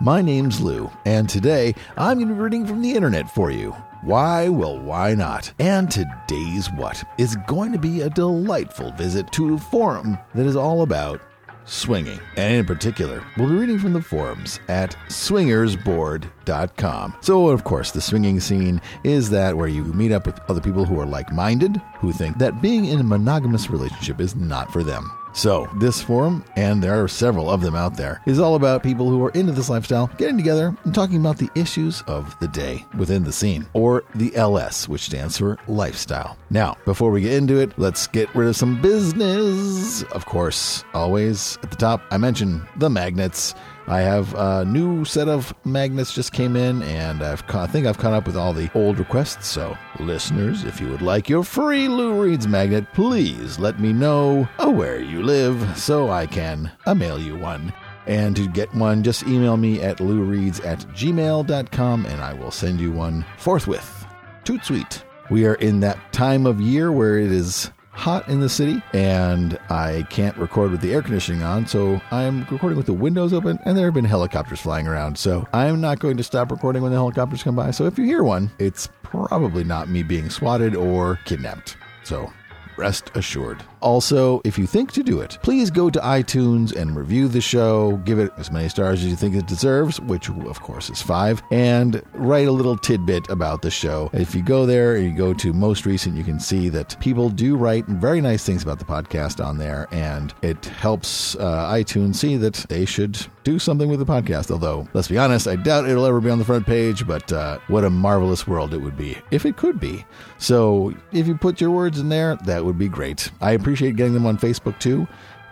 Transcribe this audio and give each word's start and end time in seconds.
my 0.00 0.22
name's 0.22 0.62
Lou, 0.62 0.90
and 1.04 1.28
today 1.28 1.74
I'm 1.98 2.16
going 2.16 2.28
to 2.28 2.34
be 2.34 2.40
reading 2.40 2.66
from 2.66 2.80
the 2.80 2.94
internet 2.94 3.30
for 3.30 3.50
you. 3.50 3.72
Why? 4.00 4.48
Well, 4.48 4.78
why 4.80 5.14
not? 5.14 5.52
And 5.58 5.90
today's 5.90 6.72
what 6.72 7.04
is 7.18 7.36
going 7.46 7.72
to 7.72 7.78
be 7.78 8.00
a 8.00 8.08
delightful 8.08 8.92
visit 8.92 9.30
to 9.32 9.52
a 9.52 9.58
forum 9.58 10.16
that 10.34 10.46
is 10.46 10.56
all 10.56 10.80
about 10.80 11.20
swinging. 11.64 12.20
And 12.36 12.54
in 12.54 12.66
particular, 12.66 13.24
we'll 13.36 13.48
be 13.48 13.54
reading 13.54 13.78
from 13.78 13.92
the 13.92 14.02
forums 14.02 14.60
at 14.68 14.96
swingersboard.com. 15.08 17.14
So, 17.20 17.48
of 17.48 17.64
course, 17.64 17.90
the 17.90 18.00
swinging 18.00 18.40
scene 18.40 18.80
is 19.04 19.30
that 19.30 19.56
where 19.56 19.68
you 19.68 19.84
meet 19.84 20.12
up 20.12 20.26
with 20.26 20.40
other 20.48 20.60
people 20.60 20.84
who 20.84 21.00
are 21.00 21.06
like 21.06 21.32
minded, 21.32 21.80
who 21.98 22.12
think 22.12 22.38
that 22.38 22.62
being 22.62 22.86
in 22.86 23.00
a 23.00 23.04
monogamous 23.04 23.70
relationship 23.70 24.20
is 24.20 24.36
not 24.36 24.72
for 24.72 24.82
them. 24.82 25.10
So, 25.34 25.68
this 25.76 26.02
forum, 26.02 26.44
and 26.56 26.82
there 26.82 27.02
are 27.02 27.08
several 27.08 27.50
of 27.50 27.62
them 27.62 27.74
out 27.74 27.96
there, 27.96 28.20
is 28.26 28.38
all 28.38 28.54
about 28.54 28.82
people 28.82 29.08
who 29.08 29.24
are 29.24 29.30
into 29.30 29.52
this 29.52 29.70
lifestyle 29.70 30.08
getting 30.18 30.36
together 30.36 30.76
and 30.84 30.94
talking 30.94 31.16
about 31.16 31.38
the 31.38 31.48
issues 31.54 32.02
of 32.06 32.38
the 32.40 32.48
day 32.48 32.84
within 32.98 33.24
the 33.24 33.32
scene, 33.32 33.66
or 33.72 34.04
the 34.14 34.34
LS, 34.36 34.88
which 34.88 35.02
stands 35.02 35.38
for 35.38 35.58
lifestyle. 35.68 36.36
Now, 36.50 36.76
before 36.84 37.10
we 37.10 37.22
get 37.22 37.32
into 37.32 37.58
it, 37.60 37.72
let's 37.78 38.06
get 38.06 38.34
rid 38.34 38.48
of 38.48 38.56
some 38.56 38.80
business. 38.82 40.02
Of 40.12 40.26
course, 40.26 40.84
always 40.92 41.58
at 41.62 41.70
the 41.70 41.76
top, 41.76 42.02
I 42.10 42.18
mentioned 42.18 42.66
the 42.76 42.90
magnets. 42.90 43.54
I 43.86 44.00
have 44.00 44.34
a 44.34 44.64
new 44.64 45.04
set 45.04 45.28
of 45.28 45.54
magnets 45.64 46.14
just 46.14 46.32
came 46.32 46.56
in, 46.56 46.82
and 46.82 47.22
I've 47.22 47.42
I 47.48 47.66
think 47.66 47.86
I've 47.86 47.98
caught 47.98 48.12
up 48.12 48.26
with 48.26 48.36
all 48.36 48.52
the 48.52 48.70
old 48.74 48.98
requests. 48.98 49.46
So, 49.46 49.76
listeners, 49.98 50.64
if 50.64 50.80
you 50.80 50.88
would 50.88 51.02
like 51.02 51.28
your 51.28 51.42
free 51.42 51.88
Lou 51.88 52.22
Reads 52.22 52.46
magnet, 52.46 52.86
please 52.94 53.58
let 53.58 53.80
me 53.80 53.92
know 53.92 54.48
uh, 54.58 54.70
where 54.70 55.00
you 55.00 55.22
live 55.22 55.76
so 55.76 56.10
I 56.10 56.26
can 56.26 56.70
mail 56.94 57.18
you 57.18 57.36
one. 57.36 57.72
And 58.06 58.34
to 58.36 58.48
get 58.48 58.74
one, 58.74 59.02
just 59.02 59.24
email 59.24 59.56
me 59.56 59.80
at 59.80 59.98
loureeds 59.98 60.64
at 60.64 60.80
gmail.com 60.88 62.06
and 62.06 62.20
I 62.20 62.32
will 62.32 62.50
send 62.50 62.80
you 62.80 62.90
one 62.90 63.24
forthwith. 63.38 64.06
Toot 64.44 64.64
sweet. 64.64 65.04
We 65.30 65.46
are 65.46 65.54
in 65.54 65.80
that 65.80 66.12
time 66.12 66.46
of 66.46 66.60
year 66.60 66.90
where 66.90 67.18
it 67.18 67.30
is 67.30 67.70
hot 67.92 68.26
in 68.28 68.40
the 68.40 68.48
city 68.48 68.82
and 68.92 69.58
I 69.68 70.06
can't 70.10 70.36
record 70.36 70.70
with 70.70 70.80
the 70.80 70.92
air 70.92 71.02
conditioning 71.02 71.42
on, 71.42 71.66
so 71.66 72.00
I'm 72.10 72.40
recording 72.50 72.76
with 72.76 72.86
the 72.86 72.92
windows 72.92 73.32
open 73.32 73.58
and 73.64 73.76
there 73.76 73.84
have 73.84 73.94
been 73.94 74.04
helicopters 74.04 74.60
flying 74.60 74.88
around. 74.88 75.18
So 75.18 75.46
I'm 75.52 75.80
not 75.80 75.98
going 75.98 76.16
to 76.16 76.24
stop 76.24 76.50
recording 76.50 76.82
when 76.82 76.90
the 76.90 76.98
helicopters 76.98 77.42
come 77.42 77.54
by. 77.54 77.70
So 77.70 77.84
if 77.86 77.98
you 77.98 78.04
hear 78.04 78.24
one, 78.24 78.50
it's 78.58 78.88
probably 79.02 79.64
not 79.64 79.88
me 79.88 80.02
being 80.02 80.30
swatted 80.30 80.74
or 80.74 81.20
kidnapped. 81.24 81.76
So 82.02 82.32
rest 82.76 83.10
assured. 83.14 83.62
Also, 83.80 84.40
if 84.44 84.58
you 84.58 84.66
think 84.66 84.92
to 84.92 85.02
do 85.02 85.20
it, 85.20 85.38
please 85.42 85.70
go 85.70 85.90
to 85.90 85.98
iTunes 86.00 86.74
and 86.74 86.94
review 86.94 87.26
the 87.26 87.40
show. 87.40 87.96
Give 88.04 88.18
it 88.18 88.32
as 88.38 88.50
many 88.50 88.68
stars 88.68 89.02
as 89.02 89.10
you 89.10 89.16
think 89.16 89.34
it 89.34 89.46
deserves, 89.46 90.00
which 90.00 90.30
of 90.30 90.60
course 90.60 90.88
is 90.88 91.02
five, 91.02 91.42
and 91.50 92.02
write 92.14 92.46
a 92.46 92.52
little 92.52 92.76
tidbit 92.76 93.28
about 93.28 93.62
the 93.62 93.70
show. 93.70 94.08
If 94.12 94.34
you 94.34 94.42
go 94.42 94.66
there 94.66 94.96
and 94.96 95.04
you 95.04 95.16
go 95.16 95.34
to 95.34 95.52
most 95.52 95.84
recent, 95.84 96.16
you 96.16 96.24
can 96.24 96.38
see 96.38 96.68
that 96.68 96.98
people 97.00 97.28
do 97.28 97.56
write 97.56 97.84
very 97.86 98.20
nice 98.20 98.44
things 98.44 98.62
about 98.62 98.78
the 98.78 98.84
podcast 98.84 99.44
on 99.44 99.58
there, 99.58 99.88
and 99.90 100.32
it 100.42 100.64
helps 100.66 101.34
uh, 101.36 101.72
iTunes 101.72 102.16
see 102.16 102.36
that 102.36 102.54
they 102.68 102.84
should 102.84 103.18
do 103.44 103.58
something 103.58 103.88
with 103.88 103.98
the 103.98 104.06
podcast. 104.06 104.50
Although, 104.50 104.86
let's 104.94 105.08
be 105.08 105.18
honest, 105.18 105.48
I 105.48 105.56
doubt 105.56 105.88
it'll 105.88 106.06
ever 106.06 106.20
be 106.20 106.30
on 106.30 106.38
the 106.38 106.44
front 106.44 106.66
page, 106.66 107.06
but 107.06 107.32
uh, 107.32 107.58
what 107.66 107.84
a 107.84 107.90
marvelous 107.90 108.46
world 108.46 108.72
it 108.74 108.78
would 108.78 108.96
be 108.96 109.16
if 109.30 109.44
it 109.44 109.56
could 109.56 109.80
be. 109.80 110.04
So, 110.38 110.94
if 111.12 111.26
you 111.26 111.36
put 111.36 111.60
your 111.60 111.70
words 111.70 111.98
in 111.98 112.08
there, 112.08 112.36
that 112.44 112.61
would 112.64 112.78
be 112.78 112.88
great. 112.88 113.30
I 113.40 113.52
appreciate 113.52 113.96
getting 113.96 114.14
them 114.14 114.26
on 114.26 114.38
Facebook 114.38 114.78
too. 114.78 115.06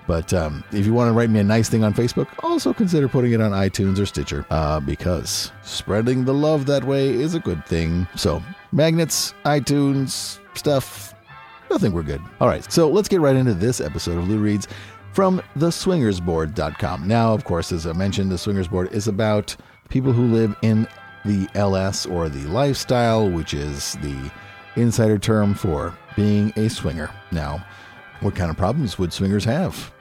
But 0.07 0.33
um, 0.35 0.65
if 0.73 0.87
you 0.87 0.93
want 0.93 1.09
to 1.09 1.13
write 1.13 1.31
me 1.31 1.39
a 1.39 1.45
nice 1.45 1.69
thing 1.69 1.85
on 1.85 1.95
Facebook, 1.95 2.27
also 2.43 2.73
consider 2.73 3.07
putting 3.07 3.33
it 3.33 3.41
on 3.41 3.53
iTunes 3.53 4.01
or 4.01 4.07
Stitcher 4.07 4.45
uh, 4.51 4.81
because 4.81 5.53
spreading 5.63 6.25
the 6.25 6.35
love 6.35 6.67
that 6.67 6.83
way 6.83 7.11
is 7.11 7.35
a 7.35 7.39
good 7.39 7.65
thing. 7.65 8.09
So, 8.17 8.43
magnets, 8.73 9.35
iTunes, 9.45 10.41
stuff, 10.55 11.15
I 11.71 11.79
think 11.79 11.95
we're 11.95 12.03
good. 12.03 12.21
All 12.41 12.49
right, 12.49 12.71
so 12.73 12.91
let's 12.91 13.09
get 13.09 13.21
right 13.21 13.37
into 13.37 13.55
this 13.55 13.81
episode 13.81 14.19
of 14.19 14.29
Lou 14.29 14.39
Reads 14.39 14.67
from 15.13 15.41
theswingersboard.com. 15.57 17.07
Now, 17.07 17.33
of 17.33 17.45
course, 17.45 17.71
as 17.71 17.87
I 17.87 17.93
mentioned, 17.93 18.33
the 18.33 18.39
Swingers 18.39 18.67
Board 18.67 18.93
is 18.93 19.07
about 19.07 19.57
people 19.91 20.13
who 20.13 20.27
live 20.27 20.57
in 20.63 20.89
the 21.25 21.49
LS 21.55 22.07
or 22.07 22.29
the 22.29 22.49
lifestyle, 22.49 23.31
which 23.31 23.55
is 23.55 23.93
the 24.03 24.31
insider 24.77 25.19
term 25.19 25.55
for 25.55 25.97
being 26.17 26.53
a 26.57 26.69
swinger. 26.69 27.11
Now, 27.33 27.65
what 28.21 28.35
kind 28.35 28.51
of 28.51 28.57
problems 28.57 28.99
would 28.99 29.13
swingers 29.13 29.45
have? 29.45 29.93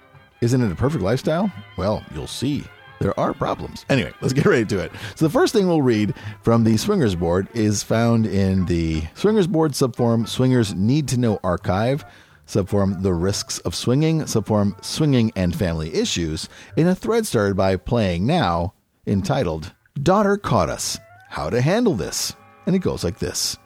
Isn't 0.42 0.62
it 0.62 0.72
a 0.72 0.76
perfect 0.76 1.04
lifestyle? 1.04 1.52
Well, 1.78 2.04
you'll 2.14 2.28
see. 2.28 2.64
There 3.00 3.18
are 3.18 3.34
problems. 3.34 3.86
Anyway, 3.90 4.14
let's 4.22 4.34
get 4.34 4.46
right 4.46 4.68
to 4.68 4.80
it. 4.80 4.92
So, 5.16 5.26
the 5.26 5.32
first 5.32 5.54
thing 5.54 5.68
we'll 5.68 5.82
read 5.82 6.14
from 6.42 6.64
the 6.64 6.78
Swingers 6.78 7.16
Board 7.16 7.48
is 7.54 7.82
found 7.82 8.26
in 8.26 8.66
the 8.66 9.04
Swingers 9.16 9.48
Board 9.48 9.72
subforum 9.72 10.28
Swingers 10.28 10.74
Need 10.76 11.08
to 11.10 11.18
Know 11.18 11.40
Archive, 11.44 12.04
subforum 12.46 13.02
The 13.02 13.14
Risks 13.14 13.60
of 13.60 13.74
Swinging, 13.74 14.22
subforum 14.22 14.84
Swinging 14.84 15.32
and 15.36 15.56
Family 15.56 15.94
Issues, 15.96 16.50
in 16.76 16.88
a 16.88 16.96
thread 16.96 17.26
started 17.26 17.56
by 17.56 17.78
Playing 17.78 18.26
Now 18.26 18.74
entitled 19.08 19.74
Daughter 20.02 20.38
Caught 20.38 20.70
Us 20.70 21.00
How 21.30 21.50
to 21.50 21.62
Handle 21.62 21.96
This. 21.96 22.36
And 22.66 22.76
it 22.76 22.80
goes 22.80 23.04
like 23.04 23.20
this. 23.20 23.58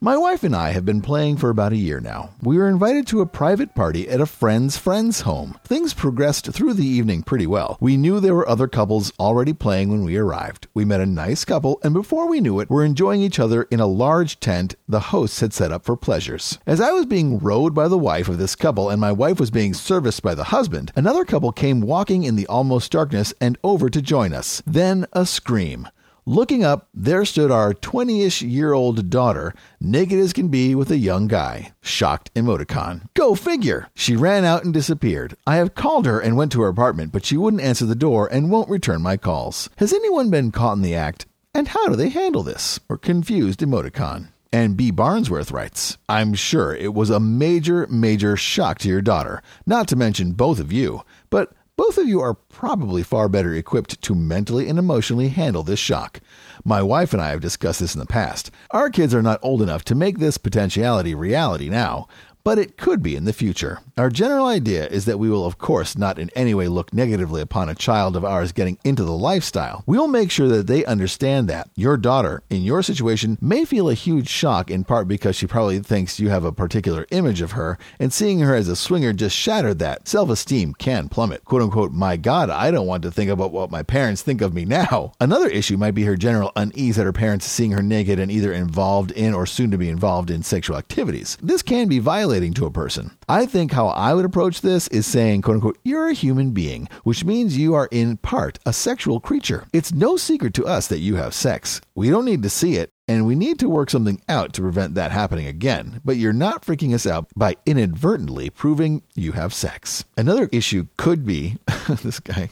My 0.00 0.16
wife 0.18 0.42
and 0.44 0.54
I 0.54 0.72
have 0.72 0.84
been 0.84 1.00
playing 1.00 1.38
for 1.38 1.48
about 1.48 1.72
a 1.72 1.76
year 1.76 1.98
now. 1.98 2.30
We 2.42 2.58
were 2.58 2.68
invited 2.68 3.06
to 3.06 3.22
a 3.22 3.26
private 3.26 3.74
party 3.74 4.06
at 4.08 4.20
a 4.20 4.26
friend's 4.26 4.76
friend's 4.76 5.22
home. 5.22 5.58
Things 5.64 5.94
progressed 5.94 6.52
through 6.52 6.74
the 6.74 6.86
evening 6.86 7.22
pretty 7.22 7.46
well. 7.46 7.78
We 7.80 7.96
knew 7.96 8.20
there 8.20 8.34
were 8.34 8.46
other 8.46 8.68
couples 8.68 9.12
already 9.18 9.54
playing 9.54 9.90
when 9.90 10.04
we 10.04 10.16
arrived. 10.16 10.66
We 10.74 10.84
met 10.84 11.00
a 11.00 11.06
nice 11.06 11.44
couple, 11.44 11.80
and 11.82 11.94
before 11.94 12.28
we 12.28 12.40
knew 12.40 12.60
it, 12.60 12.68
we're 12.68 12.84
enjoying 12.84 13.22
each 13.22 13.38
other 13.38 13.62
in 13.64 13.80
a 13.80 13.86
large 13.86 14.40
tent 14.40 14.74
the 14.86 15.00
hosts 15.00 15.40
had 15.40 15.54
set 15.54 15.72
up 15.72 15.84
for 15.84 15.96
pleasures. 15.96 16.58
As 16.66 16.80
I 16.80 16.90
was 16.90 17.06
being 17.06 17.38
rowed 17.38 17.74
by 17.74 17.88
the 17.88 17.96
wife 17.96 18.28
of 18.28 18.36
this 18.36 18.56
couple 18.56 18.90
and 18.90 19.00
my 19.00 19.12
wife 19.12 19.40
was 19.40 19.50
being 19.50 19.72
serviced 19.72 20.22
by 20.22 20.34
the 20.34 20.44
husband, 20.44 20.92
another 20.96 21.24
couple 21.24 21.50
came 21.52 21.80
walking 21.80 22.24
in 22.24 22.36
the 22.36 22.48
almost 22.48 22.92
darkness 22.92 23.32
and 23.40 23.56
over 23.64 23.88
to 23.88 24.02
join 24.02 24.34
us. 24.34 24.62
Then 24.66 25.06
a 25.12 25.24
scream. 25.24 25.88
Looking 26.26 26.64
up, 26.64 26.88
there 26.94 27.26
stood 27.26 27.50
our 27.50 27.74
20 27.74 28.22
ish 28.22 28.40
year 28.40 28.72
old 28.72 29.10
daughter, 29.10 29.52
naked 29.78 30.18
as 30.18 30.32
can 30.32 30.48
be 30.48 30.74
with 30.74 30.90
a 30.90 30.96
young 30.96 31.28
guy. 31.28 31.72
Shocked 31.82 32.32
emoticon. 32.32 33.08
Go 33.12 33.34
figure! 33.34 33.88
She 33.94 34.16
ran 34.16 34.42
out 34.42 34.64
and 34.64 34.72
disappeared. 34.72 35.36
I 35.46 35.56
have 35.56 35.74
called 35.74 36.06
her 36.06 36.18
and 36.18 36.34
went 36.34 36.50
to 36.52 36.62
her 36.62 36.68
apartment, 36.68 37.12
but 37.12 37.26
she 37.26 37.36
wouldn't 37.36 37.62
answer 37.62 37.84
the 37.84 37.94
door 37.94 38.26
and 38.32 38.50
won't 38.50 38.70
return 38.70 39.02
my 39.02 39.18
calls. 39.18 39.68
Has 39.76 39.92
anyone 39.92 40.30
been 40.30 40.50
caught 40.50 40.78
in 40.78 40.82
the 40.82 40.94
act? 40.94 41.26
And 41.52 41.68
how 41.68 41.88
do 41.88 41.94
they 41.94 42.08
handle 42.08 42.42
this? 42.42 42.80
Or 42.88 42.96
confused 42.96 43.60
emoticon. 43.60 44.28
And 44.50 44.78
B. 44.78 44.90
Barnsworth 44.90 45.52
writes, 45.52 45.98
I'm 46.08 46.32
sure 46.32 46.74
it 46.74 46.94
was 46.94 47.10
a 47.10 47.20
major, 47.20 47.86
major 47.90 48.34
shock 48.34 48.78
to 48.78 48.88
your 48.88 49.02
daughter, 49.02 49.42
not 49.66 49.88
to 49.88 49.96
mention 49.96 50.32
both 50.32 50.58
of 50.58 50.72
you, 50.72 51.02
but 51.28 51.52
both 51.76 51.98
of 51.98 52.06
you 52.06 52.20
are 52.20 52.34
probably 52.34 53.02
far 53.02 53.28
better 53.28 53.52
equipped 53.52 54.00
to 54.02 54.14
mentally 54.14 54.68
and 54.68 54.78
emotionally 54.78 55.28
handle 55.28 55.64
this 55.64 55.80
shock. 55.80 56.20
My 56.64 56.80
wife 56.80 57.12
and 57.12 57.20
I 57.20 57.30
have 57.30 57.40
discussed 57.40 57.80
this 57.80 57.94
in 57.94 58.00
the 58.00 58.06
past. 58.06 58.50
Our 58.70 58.90
kids 58.90 59.12
are 59.12 59.22
not 59.22 59.40
old 59.42 59.60
enough 59.60 59.84
to 59.86 59.94
make 59.94 60.18
this 60.18 60.38
potentiality 60.38 61.14
reality 61.14 61.68
now, 61.68 62.06
but 62.44 62.58
it 62.58 62.76
could 62.76 63.02
be 63.02 63.16
in 63.16 63.24
the 63.24 63.32
future. 63.32 63.80
Our 63.96 64.10
general 64.10 64.46
idea 64.46 64.86
is 64.86 65.06
that 65.06 65.18
we 65.18 65.30
will, 65.30 65.46
of 65.46 65.56
course, 65.56 65.96
not 65.96 66.18
in 66.18 66.30
any 66.36 66.52
way 66.52 66.68
look 66.68 66.92
negatively 66.92 67.40
upon 67.40 67.70
a 67.70 67.74
child 67.74 68.16
of 68.16 68.24
ours 68.24 68.52
getting 68.52 68.78
into 68.84 69.02
the 69.02 69.12
lifestyle. 69.12 69.82
We 69.86 69.96
will 69.96 70.08
make 70.08 70.30
sure 70.30 70.48
that 70.48 70.66
they 70.66 70.84
understand 70.84 71.48
that 71.48 71.70
your 71.74 71.96
daughter, 71.96 72.42
in 72.50 72.62
your 72.62 72.82
situation, 72.82 73.38
may 73.40 73.64
feel 73.64 73.88
a 73.88 73.94
huge 73.94 74.28
shock 74.28 74.70
in 74.70 74.84
part 74.84 75.08
because 75.08 75.36
she 75.36 75.46
probably 75.46 75.78
thinks 75.80 76.20
you 76.20 76.28
have 76.28 76.44
a 76.44 76.52
particular 76.52 77.06
image 77.10 77.40
of 77.40 77.52
her, 77.52 77.78
and 77.98 78.12
seeing 78.12 78.40
her 78.40 78.54
as 78.54 78.68
a 78.68 78.76
swinger 78.76 79.14
just 79.14 79.36
shattered 79.36 79.78
that. 79.78 80.06
Self 80.06 80.28
esteem 80.28 80.74
can 80.74 81.08
plummet. 81.08 81.44
Quote 81.46 81.62
unquote, 81.62 81.92
my 81.92 82.18
God, 82.18 82.50
I 82.50 82.70
don't 82.70 82.86
want 82.86 83.02
to 83.04 83.10
think 83.10 83.30
about 83.30 83.52
what 83.52 83.70
my 83.70 83.82
parents 83.82 84.20
think 84.20 84.42
of 84.42 84.52
me 84.52 84.66
now. 84.66 85.12
Another 85.20 85.48
issue 85.48 85.78
might 85.78 85.92
be 85.92 86.04
her 86.04 86.16
general 86.16 86.52
unease 86.56 86.98
at 86.98 87.06
her 87.06 87.12
parents 87.12 87.46
seeing 87.46 87.70
her 87.70 87.82
naked 87.82 88.18
and 88.18 88.30
either 88.30 88.52
involved 88.52 89.12
in 89.12 89.32
or 89.32 89.46
soon 89.46 89.70
to 89.70 89.78
be 89.78 89.88
involved 89.88 90.30
in 90.30 90.42
sexual 90.42 90.76
activities. 90.76 91.38
This 91.40 91.62
can 91.62 91.88
be 91.88 92.00
to 92.34 92.66
a 92.66 92.70
person. 92.70 93.16
I 93.28 93.46
think 93.46 93.70
how 93.70 93.86
I 93.86 94.12
would 94.12 94.24
approach 94.24 94.60
this 94.60 94.88
is 94.88 95.06
saying, 95.06 95.42
quote 95.42 95.54
unquote, 95.54 95.78
you're 95.84 96.08
a 96.08 96.14
human 96.14 96.50
being, 96.50 96.88
which 97.04 97.24
means 97.24 97.56
you 97.56 97.74
are 97.74 97.88
in 97.92 98.16
part 98.16 98.58
a 98.66 98.72
sexual 98.72 99.20
creature. 99.20 99.66
It's 99.72 99.92
no 99.92 100.16
secret 100.16 100.52
to 100.54 100.66
us 100.66 100.88
that 100.88 100.98
you 100.98 101.14
have 101.14 101.32
sex. 101.32 101.80
We 101.94 102.10
don't 102.10 102.24
need 102.24 102.42
to 102.42 102.50
see 102.50 102.74
it. 102.74 102.90
And 103.06 103.24
we 103.24 103.34
need 103.36 103.58
to 103.60 103.68
work 103.68 103.90
something 103.90 104.20
out 104.28 104.52
to 104.54 104.62
prevent 104.62 104.94
that 104.94 105.12
happening 105.12 105.46
again. 105.46 106.00
But 106.04 106.16
you're 106.16 106.32
not 106.32 106.64
freaking 106.64 106.92
us 106.92 107.06
out 107.06 107.28
by 107.36 107.56
inadvertently 107.66 108.50
proving 108.50 109.02
you 109.14 109.32
have 109.32 109.54
sex. 109.54 110.04
Another 110.16 110.48
issue 110.50 110.86
could 110.96 111.24
be 111.24 111.58
this 112.02 112.18
guy. 112.18 112.50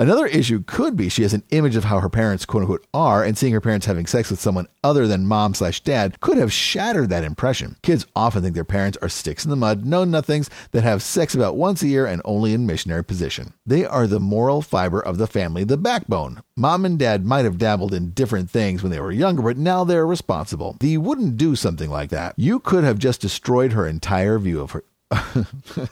Another 0.00 0.24
issue 0.24 0.62
could 0.66 0.96
be 0.96 1.10
she 1.10 1.24
has 1.24 1.34
an 1.34 1.42
image 1.50 1.76
of 1.76 1.84
how 1.84 2.00
her 2.00 2.08
parents, 2.08 2.46
quote 2.46 2.62
unquote, 2.62 2.86
are, 2.94 3.22
and 3.22 3.36
seeing 3.36 3.52
her 3.52 3.60
parents 3.60 3.84
having 3.84 4.06
sex 4.06 4.30
with 4.30 4.40
someone 4.40 4.66
other 4.82 5.06
than 5.06 5.26
mom 5.26 5.52
slash 5.52 5.82
dad 5.82 6.18
could 6.20 6.38
have 6.38 6.50
shattered 6.50 7.10
that 7.10 7.22
impression. 7.22 7.76
Kids 7.82 8.06
often 8.16 8.42
think 8.42 8.54
their 8.54 8.64
parents 8.64 8.96
are 9.02 9.10
sticks 9.10 9.44
in 9.44 9.50
the 9.50 9.56
mud, 9.56 9.84
know 9.84 10.04
nothings, 10.04 10.48
that 10.70 10.84
have 10.84 11.02
sex 11.02 11.34
about 11.34 11.58
once 11.58 11.82
a 11.82 11.86
year 11.86 12.06
and 12.06 12.22
only 12.24 12.54
in 12.54 12.64
missionary 12.64 13.04
position. 13.04 13.52
They 13.66 13.84
are 13.84 14.06
the 14.06 14.18
moral 14.18 14.62
fiber 14.62 15.00
of 15.02 15.18
the 15.18 15.26
family, 15.26 15.64
the 15.64 15.76
backbone. 15.76 16.42
Mom 16.56 16.86
and 16.86 16.98
dad 16.98 17.26
might 17.26 17.44
have 17.44 17.58
dabbled 17.58 17.92
in 17.92 18.12
different 18.12 18.48
things 18.48 18.82
when 18.82 18.90
they 18.90 19.00
were 19.00 19.12
younger, 19.12 19.42
but 19.42 19.58
now 19.58 19.84
they're 19.84 20.06
responsible. 20.06 20.78
You 20.80 21.02
wouldn't 21.02 21.36
do 21.36 21.54
something 21.54 21.90
like 21.90 22.08
that. 22.08 22.32
You 22.38 22.58
could 22.58 22.84
have 22.84 22.98
just 22.98 23.20
destroyed 23.20 23.74
her 23.74 23.86
entire 23.86 24.38
view 24.38 24.62
of 24.62 24.70
her. 24.70 24.84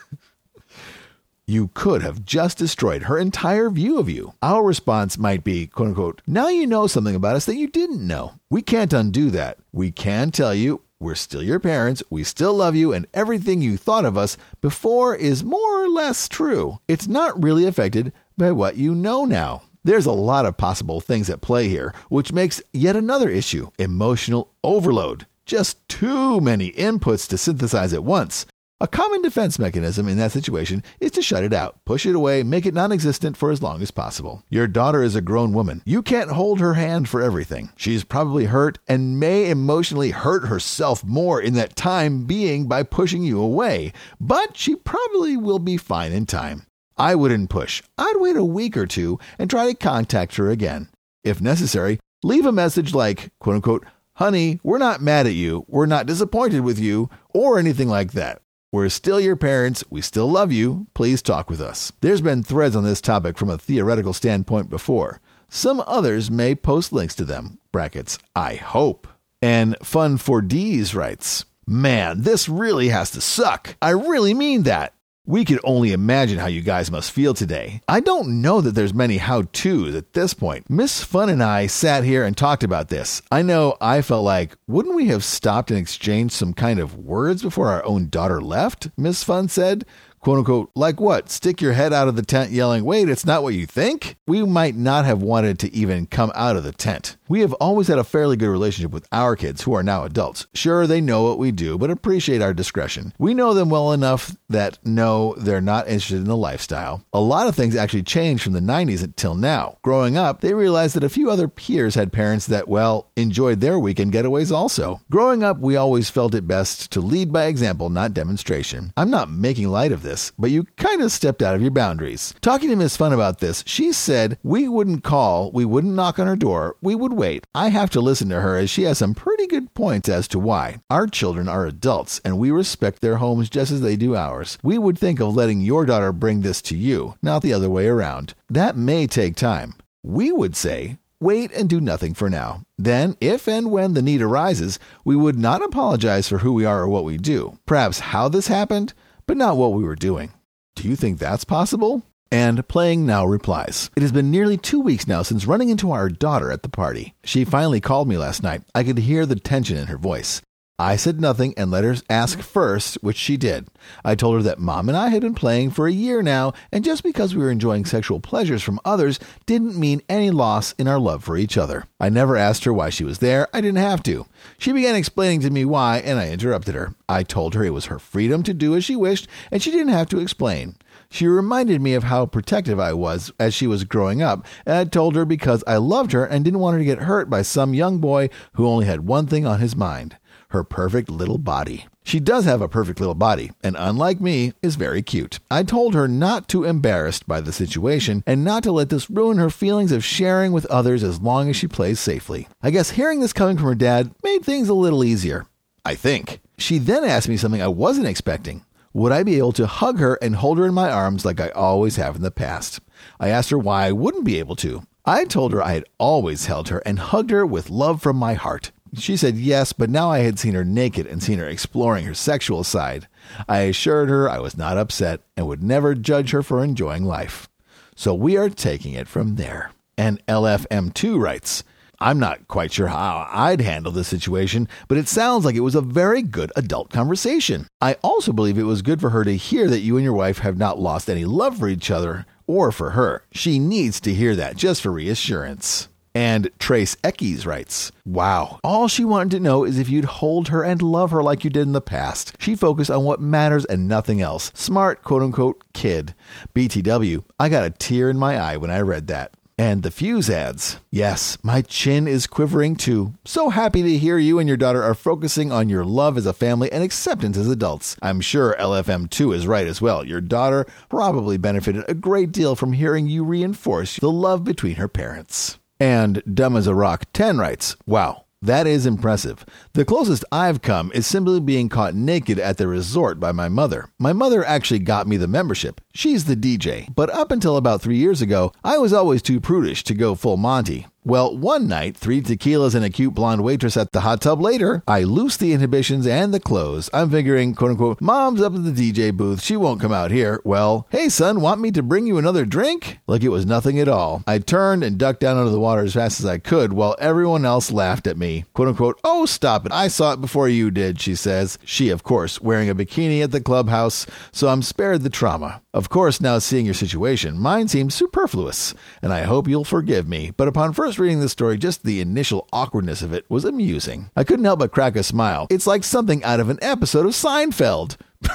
you 1.49 1.71
could 1.73 2.03
have 2.03 2.27
just 2.27 2.59
destroyed 2.59 3.05
her 3.05 3.19
entire 3.19 3.71
view 3.71 3.99
of 3.99 4.09
you. 4.11 4.35
Our 4.43 4.63
response 4.63 5.17
might 5.17 5.43
be, 5.43 5.67
quote 5.67 5.89
unquote, 5.89 6.21
now 6.27 6.49
you 6.49 6.67
know 6.67 6.87
something 6.87 7.15
about 7.15 7.37
us 7.37 7.47
that 7.47 7.57
you 7.57 7.69
didn't 7.69 8.07
know. 8.07 8.35
We 8.51 8.61
can't 8.61 8.93
undo 8.93 9.31
that. 9.31 9.57
We 9.73 9.91
can 9.91 10.31
tell 10.31 10.55
you 10.55 10.83
we're 11.01 11.15
still 11.15 11.43
your 11.43 11.59
parents, 11.59 12.03
we 12.11 12.23
still 12.23 12.53
love 12.53 12.77
you, 12.77 12.93
and 12.93 13.07
everything 13.15 13.63
you 13.63 13.77
thought 13.79 14.05
of 14.05 14.19
us 14.19 14.37
before 14.61 15.15
is 15.15 15.43
more 15.43 15.85
or 15.85 15.89
less 15.89 16.29
true. 16.29 16.81
It's 16.87 17.09
not 17.09 17.43
really 17.43 17.65
affected 17.65 18.13
by 18.37 18.53
what 18.53 18.77
you 18.77 18.95
know 18.95 19.25
now. 19.25 19.63
There's 19.85 20.07
a 20.07 20.13
lot 20.13 20.45
of 20.45 20.59
possible 20.59 21.01
things 21.01 21.31
at 21.31 21.41
play 21.41 21.69
here, 21.69 21.95
which 22.11 22.33
makes 22.33 22.61
yet 22.75 22.95
another 22.95 23.31
issue 23.31 23.71
emotional 23.79 24.53
overload. 24.63 25.27
Just 25.47 25.89
too 25.89 26.43
many 26.43 26.73
inputs 26.73 27.27
to 27.29 27.39
synthesize 27.39 27.95
at 27.95 28.05
once. 28.05 28.45
A 28.81 28.87
common 28.87 29.23
defense 29.23 29.59
mechanism 29.59 30.07
in 30.07 30.19
that 30.19 30.31
situation 30.31 30.85
is 31.01 31.11
to 31.11 31.21
shut 31.21 31.43
it 31.43 31.53
out, 31.53 31.85
push 31.85 32.07
it 32.07 32.15
away, 32.15 32.45
make 32.45 32.65
it 32.65 32.75
non 32.75 32.93
existent 32.93 33.37
for 33.37 33.51
as 33.51 33.61
long 33.61 33.83
as 33.83 33.91
possible. 33.91 34.45
Your 34.51 34.69
daughter 34.69 35.03
is 35.03 35.17
a 35.17 35.21
grown 35.21 35.53
woman. 35.53 35.83
You 35.85 36.01
can't 36.01 36.31
hold 36.31 36.61
her 36.61 36.75
hand 36.75 37.09
for 37.09 37.21
everything. 37.21 37.71
She's 37.75 38.05
probably 38.05 38.45
hurt 38.45 38.79
and 38.87 39.19
may 39.19 39.51
emotionally 39.51 40.13
hurt 40.13 40.47
herself 40.47 41.03
more 41.03 41.41
in 41.41 41.55
that 41.55 41.75
time 41.75 42.25
being 42.25 42.69
by 42.69 42.85
pushing 42.85 43.25
you 43.25 43.41
away, 43.41 43.93
but 44.21 44.57
she 44.57 44.77
probably 44.77 45.37
will 45.37 45.59
be 45.59 45.77
fine 45.77 46.13
in 46.13 46.25
time. 46.25 46.65
I 46.97 47.17
wouldn't 47.17 47.51
push. 47.51 47.83
I'd 47.99 48.19
wait 48.19 48.37
a 48.37 48.45
week 48.45 48.77
or 48.77 48.87
two 48.87 49.19
and 49.41 49.51
try 49.51 49.67
to 49.67 49.75
contact 49.75 50.37
her 50.37 50.53
again. 50.53 50.89
If 51.25 51.41
necessary, 51.41 51.99
leave 52.23 52.47
a 52.47 52.53
message 52.53 52.95
like, 52.95 53.33
quote 53.41 53.57
unquote, 53.57 53.87
honey, 54.13 54.61
we're 54.63 54.79
not 54.79 55.03
mad 55.03 55.27
at 55.27 55.35
you, 55.35 55.65
we're 55.67 55.87
not 55.87 56.07
disappointed 56.07 56.61
with 56.61 56.79
you, 56.79 57.11
or 57.35 57.59
anything 57.59 57.89
like 57.89 58.13
that. 58.13 58.41
We're 58.71 58.91
still 58.91 59.19
your 59.19 59.37
parents. 59.37 59.83
We 59.89 60.03
still 60.03 60.31
love 60.31 60.53
you. 60.53 60.89
Please 60.93 61.23
talk 61.23 61.49
with 61.49 61.61
us. 61.61 61.91
There's 62.03 62.21
been 62.21 62.43
threads 62.43 62.77
on 62.77 62.85
this 62.85 63.01
topic 63.01 63.39
from 63.39 63.49
a 63.49 63.57
theoretical 63.57 64.13
standpoint 64.13 64.69
before. 64.69 65.23
Some 65.49 65.83
others 65.87 66.31
may 66.31 66.55
post 66.55 66.93
links 66.93 67.15
to 67.15 67.25
them. 67.25 67.59
Brackets, 67.73 68.19
I 68.37 68.57
hope. 68.57 69.09
And 69.41 69.75
Fun 69.83 70.19
for 70.19 70.43
D's 70.43 70.95
writes, 70.95 71.47
Man, 71.67 72.23
this 72.23 72.47
really 72.47 72.89
has 72.89 73.11
to 73.13 73.23
suck. 73.23 73.77
I 73.81 73.91
really 73.91 74.35
mean 74.35 74.65
that. 74.65 74.93
We 75.29 75.45
could 75.45 75.61
only 75.63 75.93
imagine 75.93 76.39
how 76.39 76.47
you 76.47 76.63
guys 76.63 76.91
must 76.91 77.13
feel 77.13 77.35
today. 77.35 77.83
I 77.87 78.01
don't 78.01 78.41
know 78.41 78.63
that 78.63 78.75
there's 78.75 78.95
many 78.95 79.19
how 79.19 79.43
to's 79.53 79.95
at 79.95 80.15
this 80.15 80.33
point. 80.33 80.71
Miss 80.71 81.05
Fun 81.05 81.29
and 81.29 81.43
I 81.43 81.67
sat 81.67 82.03
here 82.03 82.25
and 82.25 82.35
talked 82.35 82.65
about 82.65 82.89
this. 82.89 83.21
I 83.31 83.43
know 83.43 83.77
I 83.79 84.01
felt 84.01 84.25
like, 84.25 84.57
wouldn't 84.67 84.95
we 84.97 85.09
have 85.09 85.23
stopped 85.23 85.71
and 85.71 85.79
exchanged 85.79 86.33
some 86.33 86.55
kind 86.55 86.81
of 86.81 86.97
words 86.97 87.43
before 87.43 87.69
our 87.69 87.85
own 87.85 88.09
daughter 88.09 88.41
left? 88.41 88.89
Miss 88.97 89.23
Fun 89.23 89.51
said 89.51 89.85
quote 90.21 90.39
unquote, 90.39 90.71
like 90.75 90.99
what? 90.99 91.29
Stick 91.29 91.61
your 91.61 91.75
head 91.75 91.93
out 91.93 92.09
of 92.09 92.17
the 92.17 92.23
tent 92.23 92.51
yelling, 92.51 92.85
wait, 92.85 93.11
it's 93.11 93.27
not 93.27 93.43
what 93.43 93.53
you 93.53 93.67
think? 93.67 94.17
We 94.27 94.43
might 94.45 94.77
not 94.77 95.05
have 95.05 95.21
wanted 95.21 95.59
to 95.59 95.75
even 95.75 96.07
come 96.07 96.33
out 96.35 96.57
of 96.57 96.65
the 96.65 96.73
tent. 96.73 97.18
We 97.29 97.41
have 97.41 97.53
always 97.55 97.89
had 97.89 97.99
a 97.99 98.05
fairly 98.05 98.39
good 98.39 98.49
relationship 98.49 98.91
with 98.91 99.07
our 99.13 99.37
kids 99.37 99.63
who 99.63 99.75
are 99.75 99.83
now 99.83 100.05
adults. 100.05 100.47
Sure, 100.55 100.87
they 100.87 101.03
know 101.03 101.25
what 101.25 101.39
we 101.39 101.53
do, 101.53 101.77
but 101.77 101.91
appreciate 101.91 102.41
our 102.41 102.55
discretion. 102.55 103.13
We 103.19 103.35
know 103.35 103.53
them 103.53 103.69
well 103.69 103.93
enough 103.93 104.35
that 104.49 104.79
no, 104.83 105.35
they're 105.37 105.61
not 105.61 105.89
interested 105.89 106.17
in 106.17 106.25
the 106.25 106.39
lifestyle. 106.39 107.05
A 107.13 107.21
lot 107.21 107.47
of 107.47 107.55
things 107.55 107.77
actually 107.77 108.05
changed 108.05 108.43
from 108.43 108.55
the 108.55 108.61
90s 108.61 109.05
until 109.05 109.35
now. 109.35 109.77
Growing 109.83 110.17
up, 110.17 110.41
they 110.41 110.55
realized 110.55 110.97
that 110.97 111.05
a 111.05 111.11
few 111.11 111.31
other 111.31 111.49
peers 111.49 111.97
had 111.97 112.15
parents 112.15 112.47
that, 112.47 112.67
well, 112.67 113.11
enjoyed 113.15 113.61
their 113.61 113.79
weekend 113.79 114.15
getaways 114.15 114.51
also. 114.51 115.03
Growing 115.11 115.43
up, 115.43 115.59
we 115.59 115.77
always 115.77 116.09
felt 116.09 116.35
it 116.35 116.49
best 116.49 116.91
to 116.93 117.03
lead 117.03 117.31
by 117.31 117.45
example, 117.45 117.91
not 117.91 118.15
demonstration. 118.15 118.91
I'm 118.97 119.11
not 119.11 119.31
making 119.31 119.69
light 119.69 119.93
of 119.93 120.03
this, 120.03 120.33
but 120.39 120.51
you 120.51 120.65
kind 120.79 121.03
of 121.03 121.13
stepped 121.13 121.43
out 121.43 121.55
of 121.55 121.61
your 121.61 121.73
boundaries. 121.73 122.33
Talking 122.41 122.71
to 122.71 122.77
Miss 122.77 122.97
Fun 122.97 123.13
about 123.13 123.41
this, 123.41 123.63
she 123.67 123.93
said 123.93 124.39
we 124.43 124.67
wouldn't 124.67 125.05
call, 125.05 125.53
we 125.53 125.67
wouldn't 125.67 125.95
knock 125.95 126.19
on 126.19 126.27
her 126.27 126.37
door, 126.37 126.77
we 126.81 126.95
would 126.95 127.18
wait. 127.19 127.45
I 127.55 127.69
have 127.69 127.91
to 127.91 128.01
listen 128.01 128.29
to 128.31 128.41
her 128.41 128.57
as 128.57 128.71
she 128.71 128.85
has 128.85 128.99
some 128.99 129.13
pretty 129.13 129.47
good 129.47 129.75
points 129.75 130.09
as 130.09 130.29
to 130.29 130.39
why. 130.39 130.79
Our 130.89 131.07
children 131.07 131.49
are 131.49 131.67
adults 131.67 132.21
and 132.25 132.39
we 132.39 132.51
respect 132.51 133.01
their 133.01 133.17
homes 133.17 133.51
just 133.51 133.73
as 133.73 133.81
they 133.81 133.97
do 133.97 134.15
ours. 134.15 134.57
We 134.63 134.79
would 134.79 134.97
think 134.97 135.21
of 135.21 135.35
letting 135.35 135.61
your 135.61 135.85
daughter 135.85 136.13
bring 136.13 136.41
this 136.41 136.63
to 136.63 136.77
you, 136.77 137.17
not 137.21 137.43
the 137.43 137.53
other 137.53 137.69
way 137.69 137.89
around. 137.89 138.35
That 138.49 138.77
may 138.77 139.07
take 139.07 139.35
time. 139.35 139.75
We 140.05 140.31
would 140.31 140.57
say, 140.57 140.99
wait 141.21 141.53
and 141.53 141.69
do 141.69 141.81
nothing 141.81 142.15
for 142.15 142.31
now. 142.31 142.63
Then, 142.79 143.17
if 143.21 143.49
and 143.49 143.73
when 143.73 143.95
the 143.95 144.03
need 144.03 144.23
arises, 144.23 144.79
we 145.05 145.17
would 145.17 145.39
not 145.39 145.63
apologize 145.63 146.29
for 146.29 146.39
who 146.39 146.53
we 146.53 146.65
are 146.65 146.83
or 146.83 146.89
what 146.89 147.05
we 147.05 147.19
do. 147.19 147.59
Perhaps 147.67 147.99
how 147.99 148.29
this 148.29 148.47
happened, 148.47 148.95
but 149.27 149.37
not 149.37 149.57
what 149.57 149.73
we 149.73 149.83
were 149.83 149.97
doing. 149.97 150.33
Do 150.77 150.89
you 150.89 150.95
think 150.95 151.19
that's 151.19 151.45
possible? 151.45 152.05
And 152.31 152.69
Playing 152.69 153.07
Now 153.07 153.25
replies 153.25 153.91
It 153.97 154.03
has 154.03 154.13
been 154.13 154.31
nearly 154.31 154.59
two 154.59 154.81
weeks 154.81 155.07
now 155.07 155.23
since 155.23 155.47
running 155.47 155.71
into 155.71 155.93
our 155.93 156.11
daughter 156.11 156.51
at 156.53 156.63
the 156.63 156.69
party. 156.69 157.15
She 157.25 157.45
finally 157.45 157.81
called 157.81 158.07
me 158.07 158.19
last 158.19 158.43
night. 158.43 158.63
I 158.75 158.85
could 158.85 158.99
hear 158.99 159.25
the 159.25 159.37
tension 159.37 159.79
in 159.79 159.87
her 159.87 159.97
voice. 159.97 160.43
I 160.81 160.95
said 160.95 161.21
nothing 161.21 161.55
and 161.57 161.73
let 161.73 161.83
her 161.83 161.97
ask 162.09 162.39
first, 162.41 162.99
which 163.01 163.17
she 163.17 163.37
did. 163.37 163.67
I 164.05 164.15
told 164.15 164.37
her 164.37 164.43
that 164.43 164.61
mom 164.61 164.89
and 164.89 164.97
I 164.97 165.09
had 165.09 165.23
been 165.23 165.35
playing 165.35 165.71
for 165.71 165.89
a 165.89 165.93
year 165.93 166.23
now, 166.23 166.53
and 166.71 166.85
just 166.85 167.03
because 167.03 167.35
we 167.35 167.43
were 167.43 167.51
enjoying 167.51 167.85
sexual 167.85 168.21
pleasures 168.21 168.63
from 168.63 168.79
others 168.85 169.19
didn't 169.45 169.77
mean 169.77 170.03
any 170.09 170.31
loss 170.31 170.73
in 170.79 170.87
our 170.87 171.01
love 171.01 171.25
for 171.25 171.37
each 171.37 171.59
other. 171.59 171.87
I 171.99 172.11
never 172.11 172.37
asked 172.37 172.63
her 172.63 172.73
why 172.73 172.91
she 172.91 173.03
was 173.03 173.19
there. 173.19 173.49
I 173.53 173.61
didn't 173.61 173.79
have 173.79 174.05
to. 174.05 174.27
She 174.57 174.71
began 174.71 174.95
explaining 174.95 175.41
to 175.41 175.51
me 175.51 175.65
why, 175.65 175.99
and 175.99 176.17
I 176.17 176.31
interrupted 176.31 176.77
her. 176.77 176.95
I 177.09 177.25
told 177.25 177.55
her 177.55 177.65
it 177.65 177.75
was 177.75 177.87
her 177.87 177.99
freedom 177.99 178.45
to 178.45 178.55
do 178.55 178.77
as 178.77 178.85
she 178.85 178.95
wished, 178.95 179.27
and 179.51 179.61
she 179.61 179.73
didn't 179.73 179.89
have 179.89 180.09
to 180.11 180.21
explain. 180.21 180.77
She 181.11 181.27
reminded 181.27 181.81
me 181.81 181.95
of 181.95 182.05
how 182.05 182.27
protective 182.27 182.79
I 182.79 182.93
was 182.93 183.33
as 183.39 183.55
she 183.55 183.67
was 183.67 183.85
growing 183.85 184.23
up, 184.23 184.47
and 184.67 184.77
I 184.77 184.85
told 184.85 185.17
her 185.17 185.25
because 185.25 185.65
I 185.67 185.77
loved 185.77 186.13
her 186.13 186.25
and 186.25 186.45
didn't 186.45 186.61
want 186.61 186.75
her 186.75 186.79
to 186.79 186.85
get 186.85 187.01
hurt 187.01 187.31
by 187.31 187.43
some 187.43 187.75
young 187.75 187.99
boy 187.99 188.29
who 188.55 188.67
only 188.67 188.87
had 188.87 189.07
one 189.07 189.27
thing 189.27 189.47
on 189.47 189.61
his 189.61 189.75
mind 189.75 190.17
her 190.51 190.65
perfect 190.65 191.11
little 191.11 191.39
body. 191.39 191.87
She 192.05 192.21
does 192.21 192.47
have 192.47 192.63
a 192.63 192.69
perfect 192.69 193.01
little 193.01 193.15
body, 193.15 193.53
and 193.63 193.77
unlike 193.79 194.21
me, 194.21 194.55
is 194.63 194.77
very 194.77 195.03
cute. 195.03 195.41
I 195.51 195.63
told 195.63 195.95
her 195.95 196.09
not 196.09 196.49
to 196.49 196.65
embarrassed 196.65 197.27
by 197.27 197.43
the 197.43 197.53
situation 197.53 198.25
and 198.27 198.45
not 198.45 198.63
to 198.63 198.73
let 198.73 198.89
this 198.89 199.11
ruin 199.11 199.37
her 199.37 199.51
feelings 199.51 199.93
of 199.93 200.05
sharing 200.05 200.53
with 200.53 200.65
others 200.67 201.05
as 201.05 201.21
long 201.21 201.51
as 201.51 201.57
she 201.57 201.69
plays 201.69 202.01
safely. 202.01 202.49
I 202.63 202.71
guess 202.71 202.91
hearing 202.91 203.21
this 203.21 203.35
coming 203.35 203.59
from 203.59 203.67
her 203.67 203.75
dad 203.75 204.15
made 204.25 204.43
things 204.43 204.71
a 204.71 204.75
little 204.75 205.05
easier. 205.05 205.47
I 205.85 205.95
think. 205.95 206.41
She 206.57 206.79
then 206.79 207.05
asked 207.05 207.29
me 207.29 207.37
something 207.37 207.63
I 207.63 207.69
wasn't 207.69 208.09
expecting. 208.09 208.65
Would 208.93 209.13
I 209.13 209.23
be 209.23 209.39
able 209.39 209.53
to 209.53 209.67
hug 209.67 209.99
her 209.99 210.15
and 210.23 210.37
hold 210.37 210.59
her 210.59 210.67
in 210.67 210.75
my 210.75 210.91
arms 210.91 211.25
like 211.25 211.41
I 211.41 211.51
always 211.51 211.97
have 211.97 212.17
in 212.17 212.23
the 212.23 212.31
past? 212.31 212.81
I 213.21 213.29
asked 213.29 213.51
her 213.51 213.59
why 213.59 213.87
I 213.87 213.93
wouldn't 213.93 214.25
be 214.25 214.39
able 214.39 214.57
to. 214.57 214.83
I 215.05 215.25
told 215.25 215.53
her 215.53 215.63
I 215.63 215.73
had 215.73 215.85
always 215.99 216.47
held 216.47 216.69
her 216.69 216.79
and 216.81 216.99
hugged 216.99 217.31
her 217.31 217.47
with 217.47 217.71
love 217.71 218.03
from 218.03 218.17
my 218.17 218.35
heart. 218.35 218.73
She 218.95 219.17
said 219.17 219.37
yes, 219.37 219.73
but 219.73 219.91
now 219.91 220.11
I 220.11 220.21
had 220.21 220.39
seen 220.39 220.55
her 220.55 220.65
naked 220.65 221.07
and 221.07 221.23
seen 221.23 221.39
her 221.39 221.49
exploring 221.49 222.07
her 222.07 222.15
sexual 222.15 222.65
side. 222.65 223.07
I 223.49 223.61
assured 223.61 224.09
her 224.09 224.29
I 224.29 224.39
was 224.39 224.57
not 224.57 224.79
upset 224.79 225.21
and 225.37 225.47
would 225.47 225.63
never 225.63 225.95
judge 225.95 226.31
her 226.31 226.43
for 226.43 226.65
enjoying 226.65 227.05
life. 227.05 227.49
So 227.95 228.15
we 228.15 228.37
are 228.37 228.49
taking 228.49 228.95
it 228.95 229.09
from 229.09 229.37
there. 229.37 229.73
And 229.97 230.25
LFM2 230.27 231.21
writes, 231.21 231.65
I'm 232.01 232.21
not 232.21 232.47
quite 232.47 232.73
sure 232.73 232.87
how 232.87 233.27
I'd 233.31 233.61
handle 233.61 233.91
this 233.91 234.07
situation, 234.07 234.69
but 234.87 234.99
it 234.99 235.09
sounds 235.09 235.45
like 235.45 235.57
it 235.57 235.61
was 235.61 235.75
a 235.75 235.81
very 235.81 236.23
good 236.23 236.53
adult 236.55 236.91
conversation. 236.91 237.67
I 237.81 237.95
also 238.03 238.33
believe 238.33 238.57
it 238.57 238.63
was 238.63 238.83
good 238.83 239.01
for 239.01 239.11
her 239.11 239.25
to 239.25 239.37
hear 239.37 239.69
that 239.69 239.81
you 239.81 239.97
and 239.97 240.05
your 240.05 240.13
wife 240.13 240.39
have 240.39 240.57
not 240.57 240.79
lost 240.79 241.11
any 241.11 241.25
love 241.25 241.59
for 241.59 241.69
each 241.69 241.91
other 241.91 242.25
or 242.47 242.71
for 242.71 242.91
her. 242.91 243.25
She 243.33 243.59
needs 243.59 244.01
to 244.01 244.15
hear 244.15 244.37
that 244.37 244.57
just 244.57 244.83
for 244.83 244.93
reassurance. 244.93 245.89
And 246.15 246.51
Trace 246.59 246.97
Eckes 246.97 247.47
writes, 247.47 247.93
Wow, 248.05 248.59
all 248.65 248.89
she 248.89 249.05
wanted 249.05 249.31
to 249.33 249.41
know 249.41 249.65
is 249.65 249.79
if 249.79 249.89
you'd 249.89 250.05
hold 250.05 250.49
her 250.49 250.65
and 250.65 250.81
love 250.81 251.11
her 251.11 251.23
like 251.23 251.45
you 251.45 251.51
did 251.51 251.63
in 251.63 251.73
the 251.73 251.81
past. 251.81 252.35
She 252.41 252.57
focused 252.57 252.91
on 252.91 253.05
what 253.05 253.21
matters 253.21 253.65
and 253.67 253.87
nothing 253.87 254.21
else. 254.21 254.51
Smart, 254.55 255.03
quote 255.03 255.23
unquote, 255.23 255.63
kid. 255.75 256.15
BTW, 256.55 257.25
I 257.39 257.49
got 257.49 257.65
a 257.65 257.71
tear 257.71 258.09
in 258.09 258.19
my 258.19 258.37
eye 258.37 258.57
when 258.57 258.71
I 258.71 258.81
read 258.81 259.07
that. 259.09 259.33
And 259.59 259.83
the 259.83 259.91
fuse 259.91 260.31
adds, 260.31 260.79
Yes, 260.93 261.37
my 261.43 261.63
chin 261.63 262.07
is 262.07 262.29
quivering 262.29 262.77
too. 262.77 263.15
So 263.25 263.51
happy 263.51 263.83
to 263.83 263.99
hear 263.99 264.17
you 264.17 264.39
and 264.39 264.47
your 264.47 264.57
daughter 264.57 264.83
are 264.85 264.95
focusing 264.95 265.51
on 265.51 265.69
your 265.69 265.85
love 265.85 266.17
as 266.17 266.27
a 266.27 266.33
family 266.33 266.71
and 266.71 266.85
acceptance 266.85 267.37
as 267.37 267.49
adults. 267.49 267.97
I'm 268.01 268.21
sure 268.21 268.55
LFM2 268.61 269.35
is 269.35 269.49
right 269.49 269.67
as 269.67 269.83
well. 269.83 270.05
Your 270.05 270.21
daughter 270.21 270.65
probably 270.89 271.39
benefited 271.39 271.85
a 271.89 271.95
great 271.95 272.31
deal 272.31 272.55
from 272.55 272.73
hearing 272.73 273.09
you 273.09 273.25
reinforce 273.25 273.97
the 273.97 274.13
love 274.13 274.45
between 274.45 274.77
her 274.77 274.89
parents. 274.89 275.59
And 275.81 276.23
Dumb 276.33 276.57
as 276.57 276.69
a 276.69 276.75
Rock 276.75 277.07
10 277.13 277.39
writes, 277.39 277.77
Wow, 277.85 278.27
that 278.41 278.67
is 278.67 278.87
impressive. 278.87 279.45
The 279.73 279.85
closest 279.85 280.25
I've 280.31 280.63
come 280.63 280.93
is 280.95 281.07
simply 281.07 281.41
being 281.41 281.69
caught 281.69 281.95
naked 281.95 282.39
at 282.39 282.57
the 282.57 282.69
resort 282.69 283.19
by 283.19 283.33
my 283.33 283.49
mother. 283.49 283.91
My 283.99 284.13
mother 284.13 284.45
actually 284.45 284.79
got 284.79 285.09
me 285.09 285.17
the 285.17 285.27
membership. 285.27 285.81
She's 285.93 286.27
the 286.27 286.37
DJ. 286.37 286.95
But 286.95 287.11
up 287.11 287.33
until 287.33 287.57
about 287.57 287.83
three 287.83 287.97
years 287.97 288.23
ago, 288.23 288.53
I 288.63 288.79
was 288.79 288.93
always 288.93 289.23
too 289.23 289.41
prudish 289.41 289.83
to 289.85 289.95
go 289.95 290.15
full 290.15 290.37
Monty. 290.37 290.87
Well, 291.09 291.35
one 291.35 291.69
night, 291.69 291.97
three 291.97 292.21
tequilas 292.21 292.75
and 292.75 292.85
a 292.85 292.91
cute 292.91 293.15
blonde 293.15 293.43
waitress 293.43 293.79
at 293.79 293.93
the 293.93 294.03
hot 294.03 294.21
tub 294.21 294.43
later, 294.43 294.83
I 294.87 295.05
loose 295.05 295.39
the 295.39 295.55
inhibitions 295.55 296.07
and 296.07 296.35
the 296.35 296.39
clothes. 296.39 296.91
I'm 296.93 297.09
figuring, 297.09 297.55
quote 297.55 297.71
unquote, 297.71 298.03
mom's 298.03 298.43
up 298.43 298.55
at 298.55 298.63
the 298.63 298.93
DJ 298.93 299.17
booth. 299.17 299.43
She 299.43 299.57
won't 299.57 299.81
come 299.81 299.91
out 299.91 300.11
here. 300.11 300.43
Well, 300.45 300.87
hey, 300.91 301.09
son, 301.09 301.41
want 301.41 301.63
me 301.63 301.71
to 301.71 301.83
bring 301.83 302.07
you 302.07 302.19
another 302.19 302.45
drink? 302.45 302.99
Like 303.07 303.23
it 303.23 303.31
was 303.31 303.47
nothing 303.47 303.81
at 303.81 303.89
all. 303.89 304.23
I 304.27 304.39
turned 304.39 304.85
and 304.85 304.99
ducked 304.99 305.21
down 305.21 305.39
under 305.39 305.51
the 305.51 305.59
water 305.59 305.81
as 305.81 305.95
fast 305.95 306.21
as 306.21 306.27
I 306.27 306.37
could 306.37 306.75
while 306.75 306.95
everyone 306.99 307.47
else 307.47 307.73
laughed 307.73 308.07
at 308.07 308.19
me. 308.19 308.45
Quote 308.53 308.69
unquote, 308.69 309.01
oh, 309.03 309.25
stop 309.25 309.65
it. 309.65 309.73
I 309.73 309.89
saw 309.89 310.13
it 310.13 310.21
before 310.21 310.51
you 310.51 310.71
did, 310.71 311.01
she 311.01 311.15
says. 311.15 311.59
She, 311.65 311.89
of 311.89 312.03
course, 312.03 312.39
wearing 312.43 312.69
a 312.69 312.75
bikini 312.75 313.25
at 313.25 313.31
the 313.31 313.41
clubhouse, 313.41 314.05
so 314.31 314.49
I'm 314.49 314.61
spared 314.61 315.05
the 315.05 315.09
trauma. 315.09 315.63
Of 315.73 315.89
course, 315.89 316.21
now 316.21 316.39
seeing 316.39 316.67
your 316.67 316.75
situation, 316.75 317.39
mine 317.39 317.69
seems 317.69 317.95
superfluous, 317.95 318.75
and 319.01 319.11
I 319.11 319.23
hope 319.23 319.49
you'll 319.49 319.65
forgive 319.65 320.07
me, 320.07 320.33
but 320.37 320.49
upon 320.49 320.75
first 320.75 320.98
reading 320.99 321.21
the 321.21 321.29
story, 321.29 321.59
just 321.59 321.85
the 321.85 322.01
initial 322.01 322.49
awkwardness 322.53 323.03
of 323.03 323.13
it 323.13 323.25
was 323.29 323.45
amusing. 323.45 324.11
I 324.17 324.25
couldn't 324.25 324.45
help 324.45 324.59
but 324.61 324.73
crack 324.73 324.97
a 324.97 325.03
smile. 325.03 325.47
It's 325.51 325.67
like 325.67 325.85
something 325.85 326.23
out 326.25 326.41
of 326.41 326.49
an 326.49 326.59
episode 326.63 327.07
of 327.07 327.13
Seinfeld. 327.13 327.97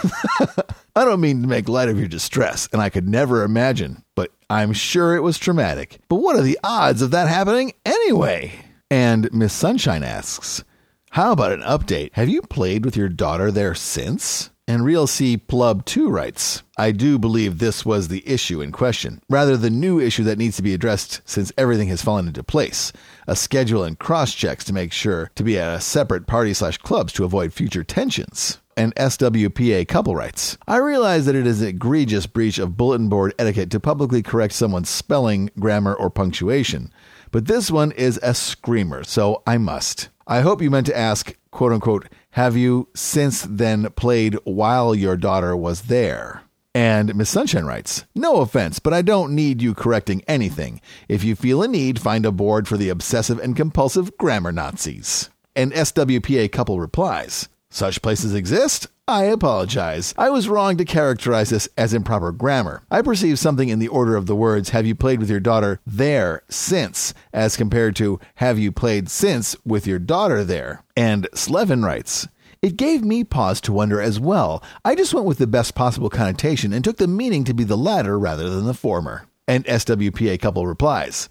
I 0.95 1.05
don't 1.05 1.21
mean 1.21 1.41
to 1.41 1.47
make 1.47 1.67
light 1.67 1.89
of 1.89 1.99
your 1.99 2.07
distress, 2.07 2.69
and 2.71 2.81
I 2.81 2.89
could 2.89 3.07
never 3.07 3.43
imagine, 3.43 4.03
but 4.15 4.31
I'm 4.49 4.73
sure 4.73 5.15
it 5.15 5.23
was 5.23 5.37
traumatic. 5.37 5.99
But 6.07 6.17
what 6.17 6.35
are 6.35 6.41
the 6.41 6.59
odds 6.63 7.01
of 7.01 7.11
that 7.11 7.27
happening 7.27 7.73
anyway? 7.85 8.53
And 8.89 9.31
Miss 9.33 9.53
Sunshine 9.53 10.03
asks, 10.03 10.63
How 11.11 11.31
about 11.31 11.51
an 11.51 11.61
update? 11.61 12.11
Have 12.13 12.29
you 12.29 12.41
played 12.43 12.85
with 12.85 12.95
your 12.95 13.09
daughter 13.09 13.51
there 13.51 13.75
since? 13.75 14.51
And 14.65 14.85
Real 14.85 15.07
C 15.07 15.35
Plub 15.35 15.83
2 15.83 16.09
writes, 16.09 16.63
I 16.77 16.91
do 16.91 17.19
believe 17.19 17.59
this 17.59 17.85
was 17.85 18.07
the 18.07 18.25
issue 18.25 18.61
in 18.61 18.71
question, 18.71 19.21
rather 19.29 19.57
the 19.57 19.69
new 19.69 19.99
issue 19.99 20.23
that 20.23 20.37
needs 20.37 20.55
to 20.55 20.63
be 20.63 20.73
addressed 20.73 21.19
since 21.25 21.51
everything 21.57 21.89
has 21.89 22.01
fallen 22.01 22.27
into 22.27 22.43
place. 22.43 22.93
A 23.27 23.35
schedule 23.35 23.83
and 23.83 23.99
cross 23.99 24.33
checks 24.33 24.63
to 24.65 24.73
make 24.73 24.93
sure 24.93 25.31
to 25.35 25.43
be 25.43 25.59
at 25.59 25.75
a 25.75 25.81
separate 25.81 26.27
party 26.27 26.53
slash 26.53 26.77
clubs 26.77 27.11
to 27.13 27.25
avoid 27.25 27.51
future 27.51 27.83
tensions. 27.83 28.59
And 28.77 28.95
SWPA 28.95 29.85
couple 29.85 30.15
writes, 30.15 30.57
I 30.65 30.77
realize 30.77 31.25
that 31.25 31.35
it 31.35 31.45
is 31.45 31.61
an 31.61 31.67
egregious 31.67 32.25
breach 32.25 32.57
of 32.57 32.77
bulletin 32.77 33.09
board 33.09 33.33
etiquette 33.37 33.69
to 33.71 33.81
publicly 33.81 34.23
correct 34.23 34.53
someone's 34.53 34.89
spelling, 34.89 35.49
grammar, 35.59 35.93
or 35.93 36.09
punctuation. 36.09 36.93
But 37.31 37.47
this 37.47 37.69
one 37.69 37.91
is 37.91 38.17
a 38.23 38.33
screamer, 38.33 39.03
so 39.03 39.43
I 39.45 39.57
must. 39.57 40.07
I 40.25 40.39
hope 40.39 40.61
you 40.61 40.71
meant 40.71 40.85
to 40.85 40.97
ask, 40.97 41.35
quote 41.51 41.73
unquote, 41.73 42.07
have 42.33 42.57
you 42.57 42.87
since 42.95 43.43
then 43.47 43.91
played 43.91 44.33
while 44.43 44.95
your 44.95 45.15
daughter 45.15 45.55
was 45.55 45.83
there? 45.83 46.41
And 46.73 47.13
Miss 47.13 47.29
Sunshine 47.29 47.65
writes, 47.65 48.05
No 48.15 48.37
offense, 48.37 48.79
but 48.79 48.91
I 48.91 49.03
don't 49.03 49.35
need 49.35 49.61
you 49.61 49.75
correcting 49.75 50.23
anything. 50.27 50.81
If 51.07 51.23
you 51.23 51.35
feel 51.35 51.61
a 51.61 51.67
need, 51.67 51.99
find 51.99 52.25
a 52.25 52.31
board 52.31 52.67
for 52.67 52.75
the 52.75 52.89
obsessive 52.89 53.37
and 53.37 53.55
compulsive 53.55 54.17
grammar 54.17 54.51
Nazis. 54.51 55.29
And 55.55 55.71
SWPA 55.73 56.51
couple 56.51 56.79
replies, 56.79 57.49
Such 57.69 58.01
places 58.01 58.33
exist? 58.33 58.87
I 59.07 59.25
apologize. 59.25 60.13
I 60.17 60.29
was 60.29 60.47
wrong 60.47 60.77
to 60.77 60.85
characterize 60.85 61.49
this 61.49 61.67
as 61.77 61.93
improper 61.93 62.31
grammar. 62.31 62.83
I 62.89 63.01
perceive 63.01 63.37
something 63.37 63.67
in 63.67 63.79
the 63.79 63.89
order 63.89 64.15
of 64.15 64.27
the 64.27 64.35
words 64.35 64.69
have 64.69 64.85
you 64.85 64.95
played 64.95 65.19
with 65.19 65.29
your 65.29 65.41
daughter 65.41 65.81
there 65.85 66.43
since 66.47 67.13
as 67.33 67.57
compared 67.57 67.97
to 67.97 68.21
have 68.35 68.57
you 68.57 68.71
played 68.71 69.09
since 69.09 69.57
with 69.65 69.85
your 69.85 69.99
daughter 69.99 70.45
there. 70.45 70.83
And 70.95 71.27
Slevin 71.33 71.83
writes, 71.83 72.29
it 72.61 72.77
gave 72.77 73.03
me 73.03 73.25
pause 73.25 73.59
to 73.61 73.73
wonder 73.73 73.99
as 73.99 74.21
well. 74.21 74.63
I 74.85 74.95
just 74.95 75.13
went 75.13 75.25
with 75.25 75.37
the 75.37 75.47
best 75.47 75.75
possible 75.75 76.09
connotation 76.09 76.71
and 76.71 76.81
took 76.81 76.95
the 76.95 77.05
meaning 77.05 77.43
to 77.43 77.53
be 77.53 77.65
the 77.65 77.75
latter 77.75 78.17
rather 78.17 78.49
than 78.49 78.67
the 78.67 78.73
former. 78.73 79.27
And 79.49 79.65
SWPA 79.65 80.39
couple 80.39 80.65
replies, 80.65 81.27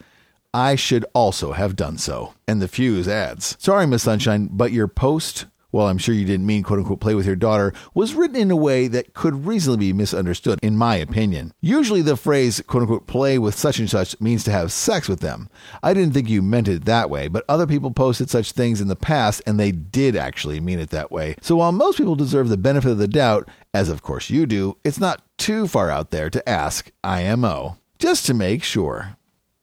I 0.53 0.75
should 0.75 1.07
also 1.15 1.53
have 1.53 1.77
done 1.77 1.97
so. 1.97 2.35
And 2.47 2.61
the 2.61 2.69
fuse 2.69 3.09
adds, 3.09 3.57
Sorry, 3.59 3.87
Miss 3.87 4.03
Sunshine, 4.03 4.51
but 4.53 4.73
your 4.73 4.89
post 4.89 5.47
well, 5.73 5.89
I'm 5.89 5.99
sure 5.99 6.15
you 6.15 6.27
didn't 6.27 6.47
mean 6.47 6.63
quote 6.63 6.79
unquote 6.79 7.01
play 7.01 7.15
with 7.15 7.27
your 7.27 7.37
daughter, 7.37 7.73
was 7.95 8.15
written 8.15 8.37
in 8.37 8.51
a 8.51 8.57
way 8.57 8.87
that 8.89 9.15
could 9.15 9.47
reasonably 9.47 9.87
be 9.87 9.93
misunderstood, 9.93 10.59
in 10.63 10.77
my 10.77 10.97
opinion. 10.97 11.53
Usually 11.61 12.03
the 12.03 12.17
phrase 12.17 12.63
quote 12.67 12.83
unquote 12.83 13.07
play 13.07 13.39
with 13.39 13.55
such 13.55 13.79
and 13.79 13.89
such 13.89 14.21
means 14.21 14.45
to 14.45 14.53
have 14.53 14.71
sex 14.71 15.09
with 15.09 15.21
them. 15.21 15.49
I 15.83 15.95
didn't 15.95 16.13
think 16.13 16.29
you 16.29 16.43
meant 16.43 16.69
it 16.69 16.85
that 16.85 17.11
way, 17.11 17.29
but 17.29 17.45
other 17.49 17.67
people 17.67 17.91
posted 17.91 18.29
such 18.31 18.53
things 18.53 18.81
in 18.81 18.89
the 18.89 18.97
past 18.97 19.43
and 19.47 19.59
they 19.59 19.73
did 19.73 20.15
actually 20.15 20.61
mean 20.61 20.79
it 20.79 20.91
that 20.91 21.11
way. 21.11 21.37
So 21.41 21.57
while 21.57 21.73
most 21.73 21.97
people 21.97 22.15
deserve 22.15 22.51
the 22.51 22.57
benefit 22.57 22.91
of 22.91 22.99
the 22.99 23.09
doubt, 23.09 23.49
as 23.73 23.89
of 23.89 24.03
course 24.03 24.29
you 24.29 24.47
do, 24.47 24.77
it's 24.85 25.01
not 25.01 25.23
too 25.39 25.67
far 25.67 25.91
out 25.91 26.11
there 26.11 26.29
to 26.31 26.49
ask 26.49 26.91
IMO. 27.03 27.79
Just 27.99 28.27
to 28.27 28.35
make 28.35 28.63
sure. 28.63 29.17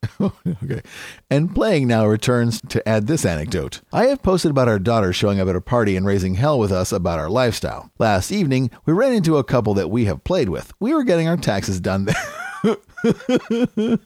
okay. 0.22 0.82
And 1.30 1.54
playing 1.54 1.88
now 1.88 2.06
returns 2.06 2.62
to 2.70 2.88
add 2.88 3.08
this 3.08 3.26
anecdote. 3.26 3.82
I 3.92 4.06
have 4.06 4.24
posted 4.24 4.52
about 4.52 4.68
our 4.68 4.80
daughter 4.80 5.12
showing 5.14 5.40
up 5.40 5.48
at 5.48 5.56
a 5.56 5.62
party 5.62 5.96
and 5.96 6.06
raising 6.06 6.36
hell 6.36 6.60
with 6.60 6.72
us 6.72 6.92
about 6.92 7.20
our 7.20 7.30
lifestyle. 7.30 7.92
Last 8.00 8.32
evening, 8.32 8.72
we 8.86 8.94
ran 8.94 9.14
into 9.14 9.38
a 9.38 9.44
couple 9.44 9.74
that 9.76 9.90
we 9.90 10.06
have 10.06 10.24
played 10.24 10.50
with. 10.50 10.72
We 10.80 10.94
were 10.94 11.04
getting 11.04 11.28
our 11.28 11.38
taxes 11.38 11.80
done 11.80 12.06
there. 12.06 12.16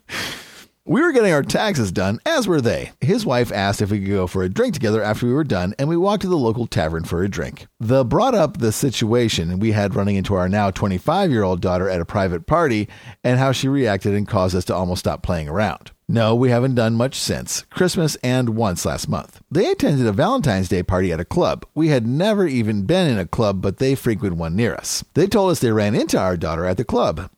We 0.85 1.01
were 1.01 1.13
getting 1.13 1.31
our 1.31 1.43
taxes 1.43 1.93
done, 1.93 2.19
as 2.25 2.45
were 2.45 2.59
they. 2.59 2.91
His 2.99 3.25
wife 3.25 3.53
asked 3.53 3.81
if 3.81 3.89
we 3.89 4.01
could 4.01 4.09
go 4.09 4.27
for 4.27 4.43
a 4.43 4.49
drink 4.49 4.73
together 4.73 5.01
after 5.01 5.25
we 5.25 5.31
were 5.31 5.45
done, 5.45 5.73
and 5.79 5.87
we 5.87 5.95
walked 5.95 6.23
to 6.23 6.27
the 6.27 6.35
local 6.35 6.67
tavern 6.67 7.05
for 7.05 7.23
a 7.23 7.29
drink. 7.29 7.67
The 7.79 8.03
brought 8.03 8.35
up 8.35 8.57
the 8.57 8.73
situation 8.73 9.59
we 9.59 9.71
had 9.71 9.95
running 9.95 10.17
into 10.17 10.33
our 10.33 10.49
now 10.49 10.71
25 10.71 11.31
year 11.31 11.43
old 11.43 11.61
daughter 11.61 11.87
at 11.87 12.01
a 12.01 12.05
private 12.05 12.47
party 12.47 12.89
and 13.23 13.39
how 13.39 13.53
she 13.53 13.69
reacted 13.69 14.13
and 14.13 14.27
caused 14.27 14.57
us 14.57 14.65
to 14.65 14.75
almost 14.75 14.99
stop 14.99 15.23
playing 15.23 15.47
around. 15.47 15.91
No, 16.09 16.35
we 16.35 16.49
haven't 16.49 16.75
done 16.75 16.95
much 16.95 17.15
since 17.17 17.61
Christmas 17.69 18.17
and 18.17 18.49
once 18.49 18.85
last 18.85 19.07
month. 19.07 19.39
They 19.49 19.71
attended 19.71 20.05
a 20.05 20.11
Valentine's 20.11 20.67
Day 20.67 20.83
party 20.83 21.13
at 21.13 21.19
a 21.21 21.25
club. 21.25 21.65
We 21.73 21.87
had 21.87 22.05
never 22.05 22.45
even 22.45 22.85
been 22.85 23.09
in 23.09 23.17
a 23.17 23.25
club, 23.25 23.61
but 23.61 23.77
they 23.77 23.95
frequent 23.95 24.35
one 24.35 24.57
near 24.57 24.75
us. 24.75 25.05
They 25.13 25.27
told 25.27 25.51
us 25.51 25.61
they 25.61 25.71
ran 25.71 25.95
into 25.95 26.19
our 26.19 26.35
daughter 26.35 26.65
at 26.65 26.75
the 26.75 26.83
club. 26.83 27.29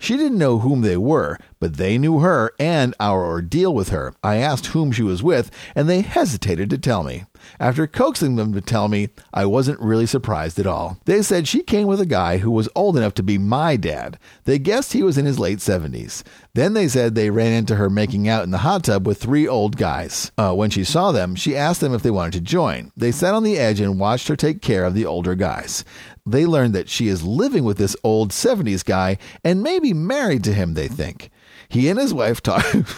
She 0.00 0.16
didn't 0.16 0.38
know 0.38 0.58
whom 0.58 0.82
they 0.82 0.96
were, 0.96 1.38
but 1.60 1.78
they 1.78 1.96
knew 1.96 2.18
her 2.18 2.52
and 2.58 2.94
our 3.00 3.24
ordeal 3.24 3.74
with 3.74 3.88
her. 3.88 4.12
I 4.22 4.36
asked 4.36 4.66
whom 4.66 4.92
she 4.92 5.02
was 5.02 5.22
with, 5.22 5.50
and 5.74 5.88
they 5.88 6.02
hesitated 6.02 6.68
to 6.70 6.78
tell 6.78 7.02
me. 7.02 7.24
After 7.60 7.86
coaxing 7.86 8.36
them 8.36 8.52
to 8.54 8.60
tell 8.60 8.88
me, 8.88 9.10
I 9.32 9.46
wasn't 9.46 9.80
really 9.80 10.06
surprised 10.06 10.58
at 10.58 10.66
all. 10.66 10.98
They 11.04 11.22
said 11.22 11.46
she 11.46 11.62
came 11.62 11.86
with 11.86 12.00
a 12.00 12.06
guy 12.06 12.38
who 12.38 12.50
was 12.50 12.68
old 12.74 12.96
enough 12.96 13.14
to 13.14 13.22
be 13.22 13.38
my 13.38 13.76
dad. 13.76 14.18
They 14.44 14.58
guessed 14.58 14.92
he 14.92 15.02
was 15.02 15.18
in 15.18 15.26
his 15.26 15.38
late 15.38 15.58
70s. 15.58 16.22
Then 16.54 16.74
they 16.74 16.88
said 16.88 17.14
they 17.14 17.30
ran 17.30 17.52
into 17.52 17.76
her 17.76 17.90
making 17.90 18.28
out 18.28 18.44
in 18.44 18.50
the 18.50 18.58
hot 18.58 18.84
tub 18.84 19.06
with 19.06 19.18
three 19.20 19.46
old 19.46 19.76
guys. 19.76 20.32
Uh, 20.38 20.54
when 20.54 20.70
she 20.70 20.84
saw 20.84 21.12
them, 21.12 21.34
she 21.34 21.56
asked 21.56 21.80
them 21.80 21.94
if 21.94 22.02
they 22.02 22.10
wanted 22.10 22.32
to 22.34 22.40
join. 22.40 22.92
They 22.96 23.12
sat 23.12 23.34
on 23.34 23.42
the 23.42 23.58
edge 23.58 23.80
and 23.80 23.98
watched 23.98 24.28
her 24.28 24.36
take 24.36 24.62
care 24.62 24.84
of 24.84 24.94
the 24.94 25.06
older 25.06 25.34
guys. 25.34 25.84
They 26.26 26.46
learned 26.46 26.74
that 26.74 26.88
she 26.88 27.08
is 27.08 27.22
living 27.22 27.64
with 27.64 27.76
this 27.76 27.96
old 28.02 28.30
70s 28.30 28.84
guy 28.84 29.18
and 29.42 29.62
maybe 29.62 29.92
married 29.92 30.44
to 30.44 30.54
him, 30.54 30.74
they 30.74 30.88
think. 30.88 31.30
He 31.68 31.88
and 31.88 31.98
his 31.98 32.14
wife 32.14 32.40
talked. 32.42 32.74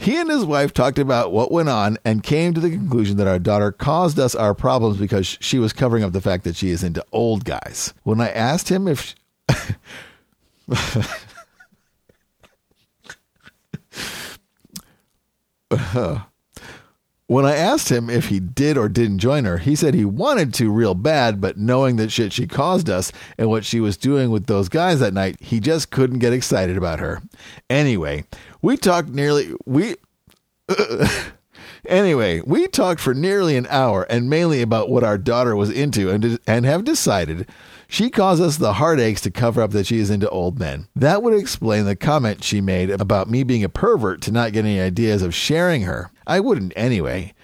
He 0.00 0.16
and 0.16 0.30
his 0.30 0.46
wife 0.46 0.72
talked 0.72 0.98
about 0.98 1.30
what 1.30 1.52
went 1.52 1.68
on 1.68 1.98
and 2.06 2.22
came 2.22 2.54
to 2.54 2.60
the 2.60 2.70
conclusion 2.70 3.18
that 3.18 3.26
our 3.26 3.38
daughter 3.38 3.70
caused 3.70 4.18
us 4.18 4.34
our 4.34 4.54
problems 4.54 4.96
because 4.96 5.26
she 5.26 5.58
was 5.58 5.74
covering 5.74 6.02
up 6.02 6.12
the 6.12 6.22
fact 6.22 6.44
that 6.44 6.56
she 6.56 6.70
is 6.70 6.82
into 6.82 7.04
old 7.12 7.44
guys. 7.44 7.92
When 8.02 8.18
I 8.18 8.30
asked 8.30 8.70
him 8.70 8.88
if. 8.88 9.14
She... 9.50 9.74
When 17.30 17.46
I 17.46 17.54
asked 17.54 17.92
him 17.92 18.10
if 18.10 18.26
he 18.26 18.40
did 18.40 18.76
or 18.76 18.88
didn't 18.88 19.20
join 19.20 19.44
her, 19.44 19.58
he 19.58 19.76
said 19.76 19.94
he 19.94 20.04
wanted 20.04 20.52
to 20.54 20.68
real 20.68 20.96
bad, 20.96 21.40
but 21.40 21.56
knowing 21.56 21.94
that 21.94 22.10
shit 22.10 22.32
she 22.32 22.48
caused 22.48 22.90
us 22.90 23.12
and 23.38 23.48
what 23.48 23.64
she 23.64 23.78
was 23.78 23.96
doing 23.96 24.32
with 24.32 24.46
those 24.46 24.68
guys 24.68 24.98
that 24.98 25.14
night, 25.14 25.36
he 25.40 25.60
just 25.60 25.92
couldn't 25.92 26.18
get 26.18 26.32
excited 26.32 26.76
about 26.76 26.98
her. 26.98 27.22
Anyway, 27.70 28.24
we 28.62 28.76
talked 28.76 29.10
nearly 29.10 29.54
we 29.64 29.94
Anyway, 31.86 32.42
we 32.44 32.66
talked 32.66 33.00
for 33.00 33.14
nearly 33.14 33.56
an 33.56 33.68
hour 33.70 34.02
and 34.10 34.28
mainly 34.28 34.60
about 34.60 34.90
what 34.90 35.04
our 35.04 35.16
daughter 35.16 35.54
was 35.54 35.70
into 35.70 36.10
and, 36.10 36.38
and 36.48 36.66
have 36.66 36.84
decided 36.84 37.48
she 37.88 38.10
caused 38.10 38.42
us 38.42 38.56
the 38.56 38.74
heartaches 38.74 39.20
to 39.20 39.30
cover 39.30 39.62
up 39.62 39.70
that 39.70 39.86
she 39.86 39.98
is 39.98 40.10
into 40.10 40.28
old 40.30 40.58
men. 40.58 40.86
That 40.94 41.22
would 41.22 41.34
explain 41.34 41.84
the 41.84 41.96
comment 41.96 42.44
she 42.44 42.60
made 42.60 42.90
about 42.90 43.30
me 43.30 43.42
being 43.42 43.64
a 43.64 43.68
pervert 43.68 44.20
to 44.22 44.32
not 44.32 44.52
get 44.52 44.64
any 44.64 44.80
ideas 44.80 45.22
of 45.22 45.34
sharing 45.34 45.82
her. 45.82 46.10
I 46.30 46.38
wouldn't 46.38 46.72
anyway. 46.76 47.34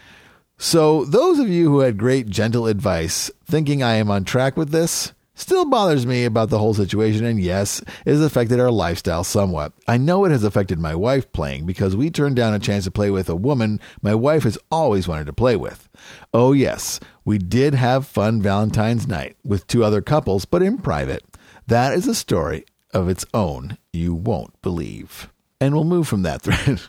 So, 0.59 1.05
those 1.05 1.41
of 1.41 1.49
you 1.49 1.69
who 1.69 1.81
had 1.81 1.99
great 1.99 2.29
gentle 2.29 2.69
advice 2.69 3.33
thinking 3.45 3.83
I 3.83 3.97
am 3.97 4.13
on 4.13 4.23
track 4.23 4.57
with 4.57 4.71
this, 4.71 5.13
still 5.35 5.65
bothers 5.65 6.07
me 6.07 6.25
about 6.25 6.51
the 6.51 6.61
whole 6.61 6.73
situation, 6.73 7.25
and 7.25 7.41
yes, 7.41 7.81
it 7.81 8.13
has 8.13 8.23
affected 8.23 8.61
our 8.61 8.71
lifestyle 8.71 9.25
somewhat. 9.25 9.73
I 9.89 9.97
know 9.99 10.25
it 10.25 10.31
has 10.31 10.45
affected 10.45 10.79
my 10.79 10.95
wife 10.95 11.33
playing 11.33 11.67
because 11.67 11.97
we 11.97 12.11
turned 12.11 12.37
down 12.37 12.55
a 12.55 12.61
chance 12.61 12.85
to 12.85 12.93
play 12.93 13.11
with 13.11 13.29
a 13.29 13.35
woman 13.35 13.81
my 14.03 14.15
wife 14.15 14.45
has 14.45 14.57
always 14.71 15.09
wanted 15.09 15.27
to 15.27 15.33
play 15.33 15.57
with. 15.57 15.89
Oh, 16.33 16.53
yes, 16.53 17.01
we 17.25 17.39
did 17.39 17.75
have 17.75 18.07
fun 18.07 18.41
Valentine's 18.41 19.09
night 19.09 19.37
with 19.45 19.67
two 19.67 19.83
other 19.83 20.01
couples, 20.01 20.45
but 20.45 20.63
in 20.63 20.79
private. 20.79 21.25
That 21.67 21.93
is 21.93 22.07
a 22.07 22.15
story 22.15 22.65
of 22.95 23.09
its 23.09 23.27
own 23.35 23.79
you 23.93 24.15
won't 24.15 24.63
believe. 24.63 25.29
And 25.61 25.75
we'll 25.75 25.83
move 25.83 26.07
from 26.07 26.23
that 26.23 26.43
thread. 26.43 26.83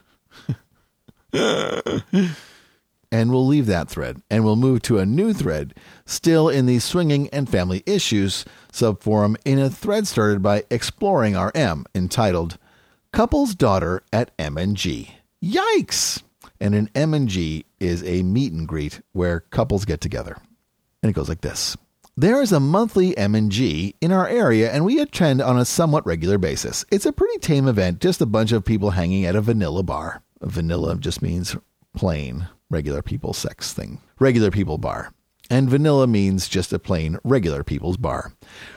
and 1.34 3.31
we'll 3.31 3.46
leave 3.46 3.65
that 3.65 3.89
thread 3.89 4.22
and 4.29 4.43
we'll 4.43 4.55
move 4.55 4.81
to 4.81 4.98
a 4.98 5.05
new 5.05 5.34
thread 5.34 5.74
still 6.05 6.50
in 6.50 6.65
the 6.65 6.79
swinging 6.79 7.29
and 7.29 7.50
family 7.50 7.84
issues 7.86 8.46
subforum 8.72 9.36
in 9.46 9.60
a 9.60 9.69
thread 9.69 10.07
started 10.07 10.41
by 10.41 10.63
exploring 10.69 11.36
rm 11.36 11.86
entitled 11.93 12.57
couple's 13.12 13.55
daughter 13.55 14.01
at 14.13 14.31
m&g 14.39 15.13
yikes 15.43 16.22
and 16.60 16.74
an 16.74 16.89
m&g 16.96 17.65
is 17.79 18.03
a 18.03 18.24
meet 18.24 18.53
and 18.53 18.67
greet 18.67 19.01
where 19.12 19.41
couples 19.41 19.86
get 19.86 20.01
together 20.01 20.38
and 21.03 21.10
it 21.10 21.13
goes 21.13 21.29
like 21.29 21.41
this 21.41 21.75
there 22.19 22.41
is 22.41 22.51
a 22.51 22.60
monthly 22.60 23.15
M&G 23.15 23.93
in 24.01 24.12
our 24.12 24.27
area 24.27 24.72
and 24.72 24.84
we 24.84 25.00
attend 25.00 25.39
on 25.39 25.60
a 25.60 25.65
somewhat 25.65 26.03
regular 26.07 26.39
basis. 26.39 26.84
It's 26.89 27.05
a 27.05 27.13
pretty 27.13 27.38
tame 27.38 27.67
event, 27.67 28.01
just 28.01 28.22
a 28.22 28.25
bunch 28.25 28.51
of 28.51 28.65
people 28.65 28.89
hanging 28.89 29.25
at 29.25 29.36
a 29.36 29.41
vanilla 29.41 29.84
bar. 29.84 30.24
Vanilla 30.41 30.96
just 30.98 31.22
means 31.22 31.56
plain 31.96 32.48
regular 32.70 33.01
people 33.01 33.34
sex 33.34 33.74
thing. 33.74 34.01
Regular 34.20 34.51
people 34.51 34.77
bar. 34.77 35.13
And 35.50 35.70
vanilla 35.70 36.08
means 36.08 36.50
just 36.50 36.74
a 36.74 36.79
plain 36.79 37.17
regular 37.24 37.63
people's 37.63 37.96
bar. 37.96 38.34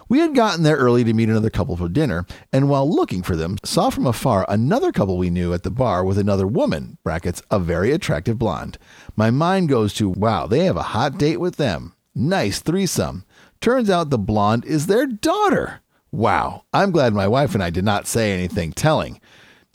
We 0.09 0.21
had 0.21 0.37
gotten 0.37 0.63
there 0.63 0.77
early 0.77 1.03
to 1.03 1.13
meet 1.13 1.29
another 1.29 1.51
couple 1.51 1.77
for 1.77 1.89
dinner, 1.89 2.25
and 2.53 2.69
while 2.69 2.89
looking 2.89 3.23
for 3.25 3.35
them, 3.35 3.57
saw 3.65 3.91
from 3.91 4.07
afar 4.07 4.47
another 4.49 4.93
couple 4.93 5.19
we 5.19 5.31
knew 5.31 5.53
at 5.53 5.65
the 5.65 5.71
bar 5.71 6.05
with 6.05 6.17
another 6.17 6.47
woman, 6.47 6.99
brackets, 7.03 7.43
a 7.51 7.59
very 7.59 7.91
attractive 7.91 8.39
blonde. 8.39 8.79
My 9.17 9.31
mind 9.31 9.69
goes 9.69 9.93
to, 9.95 10.09
wow, 10.09 10.47
they 10.47 10.65
have 10.67 10.77
a 10.77 10.83
hot 10.83 11.19
date 11.19 11.41
with 11.41 11.57
them. 11.57 11.95
Nice 12.15 12.61
threesome. 12.61 13.25
Turns 13.61 13.91
out 13.91 14.11
the 14.11 14.19
blonde 14.19 14.65
is 14.65 14.87
their 14.87 15.07
daughter. 15.07 15.81
Wow, 16.13 16.65
I'm 16.73 16.93
glad 16.93 17.15
my 17.15 17.27
wife 17.27 17.55
and 17.55 17.63
I 17.63 17.71
did 17.71 17.85
not 17.85 18.07
say 18.07 18.33
anything 18.33 18.73
telling. 18.73 19.21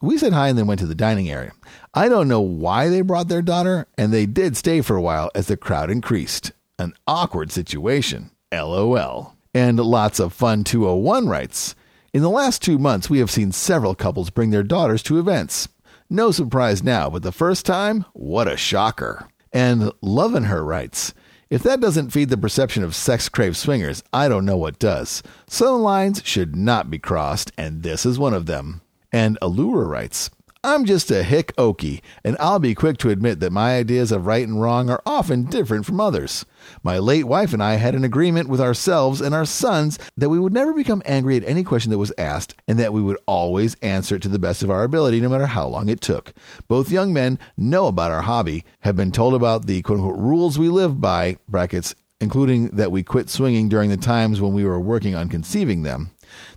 We 0.01 0.17
said 0.17 0.33
hi 0.33 0.49
and 0.49 0.57
then 0.57 0.67
went 0.67 0.79
to 0.81 0.85
the 0.85 0.95
dining 0.95 1.29
area. 1.29 1.53
I 1.97 2.09
don't 2.09 2.27
know 2.27 2.41
why 2.41 2.89
they 2.89 2.99
brought 2.99 3.29
their 3.29 3.41
daughter, 3.41 3.87
and 3.97 4.11
they 4.11 4.25
did 4.25 4.57
stay 4.57 4.81
for 4.81 4.97
a 4.97 5.01
while 5.01 5.31
as 5.33 5.47
the 5.47 5.55
crowd 5.55 5.89
increased. 5.89 6.51
An 6.77 6.93
awkward 7.07 7.53
situation. 7.53 8.31
LOL. 8.51 9.37
And 9.53 9.79
lots 9.79 10.19
of 10.19 10.33
fun 10.33 10.65
201 10.65 11.29
writes. 11.29 11.73
In 12.13 12.21
the 12.21 12.29
last 12.29 12.61
two 12.61 12.77
months, 12.77 13.09
we 13.09 13.19
have 13.19 13.31
seen 13.31 13.53
several 13.53 13.95
couples 13.95 14.29
bring 14.29 14.49
their 14.49 14.61
daughters 14.61 15.01
to 15.03 15.19
events. 15.19 15.69
No 16.09 16.31
surprise 16.31 16.83
now, 16.83 17.09
but 17.09 17.23
the 17.23 17.31
first 17.31 17.65
time, 17.65 18.03
what 18.11 18.49
a 18.51 18.57
shocker. 18.57 19.29
And 19.53 19.89
Lovin' 20.01 20.43
Her 20.43 20.65
writes, 20.65 21.13
if 21.49 21.63
that 21.63 21.79
doesn't 21.79 22.09
feed 22.09 22.27
the 22.27 22.35
perception 22.35 22.83
of 22.83 22.93
sex 22.93 23.29
crave 23.29 23.55
swingers, 23.55 24.03
I 24.11 24.27
don't 24.27 24.45
know 24.45 24.57
what 24.57 24.79
does. 24.79 25.23
Some 25.47 25.81
lines 25.81 26.21
should 26.25 26.57
not 26.57 26.91
be 26.91 26.99
crossed, 26.99 27.53
and 27.57 27.83
this 27.83 28.05
is 28.05 28.19
one 28.19 28.33
of 28.33 28.47
them. 28.47 28.81
And 29.13 29.39
Allura 29.41 29.87
writes, 29.87 30.29
I'm 30.65 30.85
just 30.85 31.11
a 31.11 31.21
hick 31.21 31.55
Okie, 31.57 32.01
and 32.23 32.35
I'll 32.39 32.57
be 32.57 32.73
quick 32.73 32.97
to 32.97 33.11
admit 33.11 33.39
that 33.39 33.51
my 33.51 33.77
ideas 33.77 34.11
of 34.11 34.25
right 34.25 34.47
and 34.47 34.59
wrong 34.59 34.89
are 34.89 35.03
often 35.05 35.43
different 35.43 35.85
from 35.85 36.01
others. 36.01 36.43
My 36.81 36.97
late 36.97 37.25
wife 37.25 37.53
and 37.53 37.61
I 37.61 37.75
had 37.75 37.93
an 37.93 38.03
agreement 38.03 38.49
with 38.49 38.59
ourselves 38.59 39.21
and 39.21 39.35
our 39.35 39.45
sons 39.45 39.99
that 40.17 40.29
we 40.29 40.39
would 40.39 40.53
never 40.53 40.73
become 40.73 41.03
angry 41.05 41.37
at 41.37 41.43
any 41.47 41.63
question 41.63 41.91
that 41.91 41.99
was 41.99 42.11
asked, 42.17 42.55
and 42.67 42.79
that 42.79 42.93
we 42.93 43.01
would 43.03 43.19
always 43.27 43.75
answer 43.83 44.15
it 44.15 44.23
to 44.23 44.27
the 44.27 44.39
best 44.39 44.63
of 44.63 44.71
our 44.71 44.83
ability, 44.83 45.21
no 45.21 45.29
matter 45.29 45.45
how 45.45 45.67
long 45.67 45.87
it 45.87 46.01
took. 46.01 46.33
Both 46.67 46.89
young 46.89 47.13
men 47.13 47.37
know 47.55 47.85
about 47.85 48.11
our 48.11 48.23
hobby, 48.23 48.65
have 48.79 48.95
been 48.95 49.11
told 49.11 49.35
about 49.35 49.67
the 49.67 49.83
quote 49.83 49.99
unquote 49.99 50.17
rules 50.17 50.57
we 50.57 50.69
live 50.69 50.99
by, 50.99 51.37
brackets, 51.47 51.93
including 52.19 52.69
that 52.69 52.91
we 52.91 53.03
quit 53.03 53.29
swinging 53.29 53.69
during 53.69 53.91
the 53.91 53.97
times 53.97 54.41
when 54.41 54.53
we 54.53 54.65
were 54.65 54.79
working 54.79 55.13
on 55.13 55.29
conceiving 55.29 55.83
them. 55.83 56.09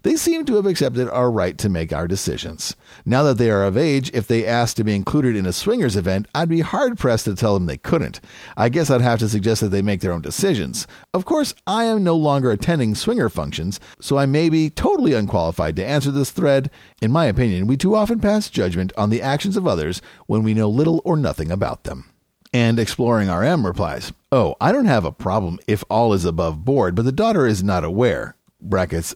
They 0.03 0.17
seem 0.17 0.45
to 0.47 0.57
have 0.57 0.67
accepted 0.67 1.09
our 1.09 1.31
right 1.31 1.57
to 1.59 1.69
make 1.69 1.93
our 1.93 2.09
decisions. 2.09 2.77
Now 3.05 3.23
that 3.25 3.39
they 3.39 3.51
are 3.51 3.65
of 3.65 3.77
age, 3.77 4.11
if 4.15 4.27
they 4.27 4.47
asked 4.47 4.77
to 4.77 4.85
be 4.85 4.95
included 4.95 5.37
in 5.37 5.47
a 5.47 5.53
swingers 5.53 5.97
event, 5.97 6.27
I'd 6.35 6.49
be 6.49 6.61
hard 6.61 6.99
pressed 6.99 7.25
to 7.27 7.35
tell 7.35 7.55
them 7.55 7.67
they 7.67 7.77
couldn't. 7.77 8.21
I 8.57 8.69
guess 8.69 8.91
I'd 8.91 9.01
have 9.01 9.19
to 9.21 9.29
suggest 9.29 9.61
that 9.61 9.69
they 9.69 9.83
make 9.83 10.01
their 10.01 10.13
own 10.13 10.23
decisions. 10.23 10.87
Of 11.13 11.25
course, 11.25 11.55
I 11.67 11.85
am 11.85 12.05
no 12.05 12.17
longer 12.17 12.51
attending 12.51 12.95
swinger 12.95 13.29
functions, 13.29 13.81
so 14.01 14.19
I 14.19 14.27
may 14.27 14.49
be 14.49 14.71
totally 14.71 15.15
unqualified 15.15 15.77
to 15.77 15.87
answer 15.87 16.11
this 16.11 16.31
thread. 16.31 16.71
In 17.01 17.13
my 17.13 17.27
opinion, 17.27 17.67
we 17.67 17.77
too 17.77 17.95
often 17.95 18.21
pass 18.21 18.51
judgment 18.51 18.93
on 18.97 19.11
the 19.11 19.23
actions 19.23 19.57
of 19.57 19.67
others 19.67 20.03
when 20.27 20.43
we 20.43 20.55
know 20.55 20.69
little 20.69 21.03
or 21.05 21.17
nothing 21.17 21.51
about 21.51 21.85
them. 21.85 22.11
And 22.53 22.79
Exploring 22.79 23.29
RM 23.29 23.67
replies, 23.67 24.13
Oh, 24.33 24.57
I 24.61 24.73
don't 24.73 24.87
have 24.87 25.05
a 25.05 25.13
problem 25.13 25.59
if 25.67 25.85
all 25.91 26.15
is 26.15 26.25
above 26.25 26.65
board, 26.65 26.95
but 26.95 27.05
the 27.05 27.13
daughter 27.13 27.47
is 27.47 27.63
not 27.63 27.85
aware. 27.85 28.37
Brackets, 28.61 29.15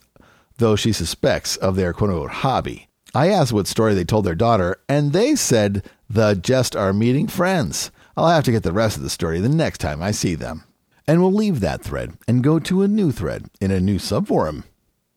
though 0.63 0.77
she 0.77 0.93
suspects 0.93 1.57
of 1.57 1.75
their 1.75 1.93
quote 1.93 2.11
unquote 2.11 2.31
hobby. 2.31 2.87
I 3.13 3.29
asked 3.31 3.53
what 3.53 3.67
story 3.67 3.95
they 3.95 4.05
told 4.05 4.25
their 4.25 4.37
daughter, 4.37 4.77
and 4.89 5.13
they 5.13 5.35
said 5.35 5.85
the 6.09 6.35
just 6.35 6.77
are 6.77 6.93
meeting 6.93 7.27
friends. 7.27 7.91
I'll 8.17 8.29
have 8.29 8.45
to 8.45 8.53
get 8.53 8.63
the 8.63 8.73
rest 8.73 8.97
of 8.97 9.03
the 9.03 9.11
story 9.11 9.41
the 9.41 9.49
next 9.49 9.79
time 9.79 10.01
I 10.01 10.13
see 10.13 10.37
them. 10.37 10.63
And 11.05 11.21
we'll 11.21 11.33
leave 11.33 11.59
that 11.61 11.83
thread 11.83 12.13
and 12.29 12.45
go 12.45 12.61
to 12.61 12.83
a 12.83 12.89
new 12.89 13.11
thread 13.11 13.51
in 13.61 13.73
a 13.73 13.81
new 13.81 13.99
subforum. 13.99 14.63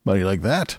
How 0.04 0.14
do 0.14 0.18
you 0.18 0.26
like 0.26 0.42
that? 0.42 0.78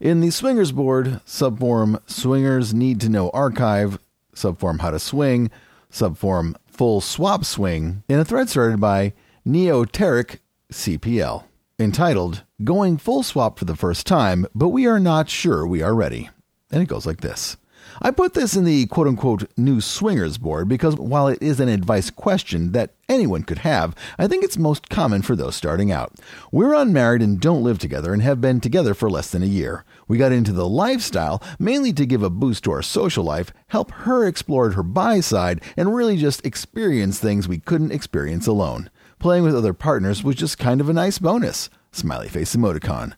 In 0.00 0.20
the 0.20 0.30
Swingers 0.30 0.72
Board, 0.72 1.20
subforum 1.26 2.00
Swingers 2.08 2.72
Need 2.72 3.02
to 3.02 3.10
Know 3.10 3.28
Archive, 3.30 3.98
subforum 4.34 4.80
How 4.80 4.92
to 4.92 4.98
Swing, 4.98 5.50
subforum 5.92 6.54
Full 6.68 7.02
Swap 7.02 7.44
Swing, 7.44 8.02
in 8.08 8.18
a 8.18 8.24
thread 8.24 8.48
started 8.48 8.80
by 8.80 9.12
Neoteric 9.46 10.38
CPL 10.72 11.44
entitled 11.80 12.44
Going 12.62 12.98
Full 12.98 13.22
Swap 13.22 13.58
for 13.58 13.64
the 13.64 13.74
First 13.74 14.06
Time, 14.06 14.46
but 14.54 14.68
we 14.68 14.86
are 14.86 15.00
not 15.00 15.30
sure 15.30 15.66
we 15.66 15.82
are 15.82 15.94
ready. 15.94 16.28
And 16.70 16.82
it 16.82 16.88
goes 16.88 17.06
like 17.06 17.22
this. 17.22 17.56
I 18.02 18.10
put 18.10 18.34
this 18.34 18.54
in 18.54 18.64
the 18.64 18.86
quote 18.86 19.06
unquote 19.06 19.50
new 19.56 19.80
swingers 19.80 20.38
board 20.38 20.68
because 20.68 20.96
while 20.96 21.26
it 21.26 21.42
is 21.42 21.58
an 21.58 21.68
advice 21.68 22.10
question 22.10 22.72
that 22.72 22.94
anyone 23.08 23.42
could 23.42 23.58
have, 23.58 23.94
I 24.18 24.26
think 24.26 24.44
it's 24.44 24.58
most 24.58 24.88
common 24.90 25.22
for 25.22 25.34
those 25.34 25.56
starting 25.56 25.90
out. 25.90 26.12
We're 26.52 26.74
unmarried 26.74 27.22
and 27.22 27.40
don't 27.40 27.64
live 27.64 27.78
together 27.78 28.12
and 28.12 28.22
have 28.22 28.40
been 28.40 28.60
together 28.60 28.94
for 28.94 29.10
less 29.10 29.30
than 29.30 29.42
a 29.42 29.46
year. 29.46 29.84
We 30.06 30.18
got 30.18 30.32
into 30.32 30.52
the 30.52 30.68
lifestyle 30.68 31.42
mainly 31.58 31.92
to 31.94 32.06
give 32.06 32.22
a 32.22 32.30
boost 32.30 32.64
to 32.64 32.72
our 32.72 32.82
social 32.82 33.24
life, 33.24 33.52
help 33.68 33.90
her 33.92 34.26
explore 34.26 34.70
her 34.70 34.82
bi 34.82 35.20
side, 35.20 35.62
and 35.76 35.94
really 35.94 36.16
just 36.16 36.44
experience 36.44 37.18
things 37.18 37.48
we 37.48 37.58
couldn't 37.58 37.92
experience 37.92 38.46
alone. 38.46 38.90
Playing 39.20 39.44
with 39.44 39.54
other 39.54 39.74
partners 39.74 40.24
was 40.24 40.34
just 40.34 40.58
kind 40.58 40.80
of 40.80 40.88
a 40.88 40.94
nice 40.94 41.18
bonus. 41.18 41.68
Smiley 41.92 42.26
face 42.26 42.56
emoticon. 42.56 43.12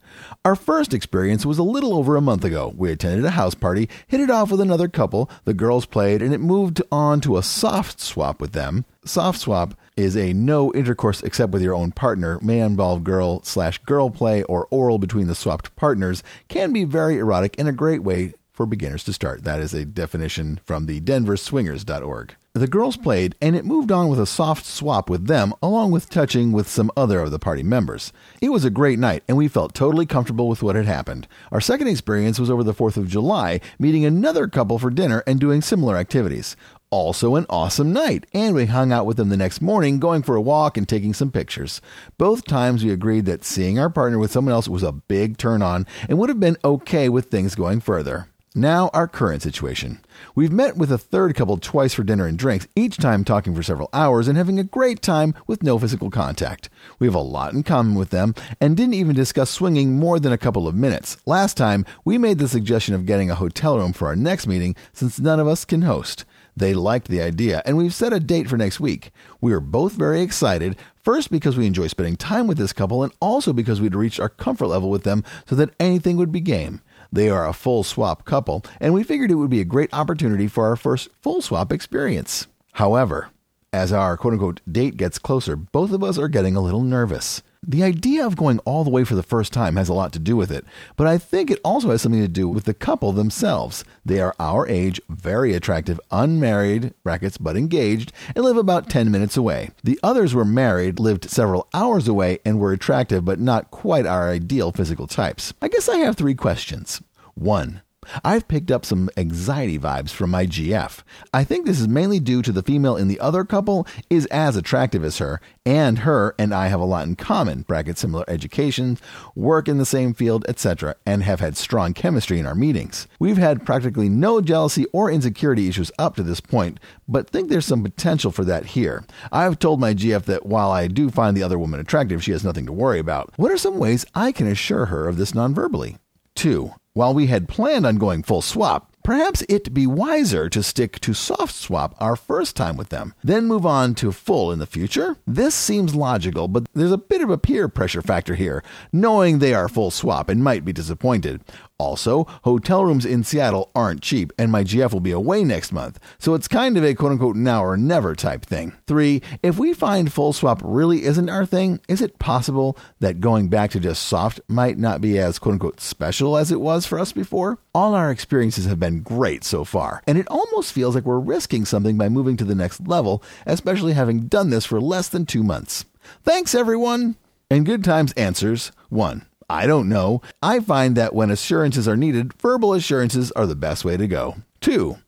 Our 0.44 0.56
first 0.56 0.92
experience 0.92 1.46
was 1.46 1.58
a 1.58 1.62
little 1.62 1.94
over 1.94 2.16
a 2.16 2.20
month 2.20 2.44
ago. 2.44 2.74
We 2.76 2.90
attended 2.90 3.24
a 3.24 3.30
house 3.30 3.54
party, 3.54 3.88
hit 4.08 4.18
it 4.18 4.28
off 4.28 4.50
with 4.50 4.60
another 4.60 4.88
couple, 4.88 5.30
the 5.44 5.54
girls 5.54 5.86
played, 5.86 6.20
and 6.20 6.34
it 6.34 6.40
moved 6.40 6.82
on 6.90 7.20
to 7.20 7.36
a 7.36 7.42
soft 7.44 8.00
swap 8.00 8.40
with 8.40 8.50
them. 8.50 8.84
Soft 9.04 9.38
swap 9.38 9.74
is 9.96 10.16
a 10.16 10.32
no 10.32 10.72
intercourse 10.72 11.22
except 11.22 11.52
with 11.52 11.62
your 11.62 11.74
own 11.74 11.92
partner, 11.92 12.40
may 12.42 12.58
involve 12.58 13.04
girl 13.04 13.40
slash 13.44 13.78
girl 13.78 14.10
play 14.10 14.42
or 14.42 14.66
oral 14.72 14.98
between 14.98 15.28
the 15.28 15.36
swapped 15.36 15.76
partners, 15.76 16.24
can 16.48 16.72
be 16.72 16.82
very 16.82 17.18
erotic 17.18 17.54
and 17.60 17.68
a 17.68 17.72
great 17.72 18.02
way 18.02 18.34
for 18.52 18.66
beginners 18.66 19.04
to 19.04 19.12
start. 19.12 19.44
That 19.44 19.60
is 19.60 19.72
a 19.72 19.84
definition 19.84 20.58
from 20.64 20.86
the 20.86 21.00
denverswingers.org. 21.00 22.34
The 22.54 22.66
girls 22.66 22.98
played, 22.98 23.34
and 23.40 23.56
it 23.56 23.64
moved 23.64 23.90
on 23.90 24.08
with 24.08 24.20
a 24.20 24.26
soft 24.26 24.66
swap 24.66 25.08
with 25.08 25.26
them, 25.26 25.54
along 25.62 25.90
with 25.90 26.10
touching 26.10 26.52
with 26.52 26.68
some 26.68 26.90
other 26.94 27.20
of 27.20 27.30
the 27.30 27.38
party 27.38 27.62
members. 27.62 28.12
It 28.42 28.50
was 28.50 28.62
a 28.62 28.68
great 28.68 28.98
night, 28.98 29.22
and 29.26 29.38
we 29.38 29.48
felt 29.48 29.74
totally 29.74 30.04
comfortable 30.04 30.48
with 30.48 30.62
what 30.62 30.76
had 30.76 30.84
happened. 30.84 31.26
Our 31.50 31.62
second 31.62 31.88
experience 31.88 32.38
was 32.38 32.50
over 32.50 32.62
the 32.62 32.74
4th 32.74 32.98
of 32.98 33.08
July, 33.08 33.62
meeting 33.78 34.04
another 34.04 34.48
couple 34.48 34.78
for 34.78 34.90
dinner 34.90 35.22
and 35.26 35.40
doing 35.40 35.62
similar 35.62 35.96
activities. 35.96 36.54
Also, 36.90 37.36
an 37.36 37.46
awesome 37.48 37.90
night, 37.90 38.26
and 38.34 38.54
we 38.54 38.66
hung 38.66 38.92
out 38.92 39.06
with 39.06 39.16
them 39.16 39.30
the 39.30 39.36
next 39.38 39.62
morning, 39.62 39.98
going 39.98 40.22
for 40.22 40.36
a 40.36 40.42
walk 40.42 40.76
and 40.76 40.86
taking 40.86 41.14
some 41.14 41.30
pictures. 41.30 41.80
Both 42.18 42.44
times 42.44 42.84
we 42.84 42.90
agreed 42.90 43.24
that 43.24 43.46
seeing 43.46 43.78
our 43.78 43.88
partner 43.88 44.18
with 44.18 44.30
someone 44.30 44.52
else 44.52 44.68
was 44.68 44.82
a 44.82 44.92
big 44.92 45.38
turn 45.38 45.62
on 45.62 45.86
and 46.06 46.18
would 46.18 46.28
have 46.28 46.38
been 46.38 46.58
okay 46.62 47.08
with 47.08 47.30
things 47.30 47.54
going 47.54 47.80
further. 47.80 48.28
Now, 48.54 48.90
our 48.92 49.08
current 49.08 49.40
situation. 49.40 50.00
We've 50.34 50.52
met 50.52 50.76
with 50.76 50.92
a 50.92 50.98
third 50.98 51.34
couple 51.34 51.56
twice 51.56 51.94
for 51.94 52.02
dinner 52.02 52.26
and 52.26 52.38
drinks, 52.38 52.68
each 52.76 52.98
time 52.98 53.24
talking 53.24 53.54
for 53.54 53.62
several 53.62 53.88
hours 53.94 54.28
and 54.28 54.36
having 54.36 54.58
a 54.58 54.64
great 54.64 55.00
time 55.00 55.34
with 55.46 55.62
no 55.62 55.78
physical 55.78 56.10
contact. 56.10 56.68
We 56.98 57.06
have 57.06 57.14
a 57.14 57.20
lot 57.20 57.54
in 57.54 57.62
common 57.62 57.94
with 57.94 58.10
them 58.10 58.34
and 58.60 58.76
didn't 58.76 58.92
even 58.92 59.16
discuss 59.16 59.50
swinging 59.50 59.98
more 59.98 60.20
than 60.20 60.34
a 60.34 60.38
couple 60.38 60.68
of 60.68 60.74
minutes. 60.74 61.16
Last 61.24 61.56
time, 61.56 61.86
we 62.04 62.18
made 62.18 62.36
the 62.36 62.46
suggestion 62.46 62.94
of 62.94 63.06
getting 63.06 63.30
a 63.30 63.36
hotel 63.36 63.78
room 63.78 63.94
for 63.94 64.08
our 64.08 64.16
next 64.16 64.46
meeting 64.46 64.76
since 64.92 65.18
none 65.18 65.40
of 65.40 65.48
us 65.48 65.64
can 65.64 65.80
host. 65.80 66.26
They 66.54 66.74
liked 66.74 67.08
the 67.08 67.22
idea, 67.22 67.62
and 67.64 67.78
we've 67.78 67.94
set 67.94 68.12
a 68.12 68.20
date 68.20 68.50
for 68.50 68.58
next 68.58 68.78
week. 68.78 69.12
We 69.40 69.54
are 69.54 69.60
both 69.60 69.94
very 69.94 70.20
excited, 70.20 70.76
first 71.02 71.30
because 71.30 71.56
we 71.56 71.66
enjoy 71.66 71.86
spending 71.86 72.16
time 72.16 72.46
with 72.46 72.58
this 72.58 72.74
couple, 72.74 73.02
and 73.02 73.14
also 73.20 73.54
because 73.54 73.80
we'd 73.80 73.94
reached 73.94 74.20
our 74.20 74.28
comfort 74.28 74.66
level 74.66 74.90
with 74.90 75.04
them 75.04 75.24
so 75.46 75.56
that 75.56 75.74
anything 75.80 76.18
would 76.18 76.30
be 76.30 76.40
game. 76.40 76.82
They 77.12 77.28
are 77.28 77.46
a 77.46 77.52
full 77.52 77.84
swap 77.84 78.24
couple, 78.24 78.64
and 78.80 78.94
we 78.94 79.02
figured 79.02 79.30
it 79.30 79.34
would 79.34 79.50
be 79.50 79.60
a 79.60 79.66
great 79.66 79.92
opportunity 79.92 80.48
for 80.48 80.66
our 80.66 80.76
first 80.76 81.10
full 81.20 81.42
swap 81.42 81.70
experience. 81.70 82.46
However, 82.72 83.28
as 83.70 83.92
our 83.92 84.16
quote 84.16 84.32
unquote 84.32 84.60
date 84.70 84.96
gets 84.96 85.18
closer, 85.18 85.54
both 85.54 85.92
of 85.92 86.02
us 86.02 86.18
are 86.18 86.28
getting 86.28 86.56
a 86.56 86.62
little 86.62 86.80
nervous. 86.80 87.42
The 87.64 87.84
idea 87.84 88.26
of 88.26 88.34
going 88.34 88.58
all 88.60 88.82
the 88.82 88.90
way 88.90 89.04
for 89.04 89.14
the 89.14 89.22
first 89.22 89.52
time 89.52 89.76
has 89.76 89.88
a 89.88 89.94
lot 89.94 90.12
to 90.14 90.18
do 90.18 90.36
with 90.36 90.50
it, 90.50 90.64
but 90.96 91.06
I 91.06 91.16
think 91.16 91.48
it 91.48 91.60
also 91.62 91.90
has 91.90 92.02
something 92.02 92.20
to 92.20 92.26
do 92.26 92.48
with 92.48 92.64
the 92.64 92.74
couple 92.74 93.12
themselves. 93.12 93.84
They 94.04 94.20
are 94.20 94.34
our 94.40 94.66
age, 94.66 95.00
very 95.08 95.54
attractive, 95.54 96.00
unmarried, 96.10 96.92
brackets, 97.04 97.38
but 97.38 97.56
engaged, 97.56 98.12
and 98.34 98.44
live 98.44 98.56
about 98.56 98.90
10 98.90 99.12
minutes 99.12 99.36
away. 99.36 99.70
The 99.84 100.00
others 100.02 100.34
were 100.34 100.44
married, 100.44 100.98
lived 100.98 101.30
several 101.30 101.68
hours 101.72 102.08
away, 102.08 102.40
and 102.44 102.58
were 102.58 102.72
attractive, 102.72 103.24
but 103.24 103.38
not 103.38 103.70
quite 103.70 104.06
our 104.06 104.28
ideal 104.28 104.72
physical 104.72 105.06
types. 105.06 105.54
I 105.62 105.68
guess 105.68 105.88
I 105.88 105.98
have 105.98 106.16
three 106.16 106.34
questions. 106.34 107.00
One, 107.34 107.82
I've 108.24 108.48
picked 108.48 108.70
up 108.70 108.84
some 108.84 109.10
anxiety 109.16 109.78
vibes 109.78 110.10
from 110.10 110.30
my 110.30 110.46
GF. 110.46 111.00
I 111.32 111.44
think 111.44 111.66
this 111.66 111.80
is 111.80 111.88
mainly 111.88 112.20
due 112.20 112.42
to 112.42 112.52
the 112.52 112.62
female 112.62 112.96
in 112.96 113.08
the 113.08 113.20
other 113.20 113.44
couple 113.44 113.86
is 114.10 114.26
as 114.26 114.56
attractive 114.56 115.04
as 115.04 115.18
her, 115.18 115.40
and 115.64 116.00
her 116.00 116.34
and 116.38 116.52
I 116.52 116.66
have 116.66 116.80
a 116.80 116.84
lot 116.84 117.06
in 117.06 117.16
common, 117.16 117.62
bracket 117.62 117.98
similar 117.98 118.24
education, 118.28 118.98
work 119.34 119.68
in 119.68 119.78
the 119.78 119.86
same 119.86 120.14
field, 120.14 120.44
etc., 120.48 120.96
and 121.06 121.22
have 121.22 121.40
had 121.40 121.56
strong 121.56 121.94
chemistry 121.94 122.38
in 122.38 122.46
our 122.46 122.54
meetings. 122.54 123.06
We've 123.18 123.38
had 123.38 123.64
practically 123.64 124.08
no 124.08 124.40
jealousy 124.40 124.86
or 124.92 125.10
insecurity 125.10 125.68
issues 125.68 125.92
up 125.98 126.16
to 126.16 126.22
this 126.22 126.40
point, 126.40 126.80
but 127.06 127.30
think 127.30 127.48
there's 127.48 127.66
some 127.66 127.82
potential 127.82 128.32
for 128.32 128.44
that 128.44 128.66
here. 128.66 129.04
I've 129.30 129.58
told 129.58 129.80
my 129.80 129.94
GF 129.94 130.24
that 130.24 130.46
while 130.46 130.70
I 130.70 130.88
do 130.88 131.10
find 131.10 131.36
the 131.36 131.42
other 131.42 131.58
woman 131.58 131.80
attractive, 131.80 132.22
she 132.22 132.32
has 132.32 132.44
nothing 132.44 132.66
to 132.66 132.72
worry 132.72 132.98
about. 132.98 133.32
What 133.36 133.52
are 133.52 133.58
some 133.58 133.78
ways 133.78 134.04
I 134.14 134.32
can 134.32 134.46
assure 134.46 134.86
her 134.86 135.08
of 135.08 135.16
this 135.16 135.32
nonverbally? 135.32 135.98
2. 136.34 136.72
While 136.94 137.14
we 137.14 137.28
had 137.28 137.48
planned 137.48 137.86
on 137.86 137.96
going 137.96 138.22
full 138.22 138.42
swap, 138.42 138.94
perhaps 139.02 139.42
it'd 139.48 139.72
be 139.72 139.86
wiser 139.86 140.50
to 140.50 140.62
stick 140.62 141.00
to 141.00 141.14
soft 141.14 141.54
swap 141.54 141.94
our 141.98 142.16
first 142.16 142.54
time 142.54 142.76
with 142.76 142.90
them, 142.90 143.14
then 143.24 143.46
move 143.46 143.64
on 143.64 143.94
to 143.94 144.12
full 144.12 144.52
in 144.52 144.58
the 144.58 144.66
future? 144.66 145.16
This 145.26 145.54
seems 145.54 145.94
logical, 145.94 146.48
but 146.48 146.66
there's 146.74 146.92
a 146.92 146.98
bit 146.98 147.22
of 147.22 147.30
a 147.30 147.38
peer 147.38 147.66
pressure 147.66 148.02
factor 148.02 148.34
here, 148.34 148.62
knowing 148.92 149.38
they 149.38 149.54
are 149.54 149.70
full 149.70 149.90
swap 149.90 150.28
and 150.28 150.44
might 150.44 150.66
be 150.66 150.72
disappointed. 150.74 151.40
Also, 151.82 152.28
hotel 152.44 152.84
rooms 152.84 153.04
in 153.04 153.24
Seattle 153.24 153.68
aren't 153.74 154.02
cheap, 154.02 154.32
and 154.38 154.52
my 154.52 154.62
GF 154.62 154.92
will 154.92 155.00
be 155.00 155.10
away 155.10 155.42
next 155.42 155.72
month, 155.72 155.98
so 156.16 156.34
it's 156.34 156.46
kind 156.46 156.76
of 156.76 156.84
a 156.84 156.94
quote 156.94 157.10
unquote 157.10 157.34
now 157.34 157.64
or 157.64 157.76
never 157.76 158.14
type 158.14 158.46
thing. 158.46 158.72
Three, 158.86 159.20
if 159.42 159.58
we 159.58 159.74
find 159.74 160.12
full 160.12 160.32
swap 160.32 160.62
really 160.64 161.02
isn't 161.02 161.28
our 161.28 161.44
thing, 161.44 161.80
is 161.88 162.00
it 162.00 162.20
possible 162.20 162.78
that 163.00 163.20
going 163.20 163.48
back 163.48 163.72
to 163.72 163.80
just 163.80 164.04
soft 164.04 164.40
might 164.46 164.78
not 164.78 165.00
be 165.00 165.18
as 165.18 165.40
quote 165.40 165.54
unquote 165.54 165.80
special 165.80 166.36
as 166.36 166.52
it 166.52 166.60
was 166.60 166.86
for 166.86 167.00
us 167.00 167.10
before? 167.10 167.58
All 167.74 167.96
our 167.96 168.12
experiences 168.12 168.66
have 168.66 168.78
been 168.78 169.00
great 169.00 169.42
so 169.42 169.64
far, 169.64 170.04
and 170.06 170.16
it 170.16 170.28
almost 170.28 170.72
feels 170.72 170.94
like 170.94 171.04
we're 171.04 171.18
risking 171.18 171.64
something 171.64 171.98
by 171.98 172.08
moving 172.08 172.36
to 172.36 172.44
the 172.44 172.54
next 172.54 172.86
level, 172.86 173.24
especially 173.44 173.94
having 173.94 174.28
done 174.28 174.50
this 174.50 174.64
for 174.64 174.80
less 174.80 175.08
than 175.08 175.26
two 175.26 175.42
months. 175.42 175.84
Thanks, 176.22 176.54
everyone! 176.54 177.16
And 177.50 177.66
Good 177.66 177.82
Times 177.82 178.12
answers 178.12 178.70
1. 178.88 179.26
I 179.48 179.66
don't 179.66 179.88
know. 179.88 180.22
I 180.42 180.60
find 180.60 180.96
that 180.96 181.14
when 181.14 181.30
assurances 181.30 181.86
are 181.88 181.96
needed, 181.96 182.32
verbal 182.34 182.74
assurances 182.74 183.32
are 183.32 183.46
the 183.46 183.56
best 183.56 183.84
way 183.84 183.96
to 183.96 184.06
go. 184.06 184.36
Two, 184.60 184.98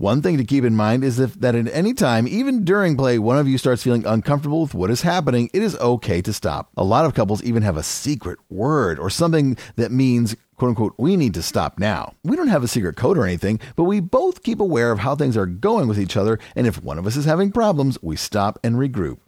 one 0.00 0.22
thing 0.22 0.38
to 0.38 0.44
keep 0.44 0.64
in 0.64 0.74
mind 0.74 1.04
is 1.04 1.18
if 1.18 1.34
that 1.40 1.54
at 1.54 1.68
any 1.68 1.92
time, 1.92 2.26
even 2.26 2.64
during 2.64 2.96
play, 2.96 3.18
one 3.18 3.36
of 3.36 3.46
you 3.46 3.58
starts 3.58 3.82
feeling 3.82 4.06
uncomfortable 4.06 4.62
with 4.62 4.72
what 4.72 4.90
is 4.90 5.02
happening, 5.02 5.50
it 5.52 5.62
is 5.62 5.76
okay 5.76 6.22
to 6.22 6.32
stop. 6.32 6.70
A 6.76 6.84
lot 6.84 7.04
of 7.04 7.12
couples 7.12 7.42
even 7.42 7.62
have 7.62 7.76
a 7.76 7.82
secret 7.82 8.38
word 8.48 8.98
or 8.98 9.10
something 9.10 9.58
that 9.76 9.92
means, 9.92 10.34
quote 10.56 10.70
unquote, 10.70 10.94
we 10.96 11.16
need 11.16 11.34
to 11.34 11.42
stop 11.42 11.78
now. 11.78 12.14
We 12.24 12.34
don't 12.34 12.48
have 12.48 12.64
a 12.64 12.68
secret 12.68 12.96
code 12.96 13.18
or 13.18 13.26
anything, 13.26 13.60
but 13.76 13.84
we 13.84 14.00
both 14.00 14.42
keep 14.42 14.58
aware 14.58 14.90
of 14.90 15.00
how 15.00 15.16
things 15.16 15.36
are 15.36 15.44
going 15.44 15.86
with 15.86 16.00
each 16.00 16.16
other, 16.16 16.38
and 16.56 16.66
if 16.66 16.82
one 16.82 16.98
of 16.98 17.06
us 17.06 17.16
is 17.16 17.26
having 17.26 17.52
problems, 17.52 17.98
we 18.00 18.16
stop 18.16 18.58
and 18.64 18.76
regroup. 18.76 19.18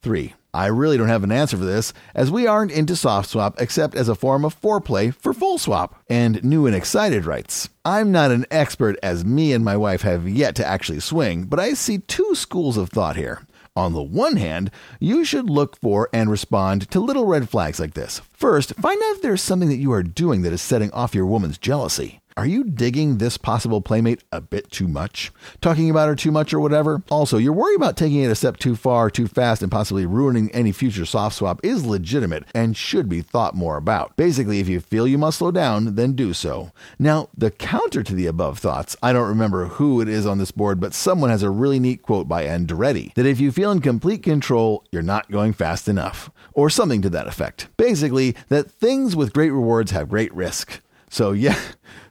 Three, 0.00 0.32
I 0.54 0.66
really 0.66 0.96
don't 0.96 1.08
have 1.08 1.24
an 1.24 1.32
answer 1.32 1.56
for 1.56 1.64
this, 1.64 1.92
as 2.14 2.30
we 2.30 2.46
aren't 2.46 2.70
into 2.70 2.94
soft 2.94 3.28
swap 3.28 3.60
except 3.60 3.96
as 3.96 4.08
a 4.08 4.14
form 4.14 4.44
of 4.44 4.58
foreplay 4.58 5.12
for 5.12 5.34
full 5.34 5.58
swap. 5.58 5.96
And 6.08 6.42
New 6.44 6.66
and 6.66 6.76
Excited 6.76 7.26
writes 7.26 7.68
I'm 7.84 8.12
not 8.12 8.30
an 8.30 8.46
expert 8.52 8.96
as 9.02 9.24
me 9.24 9.52
and 9.52 9.64
my 9.64 9.76
wife 9.76 10.02
have 10.02 10.28
yet 10.28 10.54
to 10.54 10.66
actually 10.66 11.00
swing, 11.00 11.46
but 11.46 11.58
I 11.58 11.74
see 11.74 11.98
two 11.98 12.36
schools 12.36 12.76
of 12.76 12.90
thought 12.90 13.16
here. 13.16 13.42
On 13.76 13.92
the 13.92 14.02
one 14.02 14.36
hand, 14.36 14.70
you 15.00 15.24
should 15.24 15.50
look 15.50 15.76
for 15.80 16.08
and 16.12 16.30
respond 16.30 16.88
to 16.92 17.00
little 17.00 17.26
red 17.26 17.48
flags 17.48 17.80
like 17.80 17.94
this. 17.94 18.20
First, 18.32 18.76
find 18.76 19.02
out 19.02 19.16
if 19.16 19.22
there's 19.22 19.42
something 19.42 19.68
that 19.68 19.78
you 19.78 19.90
are 19.92 20.04
doing 20.04 20.42
that 20.42 20.52
is 20.52 20.62
setting 20.62 20.92
off 20.92 21.16
your 21.16 21.26
woman's 21.26 21.58
jealousy. 21.58 22.20
Are 22.36 22.46
you 22.46 22.64
digging 22.64 23.18
this 23.18 23.38
possible 23.38 23.80
playmate 23.80 24.24
a 24.32 24.40
bit 24.40 24.68
too 24.72 24.88
much? 24.88 25.30
Talking 25.60 25.88
about 25.88 26.08
her 26.08 26.16
too 26.16 26.32
much 26.32 26.52
or 26.52 26.58
whatever? 26.58 27.00
Also, 27.08 27.38
your 27.38 27.52
worry 27.52 27.76
about 27.76 27.96
taking 27.96 28.22
it 28.22 28.30
a 28.30 28.34
step 28.34 28.56
too 28.56 28.74
far, 28.74 29.08
too 29.08 29.28
fast, 29.28 29.62
and 29.62 29.70
possibly 29.70 30.04
ruining 30.04 30.50
any 30.50 30.72
future 30.72 31.06
soft 31.06 31.36
swap 31.36 31.60
is 31.62 31.86
legitimate 31.86 32.42
and 32.52 32.76
should 32.76 33.08
be 33.08 33.22
thought 33.22 33.54
more 33.54 33.76
about. 33.76 34.16
Basically, 34.16 34.58
if 34.58 34.68
you 34.68 34.80
feel 34.80 35.06
you 35.06 35.16
must 35.16 35.38
slow 35.38 35.52
down, 35.52 35.94
then 35.94 36.14
do 36.14 36.32
so. 36.32 36.72
Now, 36.98 37.28
the 37.38 37.52
counter 37.52 38.02
to 38.02 38.14
the 38.16 38.26
above 38.26 38.58
thoughts, 38.58 38.96
I 39.00 39.12
don't 39.12 39.28
remember 39.28 39.66
who 39.66 40.00
it 40.00 40.08
is 40.08 40.26
on 40.26 40.38
this 40.38 40.50
board, 40.50 40.80
but 40.80 40.92
someone 40.92 41.30
has 41.30 41.44
a 41.44 41.50
really 41.50 41.78
neat 41.78 42.02
quote 42.02 42.26
by 42.26 42.46
Andretti 42.46 43.14
that 43.14 43.26
if 43.26 43.38
you 43.38 43.52
feel 43.52 43.70
in 43.70 43.80
complete 43.80 44.24
control, 44.24 44.84
you're 44.90 45.02
not 45.02 45.30
going 45.30 45.52
fast 45.52 45.86
enough, 45.86 46.32
or 46.52 46.68
something 46.68 47.00
to 47.02 47.10
that 47.10 47.28
effect. 47.28 47.68
Basically, 47.76 48.34
that 48.48 48.72
things 48.72 49.14
with 49.14 49.32
great 49.32 49.50
rewards 49.50 49.92
have 49.92 50.08
great 50.08 50.34
risk. 50.34 50.80
So 51.14 51.30
yeah, 51.30 51.56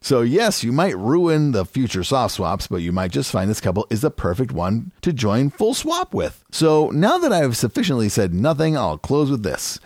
so 0.01 0.21
yes, 0.21 0.63
you 0.63 0.71
might 0.71 0.97
ruin 0.97 1.51
the 1.51 1.65
future 1.65 2.05
soft 2.05 2.35
swaps, 2.35 2.67
but 2.67 2.77
you 2.77 2.93
might 2.93 3.11
just 3.11 3.31
find 3.31 3.49
this 3.49 3.59
couple 3.59 3.85
is 3.89 3.99
the 3.99 4.09
perfect 4.09 4.53
one 4.53 4.93
to 5.01 5.11
join 5.11 5.49
full 5.49 5.73
swap 5.73 6.13
with. 6.13 6.41
So 6.53 6.89
now 6.89 7.17
that 7.17 7.33
I've 7.33 7.57
sufficiently 7.57 8.07
said 8.07 8.33
nothing, 8.33 8.77
I'll 8.77 8.97
close 8.97 9.29
with 9.29 9.43
this. 9.43 9.77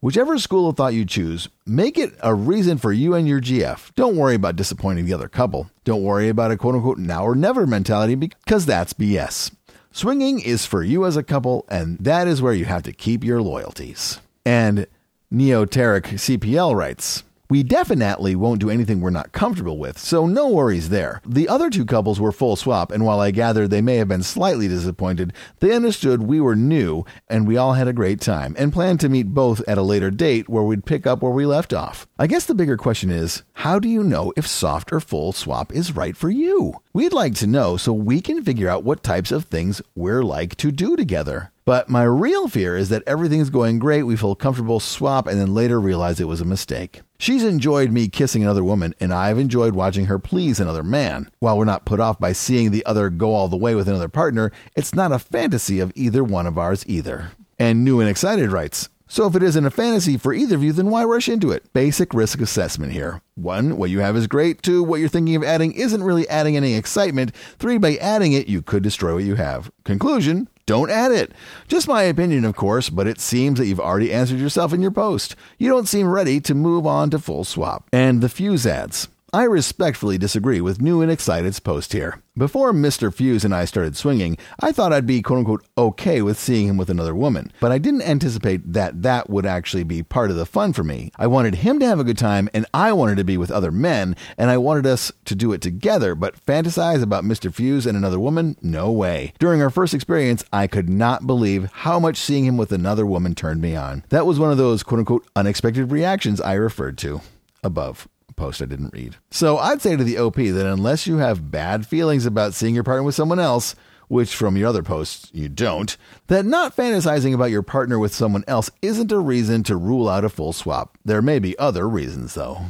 Whichever 0.00 0.36
school 0.36 0.68
of 0.68 0.76
thought 0.76 0.92
you 0.92 1.06
choose, 1.06 1.48
make 1.64 1.96
it 1.96 2.12
a 2.22 2.34
reason 2.34 2.76
for 2.76 2.92
you 2.92 3.14
and 3.14 3.26
your 3.26 3.40
GF. 3.40 3.94
Don't 3.94 4.18
worry 4.18 4.34
about 4.34 4.56
disappointing 4.56 5.06
the 5.06 5.14
other 5.14 5.30
couple. 5.30 5.70
Don't 5.84 6.02
worry 6.02 6.28
about 6.28 6.50
a 6.50 6.58
quote 6.58 6.74
unquote 6.74 6.98
now 6.98 7.24
or 7.24 7.34
never 7.34 7.66
mentality 7.66 8.16
because 8.16 8.66
that's 8.66 8.92
BS. 8.92 9.50
Swinging 9.92 10.40
is 10.40 10.66
for 10.66 10.82
you 10.82 11.06
as 11.06 11.16
a 11.16 11.22
couple, 11.22 11.64
and 11.70 11.96
that 12.00 12.28
is 12.28 12.42
where 12.42 12.52
you 12.52 12.66
have 12.66 12.82
to 12.82 12.92
keep 12.92 13.24
your 13.24 13.40
loyalties. 13.40 14.20
And 14.44 14.86
Neoteric 15.32 16.04
CPL 16.18 16.74
writes, 16.74 17.22
we 17.50 17.62
definitely 17.62 18.36
won't 18.36 18.60
do 18.60 18.68
anything 18.68 19.00
we're 19.00 19.08
not 19.08 19.32
comfortable 19.32 19.78
with, 19.78 19.98
so 19.98 20.26
no 20.26 20.48
worries 20.48 20.90
there. 20.90 21.22
The 21.26 21.48
other 21.48 21.70
two 21.70 21.86
couples 21.86 22.20
were 22.20 22.30
full 22.30 22.56
swap, 22.56 22.92
and 22.92 23.06
while 23.06 23.20
I 23.20 23.30
gather 23.30 23.66
they 23.66 23.80
may 23.80 23.96
have 23.96 24.08
been 24.08 24.22
slightly 24.22 24.68
disappointed, 24.68 25.32
they 25.60 25.74
understood 25.74 26.22
we 26.22 26.40
were 26.40 26.54
new 26.54 27.04
and 27.26 27.46
we 27.46 27.56
all 27.56 27.72
had 27.72 27.88
a 27.88 27.92
great 27.94 28.20
time 28.20 28.54
and 28.58 28.72
planned 28.72 29.00
to 29.00 29.08
meet 29.08 29.28
both 29.28 29.66
at 29.66 29.78
a 29.78 29.82
later 29.82 30.10
date 30.10 30.48
where 30.48 30.62
we'd 30.62 30.84
pick 30.84 31.06
up 31.06 31.22
where 31.22 31.32
we 31.32 31.46
left 31.46 31.72
off. 31.72 32.06
I 32.18 32.26
guess 32.26 32.44
the 32.44 32.54
bigger 32.54 32.76
question 32.76 33.10
is 33.10 33.44
how 33.54 33.78
do 33.78 33.88
you 33.88 34.04
know 34.04 34.32
if 34.36 34.46
soft 34.46 34.92
or 34.92 35.00
full 35.00 35.32
swap 35.32 35.72
is 35.72 35.96
right 35.96 36.16
for 36.16 36.28
you? 36.28 36.74
We'd 36.98 37.12
like 37.12 37.36
to 37.36 37.46
know 37.46 37.76
so 37.76 37.92
we 37.92 38.20
can 38.20 38.42
figure 38.42 38.68
out 38.68 38.82
what 38.82 39.04
types 39.04 39.30
of 39.30 39.44
things 39.44 39.80
we're 39.94 40.24
like 40.24 40.56
to 40.56 40.72
do 40.72 40.96
together. 40.96 41.52
But 41.64 41.88
my 41.88 42.02
real 42.02 42.48
fear 42.48 42.76
is 42.76 42.88
that 42.88 43.04
everything's 43.06 43.50
going 43.50 43.78
great, 43.78 44.02
we 44.02 44.16
feel 44.16 44.34
comfortable, 44.34 44.80
swap, 44.80 45.28
and 45.28 45.40
then 45.40 45.54
later 45.54 45.80
realize 45.80 46.18
it 46.18 46.24
was 46.24 46.40
a 46.40 46.44
mistake. 46.44 47.02
She's 47.16 47.44
enjoyed 47.44 47.92
me 47.92 48.08
kissing 48.08 48.42
another 48.42 48.64
woman, 48.64 48.96
and 48.98 49.14
I've 49.14 49.38
enjoyed 49.38 49.76
watching 49.76 50.06
her 50.06 50.18
please 50.18 50.58
another 50.58 50.82
man. 50.82 51.30
While 51.38 51.56
we're 51.56 51.66
not 51.66 51.84
put 51.84 52.00
off 52.00 52.18
by 52.18 52.32
seeing 52.32 52.72
the 52.72 52.84
other 52.84 53.10
go 53.10 53.32
all 53.32 53.46
the 53.46 53.56
way 53.56 53.76
with 53.76 53.88
another 53.88 54.08
partner, 54.08 54.50
it's 54.74 54.92
not 54.92 55.12
a 55.12 55.20
fantasy 55.20 55.78
of 55.78 55.92
either 55.94 56.24
one 56.24 56.48
of 56.48 56.58
ours 56.58 56.82
either. 56.88 57.30
And 57.60 57.84
New 57.84 58.00
and 58.00 58.10
Excited 58.10 58.50
writes, 58.50 58.88
so 59.08 59.26
if 59.26 59.34
it 59.34 59.42
isn't 59.42 59.64
a 59.64 59.70
fantasy 59.70 60.16
for 60.16 60.34
either 60.34 60.54
of 60.54 60.62
you, 60.62 60.72
then 60.72 60.90
why 60.90 61.02
rush 61.04 61.28
into 61.28 61.50
it? 61.50 61.72
Basic 61.72 62.12
risk 62.12 62.40
assessment 62.40 62.92
here. 62.92 63.22
One, 63.34 63.76
what 63.78 63.90
you 63.90 64.00
have 64.00 64.16
is 64.16 64.26
great. 64.26 64.62
Two, 64.62 64.82
what 64.82 65.00
you're 65.00 65.08
thinking 65.08 65.34
of 65.34 65.42
adding 65.42 65.72
isn't 65.72 66.02
really 66.02 66.28
adding 66.28 66.56
any 66.56 66.74
excitement. 66.74 67.34
Three, 67.58 67.78
by 67.78 67.96
adding 67.96 68.34
it, 68.34 68.48
you 68.48 68.60
could 68.60 68.82
destroy 68.82 69.14
what 69.14 69.24
you 69.24 69.36
have. 69.36 69.70
Conclusion, 69.84 70.48
don't 70.66 70.90
add 70.90 71.12
it. 71.12 71.32
Just 71.66 71.88
my 71.88 72.02
opinion, 72.02 72.44
of 72.44 72.54
course, 72.54 72.90
but 72.90 73.06
it 73.06 73.20
seems 73.20 73.58
that 73.58 73.66
you've 73.66 73.80
already 73.80 74.12
answered 74.12 74.38
yourself 74.38 74.74
in 74.74 74.82
your 74.82 74.90
post. 74.90 75.34
You 75.56 75.70
don't 75.70 75.88
seem 75.88 76.08
ready 76.08 76.40
to 76.42 76.54
move 76.54 76.86
on 76.86 77.08
to 77.10 77.18
full 77.18 77.44
swap. 77.44 77.88
And 77.90 78.20
the 78.20 78.28
fuse 78.28 78.66
adds. 78.66 79.08
I 79.30 79.42
respectfully 79.42 80.16
disagree 80.16 80.62
with 80.62 80.80
New 80.80 81.02
and 81.02 81.10
Excited's 81.10 81.60
post 81.60 81.92
here. 81.92 82.22
Before 82.34 82.72
Mr. 82.72 83.12
Fuse 83.12 83.44
and 83.44 83.54
I 83.54 83.66
started 83.66 83.94
swinging, 83.94 84.38
I 84.58 84.72
thought 84.72 84.90
I'd 84.90 85.06
be 85.06 85.20
quote 85.20 85.40
unquote 85.40 85.66
okay 85.76 86.22
with 86.22 86.38
seeing 86.38 86.66
him 86.66 86.78
with 86.78 86.88
another 86.88 87.14
woman, 87.14 87.52
but 87.60 87.70
I 87.70 87.76
didn't 87.76 88.08
anticipate 88.08 88.72
that 88.72 89.02
that 89.02 89.28
would 89.28 89.44
actually 89.44 89.84
be 89.84 90.02
part 90.02 90.30
of 90.30 90.38
the 90.38 90.46
fun 90.46 90.72
for 90.72 90.82
me. 90.82 91.12
I 91.16 91.26
wanted 91.26 91.56
him 91.56 91.78
to 91.78 91.86
have 91.86 92.00
a 92.00 92.04
good 92.04 92.16
time, 92.16 92.48
and 92.54 92.64
I 92.72 92.94
wanted 92.94 93.18
to 93.18 93.24
be 93.24 93.36
with 93.36 93.50
other 93.50 93.70
men, 93.70 94.16
and 94.38 94.48
I 94.48 94.56
wanted 94.56 94.86
us 94.86 95.12
to 95.26 95.34
do 95.34 95.52
it 95.52 95.60
together, 95.60 96.14
but 96.14 96.42
fantasize 96.46 97.02
about 97.02 97.24
Mr. 97.24 97.52
Fuse 97.52 97.84
and 97.84 97.98
another 97.98 98.18
woman? 98.18 98.56
No 98.62 98.90
way. 98.90 99.34
During 99.38 99.60
our 99.60 99.68
first 99.68 99.92
experience, 99.92 100.42
I 100.54 100.68
could 100.68 100.88
not 100.88 101.26
believe 101.26 101.70
how 101.70 102.00
much 102.00 102.16
seeing 102.16 102.46
him 102.46 102.56
with 102.56 102.72
another 102.72 103.04
woman 103.04 103.34
turned 103.34 103.60
me 103.60 103.76
on. 103.76 104.04
That 104.08 104.24
was 104.24 104.38
one 104.38 104.52
of 104.52 104.56
those 104.56 104.82
quote 104.82 105.00
unquote 105.00 105.26
unexpected 105.36 105.92
reactions 105.92 106.40
I 106.40 106.54
referred 106.54 106.96
to 106.98 107.20
above 107.62 108.08
post 108.38 108.62
I 108.62 108.66
didn't 108.66 108.94
read. 108.94 109.16
So 109.30 109.58
I'd 109.58 109.82
say 109.82 109.96
to 109.96 110.04
the 110.04 110.18
OP 110.18 110.36
that 110.36 110.66
unless 110.66 111.06
you 111.06 111.18
have 111.18 111.50
bad 111.50 111.86
feelings 111.86 112.24
about 112.24 112.54
seeing 112.54 112.74
your 112.74 112.84
partner 112.84 113.02
with 113.02 113.14
someone 113.14 113.38
else, 113.38 113.74
which 114.08 114.34
from 114.34 114.56
your 114.56 114.68
other 114.68 114.82
posts 114.82 115.30
you 115.34 115.48
don't, 115.48 115.96
that 116.28 116.46
not 116.46 116.74
fantasizing 116.74 117.34
about 117.34 117.50
your 117.50 117.62
partner 117.62 117.98
with 117.98 118.14
someone 118.14 118.44
else 118.48 118.70
isn't 118.80 119.12
a 119.12 119.18
reason 119.18 119.62
to 119.64 119.76
rule 119.76 120.08
out 120.08 120.24
a 120.24 120.28
full 120.28 120.52
swap. 120.52 120.96
There 121.04 121.20
may 121.20 121.38
be 121.38 121.58
other 121.58 121.88
reasons 121.88 122.34
though. 122.34 122.62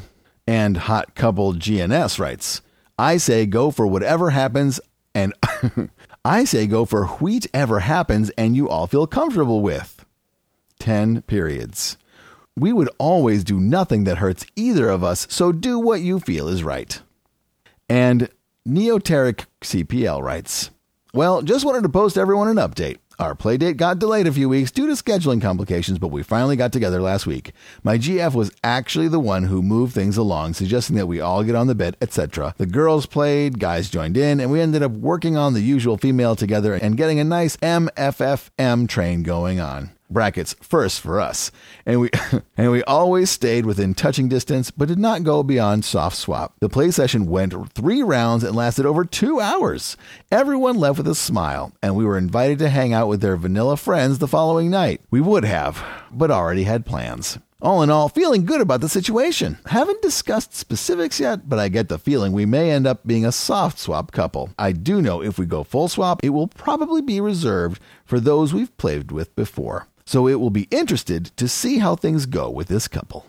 And 0.46 0.76
Hot 0.78 1.14
Couple 1.14 1.54
GNS 1.54 2.18
writes, 2.18 2.62
I 2.98 3.18
say 3.18 3.46
go 3.46 3.70
for 3.70 3.86
whatever 3.86 4.30
happens 4.30 4.80
and 5.14 5.32
I 6.24 6.44
say 6.44 6.66
go 6.66 6.84
for 6.84 7.06
wheat 7.06 7.46
ever 7.54 7.80
happens 7.80 8.30
and 8.30 8.56
you 8.56 8.68
all 8.68 8.86
feel 8.86 9.06
comfortable 9.06 9.60
with. 9.60 10.04
10 10.80 11.22
periods. 11.22 11.96
We 12.58 12.72
would 12.72 12.90
always 12.98 13.44
do 13.44 13.60
nothing 13.60 14.02
that 14.04 14.18
hurts 14.18 14.44
either 14.56 14.88
of 14.88 15.04
us, 15.04 15.28
so 15.30 15.52
do 15.52 15.78
what 15.78 16.00
you 16.00 16.18
feel 16.18 16.48
is 16.48 16.64
right. 16.64 17.00
And 17.88 18.28
Neoteric 18.66 19.46
CPL 19.62 20.20
writes, 20.22 20.70
Well, 21.14 21.42
just 21.42 21.64
wanted 21.64 21.84
to 21.84 21.88
post 21.88 22.18
everyone 22.18 22.48
an 22.48 22.56
update. 22.56 22.98
Our 23.20 23.36
playdate 23.36 23.76
got 23.76 24.00
delayed 24.00 24.26
a 24.26 24.32
few 24.32 24.48
weeks 24.48 24.72
due 24.72 24.86
to 24.88 24.92
scheduling 24.92 25.40
complications, 25.40 25.98
but 25.98 26.08
we 26.12 26.22
finally 26.24 26.56
got 26.56 26.72
together 26.72 27.00
last 27.00 27.26
week. 27.26 27.52
My 27.84 27.96
GF 27.96 28.34
was 28.34 28.50
actually 28.62 29.08
the 29.08 29.20
one 29.20 29.44
who 29.44 29.62
moved 29.62 29.94
things 29.94 30.16
along, 30.16 30.54
suggesting 30.54 30.96
that 30.96 31.06
we 31.06 31.20
all 31.20 31.44
get 31.44 31.54
on 31.54 31.68
the 31.68 31.74
bed, 31.74 31.96
etc. 32.00 32.54
The 32.58 32.66
girls 32.66 33.06
played, 33.06 33.58
guys 33.60 33.88
joined 33.90 34.16
in, 34.16 34.40
and 34.40 34.50
we 34.50 34.60
ended 34.60 34.82
up 34.82 34.92
working 34.92 35.36
on 35.36 35.54
the 35.54 35.60
usual 35.60 35.96
female 35.96 36.34
together 36.34 36.74
and 36.74 36.96
getting 36.96 37.20
a 37.20 37.24
nice 37.24 37.56
MFFM 37.58 38.88
train 38.88 39.22
going 39.22 39.60
on 39.60 39.90
brackets 40.10 40.54
first 40.60 41.00
for 41.00 41.20
us. 41.20 41.50
And 41.86 42.00
we 42.00 42.10
and 42.56 42.70
we 42.70 42.82
always 42.84 43.30
stayed 43.30 43.66
within 43.66 43.94
touching 43.94 44.28
distance 44.28 44.70
but 44.70 44.88
did 44.88 44.98
not 44.98 45.24
go 45.24 45.42
beyond 45.42 45.84
soft 45.84 46.16
swap. 46.16 46.54
The 46.60 46.68
play 46.68 46.90
session 46.90 47.26
went 47.26 47.72
three 47.72 48.02
rounds 48.02 48.44
and 48.44 48.56
lasted 48.56 48.86
over 48.86 49.04
two 49.04 49.40
hours. 49.40 49.96
Everyone 50.30 50.78
left 50.78 50.98
with 50.98 51.08
a 51.08 51.14
smile 51.14 51.72
and 51.82 51.96
we 51.96 52.04
were 52.04 52.18
invited 52.18 52.58
to 52.60 52.68
hang 52.68 52.92
out 52.92 53.08
with 53.08 53.20
their 53.20 53.36
vanilla 53.36 53.76
friends 53.76 54.18
the 54.18 54.28
following 54.28 54.70
night. 54.70 55.00
We 55.10 55.20
would 55.20 55.44
have 55.44 55.84
but 56.10 56.30
already 56.30 56.64
had 56.64 56.86
plans. 56.86 57.38
All 57.60 57.82
in 57.82 57.90
all, 57.90 58.08
feeling 58.08 58.44
good 58.44 58.60
about 58.60 58.80
the 58.80 58.88
situation. 58.88 59.58
Haven't 59.66 60.00
discussed 60.00 60.54
specifics 60.54 61.18
yet, 61.18 61.48
but 61.48 61.58
I 61.58 61.68
get 61.68 61.88
the 61.88 61.98
feeling 61.98 62.32
we 62.32 62.46
may 62.46 62.70
end 62.70 62.86
up 62.86 63.04
being 63.04 63.26
a 63.26 63.32
soft 63.32 63.80
swap 63.80 64.12
couple. 64.12 64.50
I 64.56 64.70
do 64.70 65.02
know 65.02 65.24
if 65.24 65.40
we 65.40 65.46
go 65.46 65.64
full 65.64 65.88
swap, 65.88 66.22
it 66.22 66.28
will 66.28 66.46
probably 66.46 67.02
be 67.02 67.20
reserved 67.20 67.82
for 68.04 68.20
those 68.20 68.54
we've 68.54 68.76
played 68.76 69.10
with 69.10 69.34
before 69.34 69.88
so 70.08 70.26
it 70.26 70.40
will 70.40 70.48
be 70.48 70.66
interested 70.70 71.26
to 71.36 71.46
see 71.46 71.80
how 71.80 71.94
things 71.94 72.24
go 72.24 72.48
with 72.48 72.68
this 72.68 72.88
couple. 72.88 73.26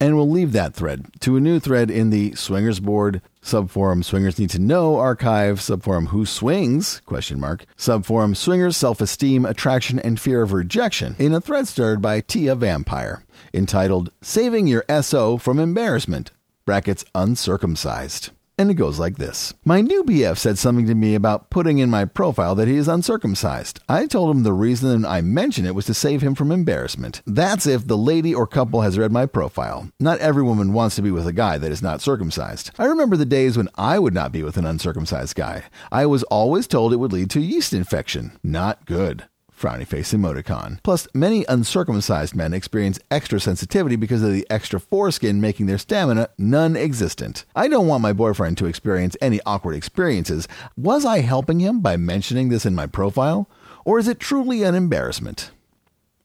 And 0.00 0.16
we'll 0.16 0.28
leave 0.28 0.50
that 0.52 0.74
thread 0.74 1.06
to 1.20 1.36
a 1.36 1.40
new 1.40 1.60
thread 1.60 1.88
in 1.88 2.10
the 2.10 2.34
Swingers 2.34 2.80
Board 2.80 3.22
subforum 3.40 4.04
Swingers 4.04 4.36
Need 4.36 4.50
to 4.50 4.58
Know 4.58 4.96
archive 4.96 5.60
subforum 5.60 6.08
Who 6.08 6.26
Swings 6.26 7.00
question 7.06 7.38
mark 7.38 7.64
subforum 7.78 8.36
Swingers 8.36 8.76
Self 8.76 9.00
Esteem 9.00 9.46
Attraction 9.46 10.00
and 10.00 10.18
Fear 10.18 10.42
of 10.42 10.52
Rejection 10.52 11.14
in 11.20 11.32
a 11.32 11.40
thread 11.40 11.68
started 11.68 12.02
by 12.02 12.20
Tia 12.20 12.56
Vampire 12.56 13.24
entitled 13.54 14.10
Saving 14.20 14.66
Your 14.66 14.84
SO 15.02 15.38
from 15.38 15.60
Embarrassment 15.60 16.32
brackets 16.64 17.04
uncircumcised. 17.14 18.30
And 18.58 18.70
it 18.70 18.74
goes 18.74 18.98
like 18.98 19.18
this 19.18 19.52
My 19.66 19.82
new 19.82 20.02
BF 20.02 20.38
said 20.38 20.56
something 20.56 20.86
to 20.86 20.94
me 20.94 21.14
about 21.14 21.50
putting 21.50 21.76
in 21.76 21.90
my 21.90 22.06
profile 22.06 22.54
that 22.54 22.68
he 22.68 22.76
is 22.76 22.88
uncircumcised. 22.88 23.80
I 23.86 24.06
told 24.06 24.34
him 24.34 24.42
the 24.42 24.54
reason 24.54 25.04
I 25.04 25.20
mentioned 25.20 25.66
it 25.66 25.74
was 25.74 25.84
to 25.86 25.94
save 25.94 26.22
him 26.22 26.34
from 26.34 26.50
embarrassment. 26.50 27.20
That's 27.26 27.66
if 27.66 27.86
the 27.86 27.98
lady 27.98 28.34
or 28.34 28.46
couple 28.46 28.80
has 28.80 28.96
read 28.96 29.12
my 29.12 29.26
profile. 29.26 29.90
Not 30.00 30.20
every 30.20 30.42
woman 30.42 30.72
wants 30.72 30.96
to 30.96 31.02
be 31.02 31.10
with 31.10 31.26
a 31.26 31.34
guy 31.34 31.58
that 31.58 31.70
is 31.70 31.82
not 31.82 32.00
circumcised. 32.00 32.70
I 32.78 32.86
remember 32.86 33.16
the 33.16 33.26
days 33.26 33.58
when 33.58 33.68
I 33.74 33.98
would 33.98 34.14
not 34.14 34.32
be 34.32 34.42
with 34.42 34.56
an 34.56 34.64
uncircumcised 34.64 35.34
guy. 35.34 35.64
I 35.92 36.06
was 36.06 36.22
always 36.24 36.66
told 36.66 36.94
it 36.94 36.96
would 36.96 37.12
lead 37.12 37.28
to 37.30 37.40
yeast 37.40 37.74
infection. 37.74 38.38
Not 38.42 38.86
good 38.86 39.26
frowny 39.56 39.86
face 39.86 40.12
emoticon. 40.12 40.82
Plus, 40.82 41.08
many 41.14 41.44
uncircumcised 41.48 42.34
men 42.34 42.52
experience 42.52 42.98
extra 43.10 43.40
sensitivity 43.40 43.96
because 43.96 44.22
of 44.22 44.32
the 44.32 44.46
extra 44.50 44.78
foreskin 44.78 45.40
making 45.40 45.66
their 45.66 45.78
stamina 45.78 46.28
non 46.38 46.76
existent. 46.76 47.44
I 47.54 47.68
don't 47.68 47.86
want 47.86 48.02
my 48.02 48.12
boyfriend 48.12 48.58
to 48.58 48.66
experience 48.66 49.16
any 49.20 49.40
awkward 49.46 49.74
experiences. 49.74 50.48
Was 50.76 51.04
I 51.04 51.20
helping 51.20 51.60
him 51.60 51.80
by 51.80 51.96
mentioning 51.96 52.48
this 52.48 52.66
in 52.66 52.74
my 52.74 52.86
profile? 52.86 53.48
Or 53.84 53.98
is 53.98 54.08
it 54.08 54.18
truly 54.18 54.62
an 54.62 54.74
embarrassment? 54.74 55.50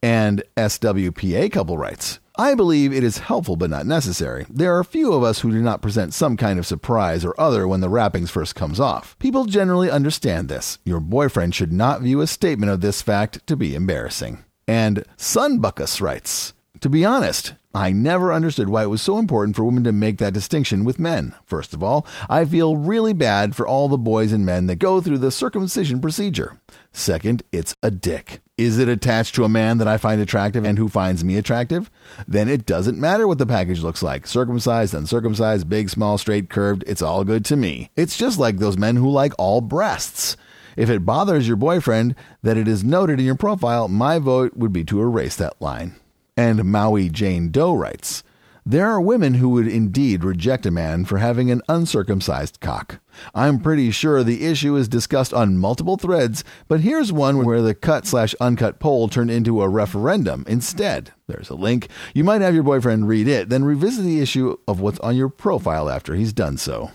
And 0.01 0.43
SWPA 0.57 1.51
couple 1.51 1.77
writes 1.77 2.19
I 2.37 2.55
believe 2.55 2.93
it 2.93 3.03
is 3.03 3.17
helpful 3.17 3.55
but 3.55 3.69
not 3.69 3.85
necessary. 3.85 4.45
There 4.49 4.77
are 4.77 4.83
few 4.83 5.13
of 5.13 5.23
us 5.23 5.39
who 5.39 5.51
do 5.51 5.61
not 5.61 5.81
present 5.81 6.13
some 6.13 6.37
kind 6.37 6.57
of 6.57 6.65
surprise 6.65 7.25
or 7.25 7.35
other 7.37 7.67
when 7.67 7.81
the 7.81 7.89
wrappings 7.89 8.31
first 8.31 8.55
comes 8.55 8.79
off. 8.79 9.17
People 9.19 9.45
generally 9.45 9.91
understand 9.91 10.47
this. 10.47 10.79
Your 10.85 10.99
boyfriend 10.99 11.53
should 11.55 11.73
not 11.73 12.01
view 12.01 12.21
a 12.21 12.27
statement 12.27 12.71
of 12.71 12.81
this 12.81 13.01
fact 13.01 13.45
to 13.47 13.55
be 13.57 13.75
embarrassing. 13.75 14.43
And 14.67 15.03
Sunbuckus 15.17 15.99
writes, 15.99 16.53
to 16.79 16.89
be 16.89 17.03
honest, 17.03 17.53
I 17.73 17.91
never 17.93 18.33
understood 18.33 18.67
why 18.67 18.83
it 18.83 18.89
was 18.89 19.01
so 19.01 19.17
important 19.17 19.55
for 19.55 19.63
women 19.63 19.85
to 19.85 19.93
make 19.93 20.17
that 20.17 20.33
distinction 20.33 20.83
with 20.83 20.99
men. 20.99 21.33
First 21.45 21.73
of 21.73 21.81
all, 21.81 22.05
I 22.29 22.43
feel 22.43 22.75
really 22.75 23.13
bad 23.13 23.55
for 23.55 23.65
all 23.65 23.87
the 23.87 23.97
boys 23.97 24.33
and 24.33 24.45
men 24.45 24.67
that 24.67 24.75
go 24.75 24.99
through 24.99 25.19
the 25.19 25.31
circumcision 25.31 26.01
procedure. 26.01 26.59
Second, 26.91 27.43
it's 27.53 27.73
a 27.81 27.89
dick. 27.89 28.41
Is 28.57 28.77
it 28.77 28.89
attached 28.89 29.35
to 29.35 29.45
a 29.45 29.49
man 29.49 29.77
that 29.77 29.87
I 29.87 29.97
find 29.97 30.19
attractive 30.19 30.65
and 30.65 30.77
who 30.77 30.89
finds 30.89 31.23
me 31.23 31.37
attractive? 31.37 31.89
Then 32.27 32.49
it 32.49 32.65
doesn't 32.65 32.99
matter 32.99 33.25
what 33.25 33.37
the 33.37 33.45
package 33.45 33.81
looks 33.81 34.03
like 34.03 34.27
circumcised, 34.27 34.93
uncircumcised, 34.93 35.69
big, 35.69 35.89
small, 35.89 36.17
straight, 36.17 36.49
curved, 36.49 36.83
it's 36.85 37.01
all 37.01 37.23
good 37.23 37.45
to 37.45 37.55
me. 37.55 37.89
It's 37.95 38.17
just 38.17 38.37
like 38.37 38.57
those 38.57 38.77
men 38.77 38.97
who 38.97 39.09
like 39.09 39.33
all 39.37 39.61
breasts. 39.61 40.35
If 40.75 40.89
it 40.89 41.05
bothers 41.05 41.47
your 41.47 41.57
boyfriend 41.57 42.15
that 42.43 42.57
it 42.57 42.67
is 42.67 42.83
noted 42.83 43.19
in 43.19 43.25
your 43.25 43.35
profile, 43.35 43.87
my 43.87 44.19
vote 44.19 44.55
would 44.57 44.73
be 44.73 44.83
to 44.85 45.01
erase 45.01 45.37
that 45.37 45.61
line. 45.61 45.95
And 46.37 46.65
Maui 46.65 47.09
Jane 47.09 47.49
Doe 47.49 47.73
writes 47.73 48.23
There 48.65 48.87
are 48.87 49.01
women 49.01 49.35
who 49.35 49.49
would 49.49 49.67
indeed 49.67 50.23
reject 50.23 50.65
a 50.65 50.71
man 50.71 51.05
for 51.05 51.17
having 51.17 51.51
an 51.51 51.61
uncircumcised 51.67 52.59
cock. 52.61 52.99
I'm 53.35 53.59
pretty 53.59 53.91
sure 53.91 54.23
the 54.23 54.45
issue 54.45 54.75
is 54.75 54.87
discussed 54.87 55.33
on 55.33 55.57
multiple 55.57 55.97
threads, 55.97 56.43
but 56.67 56.79
here's 56.79 57.11
one 57.11 57.43
where 57.43 57.61
the 57.61 57.75
cut 57.75 58.07
slash 58.07 58.33
uncut 58.39 58.79
poll 58.79 59.09
turned 59.09 59.31
into 59.31 59.61
a 59.61 59.69
referendum 59.69 60.45
instead. 60.47 61.11
There's 61.27 61.49
a 61.49 61.55
link. 61.55 61.89
You 62.13 62.23
might 62.23 62.41
have 62.41 62.53
your 62.53 62.63
boyfriend 62.63 63.07
read 63.07 63.27
it, 63.27 63.49
then 63.49 63.65
revisit 63.65 64.05
the 64.05 64.21
issue 64.21 64.57
of 64.67 64.79
what's 64.79 64.99
on 64.99 65.17
your 65.17 65.29
profile 65.29 65.89
after 65.89 66.15
he's 66.15 66.33
done 66.33 66.57
so. 66.57 66.91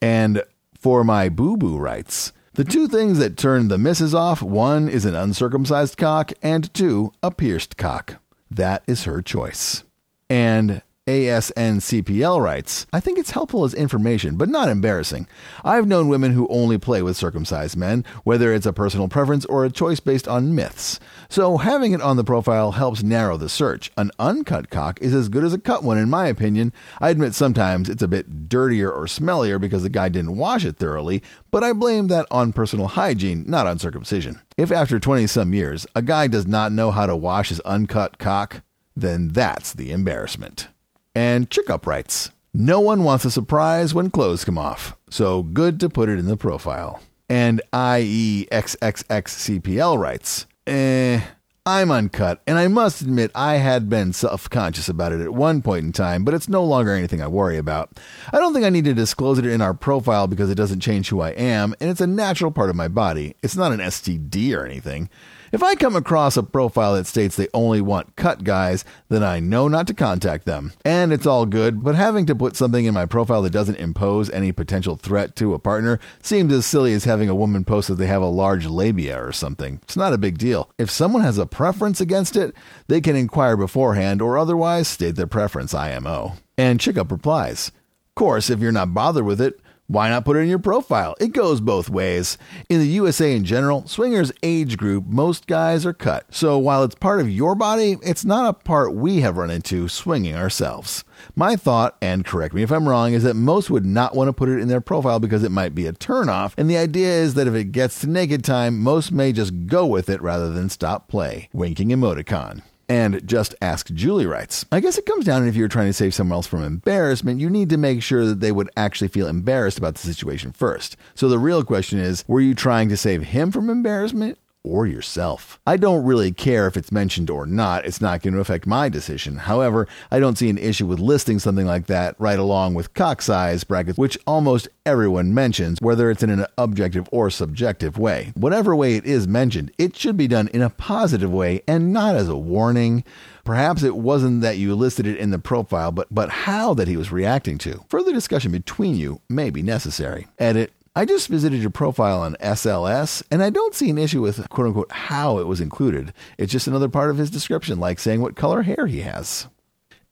And 0.00 0.42
for 0.78 1.04
my 1.04 1.28
boo 1.28 1.56
boo 1.56 1.76
writes, 1.76 2.32
the 2.54 2.64
two 2.64 2.88
things 2.88 3.18
that 3.18 3.36
turn 3.36 3.68
the 3.68 3.78
misses 3.78 4.14
off 4.14 4.42
one 4.42 4.88
is 4.88 5.04
an 5.04 5.14
uncircumcised 5.14 5.96
cock, 5.96 6.32
and 6.42 6.72
two, 6.74 7.12
a 7.22 7.30
pierced 7.30 7.76
cock. 7.76 8.16
That 8.50 8.82
is 8.86 9.04
her 9.04 9.22
choice. 9.22 9.84
And 10.30 10.82
ASNCPL 11.08 12.38
writes, 12.38 12.86
I 12.92 13.00
think 13.00 13.18
it's 13.18 13.30
helpful 13.30 13.64
as 13.64 13.72
information, 13.72 14.36
but 14.36 14.50
not 14.50 14.68
embarrassing. 14.68 15.26
I've 15.64 15.86
known 15.86 16.08
women 16.08 16.32
who 16.32 16.46
only 16.48 16.76
play 16.76 17.00
with 17.00 17.16
circumcised 17.16 17.78
men, 17.78 18.04
whether 18.24 18.52
it's 18.52 18.66
a 18.66 18.74
personal 18.74 19.08
preference 19.08 19.46
or 19.46 19.64
a 19.64 19.70
choice 19.70 20.00
based 20.00 20.28
on 20.28 20.54
myths. 20.54 21.00
So 21.30 21.56
having 21.56 21.92
it 21.92 22.02
on 22.02 22.18
the 22.18 22.24
profile 22.24 22.72
helps 22.72 23.02
narrow 23.02 23.38
the 23.38 23.48
search. 23.48 23.90
An 23.96 24.10
uncut 24.18 24.68
cock 24.68 25.00
is 25.00 25.14
as 25.14 25.30
good 25.30 25.44
as 25.44 25.54
a 25.54 25.58
cut 25.58 25.82
one, 25.82 25.96
in 25.96 26.10
my 26.10 26.26
opinion. 26.26 26.74
I 27.00 27.08
admit 27.08 27.34
sometimes 27.34 27.88
it's 27.88 28.02
a 28.02 28.08
bit 28.08 28.46
dirtier 28.46 28.90
or 28.90 29.06
smellier 29.06 29.58
because 29.58 29.84
the 29.84 29.88
guy 29.88 30.10
didn't 30.10 30.36
wash 30.36 30.66
it 30.66 30.76
thoroughly, 30.76 31.22
but 31.50 31.64
I 31.64 31.72
blame 31.72 32.08
that 32.08 32.26
on 32.30 32.52
personal 32.52 32.86
hygiene, 32.86 33.44
not 33.46 33.66
on 33.66 33.78
circumcision. 33.78 34.42
If 34.58 34.70
after 34.70 35.00
20 35.00 35.26
some 35.26 35.54
years 35.54 35.86
a 35.94 36.02
guy 36.02 36.26
does 36.26 36.46
not 36.46 36.70
know 36.70 36.90
how 36.90 37.06
to 37.06 37.16
wash 37.16 37.48
his 37.48 37.60
uncut 37.60 38.18
cock, 38.18 38.60
then 38.94 39.28
that's 39.28 39.72
the 39.72 39.90
embarrassment. 39.90 40.68
And 41.14 41.48
Chickup 41.50 41.86
writes, 41.86 42.30
No 42.52 42.80
one 42.80 43.04
wants 43.04 43.24
a 43.24 43.30
surprise 43.30 43.94
when 43.94 44.10
clothes 44.10 44.44
come 44.44 44.58
off, 44.58 44.96
so 45.10 45.42
good 45.42 45.80
to 45.80 45.88
put 45.88 46.08
it 46.08 46.18
in 46.18 46.26
the 46.26 46.36
profile. 46.36 47.00
And 47.28 47.60
IEXXXCPL 47.72 49.98
writes, 49.98 50.46
Eh, 50.66 51.20
I'm 51.68 51.90
uncut, 51.90 52.40
and 52.46 52.58
I 52.58 52.66
must 52.68 53.02
admit 53.02 53.30
I 53.34 53.56
had 53.56 53.90
been 53.90 54.14
self 54.14 54.48
conscious 54.48 54.88
about 54.88 55.12
it 55.12 55.20
at 55.20 55.34
one 55.34 55.60
point 55.60 55.84
in 55.84 55.92
time, 55.92 56.24
but 56.24 56.32
it's 56.32 56.48
no 56.48 56.64
longer 56.64 56.92
anything 56.92 57.20
I 57.20 57.26
worry 57.26 57.58
about. 57.58 58.00
I 58.32 58.38
don't 58.38 58.54
think 58.54 58.64
I 58.64 58.70
need 58.70 58.86
to 58.86 58.94
disclose 58.94 59.38
it 59.38 59.44
in 59.44 59.60
our 59.60 59.74
profile 59.74 60.26
because 60.26 60.48
it 60.48 60.54
doesn't 60.54 60.80
change 60.80 61.10
who 61.10 61.20
I 61.20 61.32
am, 61.32 61.74
and 61.78 61.90
it's 61.90 62.00
a 62.00 62.06
natural 62.06 62.50
part 62.50 62.70
of 62.70 62.76
my 62.76 62.88
body. 62.88 63.36
It's 63.42 63.56
not 63.56 63.72
an 63.72 63.80
STD 63.80 64.56
or 64.56 64.64
anything. 64.64 65.10
If 65.52 65.62
I 65.62 65.74
come 65.74 65.96
across 65.96 66.36
a 66.36 66.42
profile 66.42 66.94
that 66.94 67.06
states 67.06 67.36
they 67.36 67.48
only 67.54 67.80
want 67.80 68.16
cut 68.16 68.44
guys, 68.44 68.84
then 69.08 69.22
I 69.22 69.40
know 69.40 69.68
not 69.68 69.86
to 69.86 69.94
contact 69.94 70.44
them. 70.44 70.72
And 70.84 71.12
it's 71.12 71.26
all 71.26 71.46
good, 71.46 71.82
but 71.82 71.94
having 71.94 72.26
to 72.26 72.34
put 72.34 72.56
something 72.56 72.84
in 72.84 72.94
my 72.94 73.06
profile 73.06 73.42
that 73.42 73.52
doesn't 73.52 73.76
impose 73.76 74.30
any 74.30 74.52
potential 74.52 74.96
threat 74.96 75.36
to 75.36 75.54
a 75.54 75.58
partner 75.58 75.98
seems 76.22 76.52
as 76.52 76.66
silly 76.66 76.92
as 76.92 77.04
having 77.04 77.28
a 77.28 77.34
woman 77.34 77.64
post 77.64 77.88
that 77.88 77.94
they 77.94 78.06
have 78.06 78.22
a 78.22 78.26
large 78.26 78.66
labia 78.66 79.22
or 79.22 79.32
something. 79.32 79.80
It's 79.84 79.96
not 79.96 80.12
a 80.12 80.18
big 80.18 80.38
deal. 80.38 80.70
If 80.78 80.90
someone 80.90 81.22
has 81.22 81.38
a 81.38 81.46
preference 81.46 82.00
against 82.00 82.36
it, 82.36 82.54
they 82.88 83.00
can 83.00 83.16
inquire 83.16 83.56
beforehand 83.56 84.20
or 84.20 84.36
otherwise 84.38 84.88
state 84.88 85.16
their 85.16 85.26
preference 85.26 85.74
IMO. 85.74 86.34
And 86.56 86.80
Chickup 86.80 87.10
replies, 87.10 87.72
course, 88.18 88.50
if 88.50 88.58
you're 88.58 88.72
not 88.72 88.92
bothered 88.92 89.24
with 89.24 89.40
it, 89.40 89.60
why 89.88 90.10
not 90.10 90.26
put 90.26 90.36
it 90.36 90.40
in 90.40 90.48
your 90.48 90.58
profile? 90.58 91.16
It 91.18 91.32
goes 91.32 91.62
both 91.62 91.88
ways. 91.88 92.36
In 92.68 92.78
the 92.78 92.86
USA 92.86 93.34
in 93.34 93.44
general, 93.44 93.86
swingers 93.88 94.30
age 94.42 94.76
group, 94.76 95.06
most 95.06 95.46
guys 95.46 95.86
are 95.86 95.94
cut. 95.94 96.26
So 96.30 96.58
while 96.58 96.84
it's 96.84 96.94
part 96.94 97.20
of 97.20 97.30
your 97.30 97.54
body, 97.54 97.96
it's 98.02 98.24
not 98.24 98.48
a 98.48 98.52
part 98.52 98.94
we 98.94 99.22
have 99.22 99.38
run 99.38 99.50
into 99.50 99.88
swinging 99.88 100.34
ourselves. 100.34 101.04
My 101.34 101.56
thought, 101.56 101.96
and 102.02 102.22
correct 102.22 102.52
me 102.52 102.62
if 102.62 102.70
I'm 102.70 102.86
wrong, 102.86 103.14
is 103.14 103.22
that 103.22 103.34
most 103.34 103.70
would 103.70 103.86
not 103.86 104.14
want 104.14 104.28
to 104.28 104.34
put 104.34 104.50
it 104.50 104.60
in 104.60 104.68
their 104.68 104.82
profile 104.82 105.20
because 105.20 105.42
it 105.42 105.50
might 105.50 105.74
be 105.74 105.86
a 105.86 105.92
turnoff, 105.94 106.52
and 106.58 106.68
the 106.68 106.76
idea 106.76 107.08
is 107.08 107.32
that 107.32 107.48
if 107.48 107.54
it 107.54 107.72
gets 107.72 108.00
to 108.02 108.06
naked 108.06 108.44
time, 108.44 108.78
most 108.78 109.10
may 109.10 109.32
just 109.32 109.66
go 109.66 109.86
with 109.86 110.10
it 110.10 110.20
rather 110.20 110.50
than 110.50 110.68
stop 110.68 111.08
play. 111.08 111.48
Winking 111.54 111.88
emoticon. 111.88 112.62
And 112.88 113.26
Just 113.26 113.54
Ask 113.60 113.92
Julie 113.92 114.26
writes 114.26 114.64
I 114.72 114.80
guess 114.80 114.98
it 114.98 115.06
comes 115.06 115.24
down 115.24 115.42
to 115.42 115.48
if 115.48 115.56
you're 115.56 115.68
trying 115.68 115.88
to 115.88 115.92
save 115.92 116.14
someone 116.14 116.36
else 116.36 116.46
from 116.46 116.62
embarrassment, 116.62 117.40
you 117.40 117.50
need 117.50 117.68
to 117.70 117.76
make 117.76 118.02
sure 118.02 118.24
that 118.24 118.40
they 118.40 118.52
would 118.52 118.70
actually 118.76 119.08
feel 119.08 119.28
embarrassed 119.28 119.78
about 119.78 119.94
the 119.94 120.00
situation 120.00 120.52
first. 120.52 120.96
So 121.14 121.28
the 121.28 121.38
real 121.38 121.62
question 121.64 121.98
is 121.98 122.24
were 122.26 122.40
you 122.40 122.54
trying 122.54 122.88
to 122.88 122.96
save 122.96 123.24
him 123.24 123.50
from 123.50 123.68
embarrassment 123.68 124.38
or 124.68 124.86
yourself. 124.86 125.58
I 125.66 125.76
don't 125.76 126.04
really 126.04 126.32
care 126.32 126.66
if 126.66 126.76
it's 126.76 126.92
mentioned 126.92 127.30
or 127.30 127.46
not, 127.46 127.86
it's 127.86 128.00
not 128.00 128.22
going 128.22 128.34
to 128.34 128.40
affect 128.40 128.66
my 128.66 128.88
decision. 128.88 129.36
However, 129.36 129.88
I 130.10 130.20
don't 130.20 130.36
see 130.36 130.50
an 130.50 130.58
issue 130.58 130.86
with 130.86 130.98
listing 130.98 131.38
something 131.38 131.66
like 131.66 131.86
that 131.86 132.14
right 132.18 132.38
along 132.38 132.74
with 132.74 132.94
cock 132.94 133.22
size 133.22 133.64
brackets, 133.64 133.98
which 133.98 134.18
almost 134.26 134.68
everyone 134.84 135.32
mentions, 135.34 135.80
whether 135.80 136.10
it's 136.10 136.22
in 136.22 136.30
an 136.30 136.46
objective 136.56 137.08
or 137.10 137.30
subjective 137.30 137.98
way. 137.98 138.32
Whatever 138.34 138.76
way 138.76 138.96
it 138.96 139.04
is 139.04 139.26
mentioned, 139.26 139.72
it 139.78 139.96
should 139.96 140.16
be 140.16 140.28
done 140.28 140.48
in 140.48 140.62
a 140.62 140.70
positive 140.70 141.32
way 141.32 141.62
and 141.66 141.92
not 141.92 142.14
as 142.14 142.28
a 142.28 142.36
warning. 142.36 143.04
Perhaps 143.44 143.82
it 143.82 143.96
wasn't 143.96 144.42
that 144.42 144.58
you 144.58 144.74
listed 144.74 145.06
it 145.06 145.16
in 145.16 145.30
the 145.30 145.38
profile, 145.38 145.90
but, 145.90 146.06
but 146.10 146.28
how 146.28 146.74
that 146.74 146.88
he 146.88 146.98
was 146.98 147.10
reacting 147.10 147.56
to. 147.56 147.82
Further 147.88 148.12
discussion 148.12 148.52
between 148.52 148.94
you 148.94 149.22
may 149.28 149.48
be 149.48 149.62
necessary. 149.62 150.26
Edit 150.38 150.72
I 150.98 151.04
just 151.04 151.28
visited 151.28 151.60
your 151.60 151.70
profile 151.70 152.22
on 152.22 152.34
SLS, 152.40 153.22
and 153.30 153.40
I 153.40 153.50
don't 153.50 153.72
see 153.72 153.88
an 153.88 153.98
issue 153.98 154.20
with 154.20 154.48
quote 154.48 154.66
unquote 154.66 154.90
how 154.90 155.38
it 155.38 155.46
was 155.46 155.60
included. 155.60 156.12
It's 156.38 156.50
just 156.50 156.66
another 156.66 156.88
part 156.88 157.10
of 157.10 157.18
his 157.18 157.30
description, 157.30 157.78
like 157.78 158.00
saying 158.00 158.20
what 158.20 158.34
color 158.34 158.62
hair 158.62 158.88
he 158.88 159.02
has. 159.02 159.46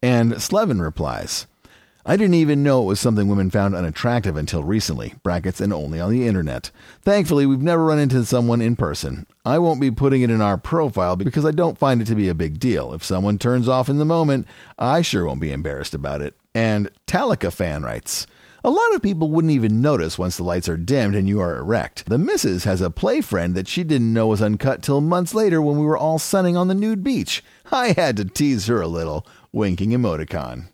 And 0.01 0.41
Slevin 0.41 0.81
replies, 0.81 1.49
I 2.05 2.17
didn't 2.17 2.35
even 2.35 2.63
know 2.63 2.83
it 2.83 2.87
was 2.87 3.01
something 3.01 3.27
women 3.27 3.51
found 3.51 3.75
unattractive 3.75 4.37
until 4.37 4.63
recently, 4.63 5.15
brackets 5.25 5.61
and 5.61 5.73
only 5.73 5.99
on 5.99 6.13
the 6.13 6.29
internet. 6.29 6.71
Thankfully, 7.03 7.47
we've 7.47 7.61
never 7.61 7.85
run 7.85 7.99
into 7.99 8.25
someone 8.25 8.63
in 8.63 8.77
person. 8.77 9.27
I 9.45 9.59
won't 9.59 9.81
be 9.81 9.91
putting 9.91 10.23
it 10.23 10.31
in 10.31 10.41
our 10.41 10.57
profile 10.57 11.17
because 11.17 11.45
I 11.45 11.51
don't 11.51 11.77
find 11.77 12.01
it 12.01 12.05
to 12.05 12.15
be 12.15 12.29
a 12.29 12.33
big 12.33 12.61
deal. 12.61 12.95
If 12.95 13.03
someone 13.03 13.39
turns 13.41 13.69
off 13.69 13.89
in 13.89 13.99
the 13.99 14.05
moment, 14.05 14.47
I 14.79 15.03
sure 15.03 15.27
won't 15.27 15.41
be 15.41 15.51
embarrassed 15.51 15.95
about 15.95 16.23
it. 16.23 16.37
And 16.55 16.93
Talika 17.09 17.53
fan 17.53 17.83
writes, 17.83 18.29
a 18.67 18.71
lot 18.71 18.95
of 18.97 19.01
people 19.01 19.31
wouldn't 19.31 19.53
even 19.53 19.81
notice 19.81 20.19
once 20.19 20.37
the 20.37 20.43
lights 20.43 20.69
are 20.69 20.77
dimmed 20.77 21.15
and 21.15 21.29
you 21.29 21.41
are 21.41 21.57
erect. 21.57 22.05
The 22.07 22.19
missus 22.19 22.65
has 22.65 22.81
a 22.81 22.91
play 22.91 23.21
friend 23.21 23.55
that 23.55 23.69
she 23.69 23.85
didn't 23.85 24.13
know 24.13 24.27
was 24.27 24.43
uncut 24.43 24.83
till 24.83 25.01
months 25.01 25.35
later 25.35 25.63
when 25.63 25.79
we 25.79 25.87
were 25.87 25.97
all 25.97 26.19
sunning 26.19 26.57
on 26.57 26.67
the 26.67 26.75
nude 26.75 27.05
beach. 27.05 27.45
I 27.71 27.93
had 27.93 28.17
to 28.17 28.25
tease 28.25 28.67
her 28.67 28.81
a 28.81 28.89
little, 28.89 29.25
winking 29.53 29.91
emoticon. 29.91 30.71